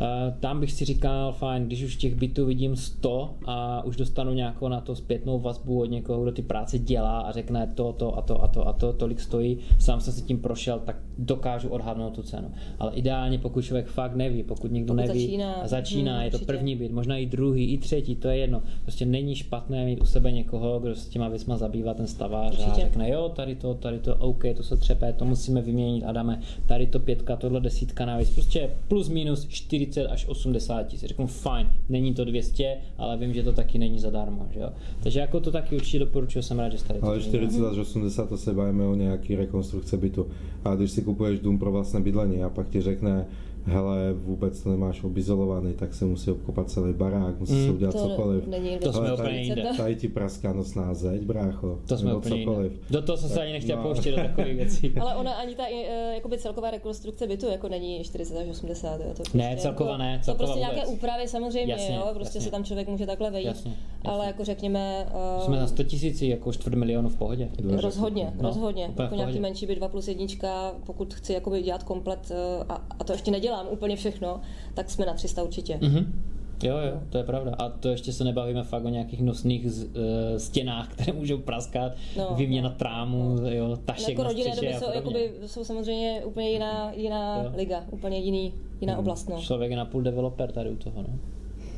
Eh, 0.00 0.34
tam 0.40 0.60
bych 0.60 0.72
si 0.72 0.84
říkal, 0.84 1.32
fajn, 1.32 1.66
když 1.66 1.82
už 1.82 1.96
těch 1.96 2.14
bytů 2.14 2.46
vidím 2.46 2.76
100 2.76 3.34
a 3.46 3.84
už 3.84 3.96
dostanu 3.96 4.32
nějakou 4.32 4.68
na 4.68 4.80
to 4.80 4.96
zpětnou 4.96 5.38
vazbu 5.38 5.80
od 5.80 5.84
někoho, 5.84 6.22
kdo 6.22 6.32
ty 6.32 6.42
práce 6.42 6.78
dělá 6.78 7.20
a 7.20 7.32
řekne 7.32 7.72
to, 7.74 7.92
to 7.92 8.18
a 8.18 8.22
to 8.22 8.42
a 8.42 8.48
to 8.48 8.68
a 8.68 8.72
to, 8.72 8.92
tolik 8.92 9.20
stojí, 9.20 9.58
sám 9.78 10.00
jsem 10.00 10.12
se 10.12 10.22
tím 10.22 10.38
prošel, 10.38 10.78
tak 10.78 10.96
dokážu 11.18 11.68
odhadnout 11.68 12.14
tu 12.14 12.22
cenu. 12.22 12.50
Ale 12.78 12.92
ideálně, 12.94 13.38
pokud 13.38 13.64
člověk 13.64 13.86
fakt 13.86 14.14
neví, 14.14 14.42
pokud 14.42 14.72
někdo 14.72 14.94
pokud 14.94 15.06
neví 15.06 15.20
začíná, 15.20 15.52
a 15.52 15.68
začíná, 15.68 16.14
hmm, 16.14 16.24
je 16.24 16.30
to 16.30 16.36
určitě. 16.36 16.52
první 16.52 16.76
byt, 16.76 16.92
možná 16.92 17.16
i 17.16 17.26
druhý, 17.26 17.72
i 17.72 17.78
třetí, 17.78 18.16
to 18.16 18.28
je 18.28 18.36
jedno. 18.36 18.62
Prostě 18.82 19.06
není 19.06 19.34
špatné 19.34 19.84
mít 19.84 20.00
u 20.00 20.04
sebe 20.04 20.32
někoho, 20.32 20.80
kdo 20.80 20.94
se 20.94 21.10
těma 21.10 21.28
věcma 21.28 21.56
zabývá, 21.56 21.94
ten 22.00 22.06
stavář 22.06 22.52
určitě. 22.52 22.70
a 22.70 22.74
řekne, 22.74 23.10
jo, 23.10 23.32
tady 23.36 23.54
to, 23.54 23.74
tady 23.74 23.98
to, 23.98 24.16
OK, 24.16 24.42
to 24.56 24.62
se 24.62 24.76
třepe, 24.76 25.12
to 25.12 25.24
musíme 25.24 25.62
vyměnit 25.62 26.04
a 26.04 26.12
dáme 26.12 26.40
tady 26.66 26.86
to 26.86 26.98
pětka, 26.98 27.36
tohle 27.36 27.60
desítka 27.60 28.06
navíc. 28.06 28.30
Prostě 28.30 28.70
plus 28.88 29.08
minus 29.08 29.46
40 29.48 29.90
40 29.90 30.06
až 30.06 30.26
80 30.28 30.82
tisíc. 30.82 31.08
Řeknu 31.08 31.26
fajn, 31.26 31.72
není 31.88 32.14
to 32.14 32.24
200, 32.24 32.76
ale 32.98 33.16
vím, 33.16 33.34
že 33.34 33.42
to 33.42 33.52
taky 33.52 33.78
není 33.78 33.98
zadarmo. 33.98 34.46
Že 34.50 34.60
jo? 34.60 34.70
Takže 35.02 35.20
jako 35.20 35.40
to 35.40 35.52
taky 35.52 35.76
určitě 35.76 35.98
doporučuji, 35.98 36.42
jsem 36.42 36.58
rád, 36.58 36.68
že 36.68 36.78
jste 36.78 36.94
Ale 37.02 37.20
40 37.20 37.66
až 37.66 37.78
80 37.78 38.28
to 38.28 38.36
se 38.36 38.52
bavíme 38.52 38.84
o 38.86 38.94
nějaký 38.94 39.36
rekonstrukce 39.36 39.96
bytu. 39.96 40.26
A 40.64 40.74
když 40.74 40.90
si 40.90 41.02
kupuješ 41.02 41.40
dům 41.40 41.58
pro 41.58 41.72
vlastné 41.72 42.00
bydlení 42.00 42.42
a 42.42 42.48
pak 42.48 42.68
ti 42.68 42.80
řekne 42.80 43.26
hele, 43.64 44.12
vůbec 44.12 44.62
to 44.62 44.70
nemáš 44.70 45.04
obizolovaný, 45.04 45.72
tak 45.72 45.94
se 45.94 46.04
musí 46.04 46.30
obkopat 46.30 46.70
celý 46.70 46.92
barák, 46.92 47.40
musí 47.40 47.52
mm. 47.52 47.66
se 47.66 47.72
udělat 47.72 47.92
To 47.92 48.08
cokoliv. 48.08 48.46
není 48.46 48.78
To 48.78 48.92
jsme 48.92 49.00
Ale 49.00 49.12
úplně 49.12 49.28
tady, 49.28 49.40
jinde. 49.40 49.70
tady 49.76 49.96
ti 49.96 50.08
praská 50.08 50.52
nosná 50.52 50.94
zeď, 50.94 51.22
brácho. 51.22 51.78
To 51.88 51.96
jsme 51.98 52.14
úplně 52.14 52.44
cokoliv. 52.44 52.72
jiné. 52.72 52.84
Do 52.90 53.02
toho 53.02 53.18
jsem 53.18 53.28
se 53.28 53.40
ani 53.42 53.52
nechtěl 53.52 53.76
no. 53.76 53.82
pouštět 53.82 54.10
do 54.10 54.16
takových 54.16 54.56
věcí. 54.56 54.92
Ale 55.00 55.14
ona 55.14 55.32
ani 55.32 55.54
ta 55.54 55.62
eh, 55.72 56.14
jakoby 56.14 56.38
celková 56.38 56.70
rekonstrukce 56.70 57.26
bytu 57.26 57.46
jako 57.46 57.68
není 57.68 58.04
40 58.04 58.36
až 58.38 58.48
80. 58.48 59.00
Jo, 59.00 59.06
to 59.08 59.14
prostě 59.14 59.38
Ne, 59.38 59.56
celková 59.58 59.96
ne, 59.96 60.18
To 60.18 60.24
celková 60.24 60.46
prostě 60.46 60.60
vůbec. 60.60 60.74
nějaké 60.76 60.90
úpravy 60.92 61.28
samozřejmě, 61.28 61.72
Jasně, 61.72 61.96
jo, 61.96 62.02
prostě 62.14 62.36
jasně. 62.38 62.40
se 62.40 62.50
tam 62.50 62.64
člověk 62.64 62.88
může 62.88 63.06
takhle 63.06 63.30
vejít. 63.30 63.46
Jasně, 63.46 63.70
jasně. 63.70 64.10
Ale 64.10 64.26
jako 64.26 64.44
řekněme... 64.44 65.06
eh, 65.40 65.44
Jsme 65.44 65.56
na 65.56 65.66
100 65.66 65.84
tisíci, 65.84 66.26
jako 66.26 66.52
čtvrt 66.52 66.74
milionu 66.74 67.08
v 67.08 67.16
pohodě. 67.16 67.48
Rozhodně, 67.80 68.32
No, 68.40 68.48
rozhodně. 68.48 68.90
Jako 68.98 69.14
nějaký 69.14 69.40
menší 69.40 69.66
byt 69.66 69.74
2 69.74 69.88
plus 69.88 70.08
jednička, 70.08 70.72
pokud 70.86 71.14
chci 71.14 71.32
jakoby 71.32 71.62
dělat 71.62 71.82
komplet, 71.82 72.30
eh, 72.30 72.64
a, 72.68 72.82
a 72.98 73.04
to 73.04 73.12
ještě 73.12 73.30
nedělám 73.30 73.49
úplně 73.70 73.96
všechno, 73.96 74.40
tak 74.74 74.90
jsme 74.90 75.06
na 75.06 75.14
300 75.14 75.42
určitě. 75.42 75.78
Mhm. 75.82 76.22
Jo, 76.62 76.78
jo, 76.78 77.00
to 77.10 77.18
je 77.18 77.24
pravda. 77.24 77.54
A 77.58 77.68
to 77.68 77.88
ještě 77.88 78.12
se 78.12 78.24
nebavíme 78.24 78.62
fakt 78.62 78.84
o 78.84 78.88
nějakých 78.88 79.22
nosných 79.22 79.70
z, 79.70 79.84
uh, 79.84 79.90
stěnách, 80.36 80.88
které 80.92 81.12
můžou 81.12 81.38
praskat, 81.38 81.92
No, 82.16 82.34
výměna 82.36 82.68
no, 82.68 82.74
trámu, 82.74 83.36
jo, 83.48 83.76
tašek 83.84 84.08
jako 84.08 84.22
na 84.22 84.28
rodinné 84.28 84.52
střeše 84.52 84.72
domy 84.72 84.84
jsou, 84.84 84.94
jakoby, 84.94 85.32
jsou 85.46 85.64
samozřejmě 85.64 86.22
úplně 86.24 86.50
jiná, 86.50 86.92
jiná 86.92 87.42
Jo. 87.42 87.52
liga, 87.56 87.84
úplně 87.90 88.18
jiný, 88.18 88.54
jiná 88.80 88.98
oblast. 88.98 89.28
No. 89.28 89.40
Člověk 89.40 89.70
je 89.70 89.76
napůl 89.76 90.02
developer 90.02 90.52
tady 90.52 90.70
u 90.70 90.76
toho, 90.76 91.02
no. 91.02 91.18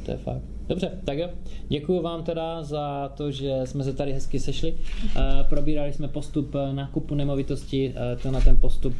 To 0.04 0.10
je 0.10 0.16
fakt. 0.16 0.42
Dobře, 0.68 0.90
tak 1.04 1.18
jo. 1.18 1.28
Děkuji 1.68 2.02
vám 2.02 2.22
teda 2.22 2.62
za 2.62 3.12
to, 3.16 3.30
že 3.30 3.60
jsme 3.64 3.84
se 3.84 3.92
tady 3.92 4.12
hezky 4.12 4.40
sešli. 4.40 4.74
Eh, 5.16 5.44
Probírali 5.48 5.92
jsme 5.92 6.08
postup 6.08 6.54
eh, 6.54 6.72
nákupu 6.72 7.14
nemovitosti. 7.14 7.94
Eh, 7.96 8.16
To 8.16 8.30
na 8.30 8.40
ten 8.40 8.56
postup 8.56 8.94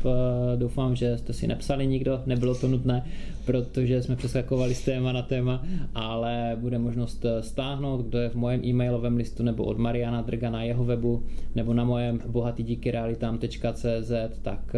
doufám, 0.56 0.96
že 0.96 1.18
jste 1.18 1.32
si 1.32 1.46
nepsali 1.46 1.86
nikdo, 1.86 2.22
nebylo 2.26 2.54
to 2.54 2.68
nutné, 2.68 3.04
protože 3.44 4.02
jsme 4.02 4.16
přeskakovali 4.16 4.74
z 4.74 4.84
téma 4.84 5.12
na 5.12 5.22
téma, 5.22 5.62
ale 5.94 6.56
bude 6.60 6.78
možnost 6.78 7.26
stáhnout, 7.40 8.06
kdo 8.06 8.18
je 8.18 8.28
v 8.28 8.34
mojem 8.34 8.64
e-mailovém 8.64 9.16
listu 9.16 9.42
nebo 9.42 9.64
od 9.64 9.78
Mariana 9.78 10.22
Drga 10.22 10.50
na 10.50 10.62
jeho 10.62 10.84
webu 10.84 11.22
nebo 11.54 11.74
na 11.74 11.84
mojem 11.84 12.20
bohatydíkyrealitám.cz, 12.26 14.12
tak 14.42 14.76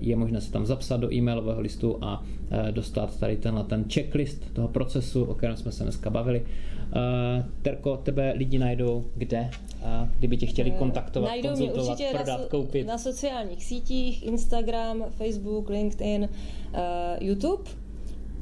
je 0.00 0.16
možné 0.16 0.40
se 0.40 0.52
tam 0.52 0.66
zapsat 0.66 0.96
do 0.96 1.12
e-mailového 1.14 1.60
listu 1.60 1.98
a 2.00 2.22
dostat 2.70 3.20
tady 3.20 3.36
tenhle 3.36 3.64
ten 3.64 3.84
checklist 3.94 4.54
toho 4.54 4.68
procesu, 4.68 5.24
o 5.24 5.34
kterém 5.34 5.56
jsme 5.56 5.72
se 5.72 5.82
dneska 5.82 6.10
bavili. 6.10 6.21
Eh, 6.30 7.44
Terko, 7.62 7.96
tebe 7.96 8.32
lidi 8.36 8.58
najdou 8.58 9.04
kde? 9.16 9.50
A 9.84 10.08
kdyby 10.18 10.36
tě 10.36 10.46
chtěli 10.46 10.70
kontaktovat, 10.70 11.30
Najdou 11.30 11.48
mě 11.48 11.56
konzultovat, 11.56 11.90
určitě 11.90 12.10
prodat, 12.10 12.38
na, 12.38 12.44
so- 12.44 12.48
koupit. 12.48 12.86
na 12.86 12.98
sociálních 12.98 13.64
sítích, 13.64 14.26
Instagram, 14.26 15.04
Facebook, 15.10 15.68
LinkedIn, 15.68 16.22
uh, 16.22 16.78
YouTube, 17.20 17.70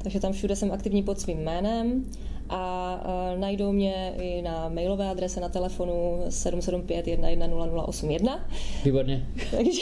takže 0.03 0.19
tam 0.19 0.31
všude 0.33 0.55
jsem 0.55 0.71
aktivní 0.71 1.03
pod 1.03 1.19
svým 1.19 1.37
jménem 1.37 2.05
a 2.49 2.95
uh, 3.33 3.39
najdou 3.39 3.71
mě 3.71 4.13
i 4.21 4.41
na 4.41 4.69
mailové 4.69 5.09
adrese 5.09 5.39
na 5.39 5.49
telefonu 5.49 6.19
775 6.29 7.05
110081. 7.05 8.49
Výborně. 8.85 9.27
Takže 9.51 9.81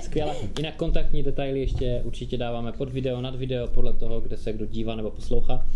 Skvěle. 0.00 0.34
Jinak 0.58 0.76
kontaktní 0.76 1.22
detaily 1.22 1.60
ještě 1.60 2.02
určitě 2.04 2.36
dáváme 2.36 2.72
pod 2.72 2.88
video, 2.88 3.20
nad 3.20 3.34
video, 3.34 3.66
podle 3.66 3.92
toho, 3.92 4.20
kde 4.20 4.36
se 4.36 4.52
kdo 4.52 4.66
dívá 4.66 4.94
nebo 4.94 5.10
poslouchá. 5.10 5.66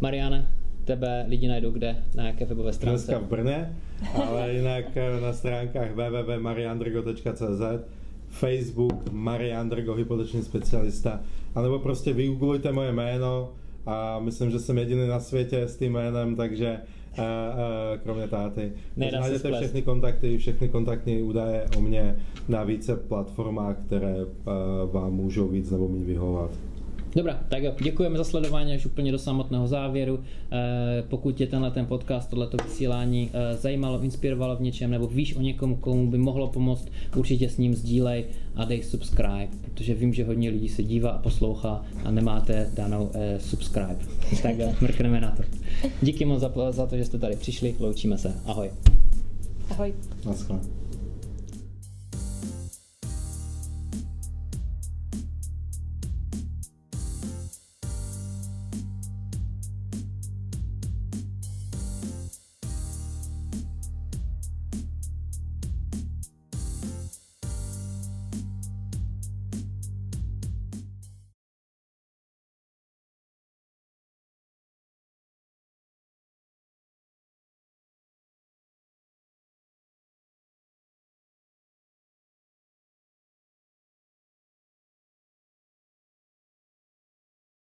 Mariane, 0.00 0.48
tebe 0.88 1.24
lidi 1.28 1.48
najdou 1.48 1.70
kde, 1.70 1.96
na 2.14 2.26
jaké 2.26 2.44
webové 2.44 2.72
stránce? 2.72 3.06
Dneska 3.06 3.26
v 3.26 3.28
Brně, 3.28 3.76
ale 4.14 4.52
jinak 4.52 4.84
eh, 4.96 5.20
na 5.20 5.32
stránkách 5.32 5.90
www.mariandrgo.cz 5.90 7.62
Facebook 8.28 9.12
Mariandrgo, 9.12 9.94
hypoteční 9.94 10.42
specialista, 10.42 11.20
anebo 11.54 11.78
prostě 11.78 12.12
vygooglujte 12.12 12.72
moje 12.72 12.92
jméno 12.92 13.52
a 13.86 14.18
myslím, 14.18 14.50
že 14.50 14.58
jsem 14.58 14.78
jediný 14.78 15.08
na 15.08 15.20
světě 15.20 15.62
s 15.62 15.76
tím 15.76 15.92
jménem, 15.92 16.36
takže 16.36 16.78
uh, 17.18 17.24
uh, 17.24 18.00
kromě 18.02 18.28
táty. 18.28 18.72
Najdete 18.96 19.52
všechny 19.52 19.82
kontakty, 19.82 20.38
všechny 20.38 20.68
kontaktní 20.68 21.22
údaje 21.22 21.66
o 21.76 21.80
mě 21.80 22.16
na 22.48 22.64
více 22.64 22.96
platformách, 22.96 23.76
které 23.86 24.16
uh, 24.16 24.24
vám 24.92 25.12
můžou 25.12 25.48
víc 25.48 25.70
nebo 25.70 25.88
méně 25.88 26.04
vyhovat. 26.04 26.50
Dobrá, 27.16 27.40
tak 27.48 27.62
jo, 27.62 27.72
děkujeme 27.82 28.18
za 28.18 28.24
sledování 28.24 28.74
až 28.74 28.86
úplně 28.86 29.12
do 29.12 29.18
samotného 29.18 29.66
závěru. 29.66 30.20
Eh, 30.52 31.02
pokud 31.08 31.34
tě 31.34 31.46
tenhle 31.46 31.70
ten 31.70 31.86
podcast, 31.86 32.30
tohleto 32.30 32.56
vysílání 32.64 33.30
eh, 33.32 33.56
zajímalo, 33.56 34.00
inspirovalo 34.02 34.56
v 34.56 34.60
něčem, 34.60 34.90
nebo 34.90 35.06
víš 35.06 35.36
o 35.36 35.40
někom, 35.40 35.76
komu 35.76 36.10
by 36.10 36.18
mohlo 36.18 36.48
pomoct, 36.48 36.88
určitě 37.16 37.48
s 37.48 37.58
ním 37.58 37.74
sdílej 37.74 38.24
a 38.54 38.64
dej 38.64 38.82
subscribe, 38.82 39.48
protože 39.62 39.94
vím, 39.94 40.14
že 40.14 40.24
hodně 40.24 40.50
lidí 40.50 40.68
se 40.68 40.82
dívá 40.82 41.10
a 41.10 41.18
poslouchá 41.18 41.84
a 42.04 42.10
nemáte 42.10 42.70
danou 42.74 43.10
eh, 43.14 43.40
subscribe. 43.40 43.98
Tak 44.42 44.58
jo, 44.58 44.72
mrkneme 44.80 45.20
na 45.20 45.30
to. 45.30 45.42
Díky 46.02 46.24
moc 46.24 46.40
za, 46.40 46.52
za 46.70 46.86
to, 46.86 46.96
že 46.96 47.04
jste 47.04 47.18
tady 47.18 47.36
přišli, 47.36 47.74
loučíme 47.80 48.18
se. 48.18 48.34
Ahoj. 48.46 48.70
ahoj. 49.70 49.94
Naschle. 50.26 50.77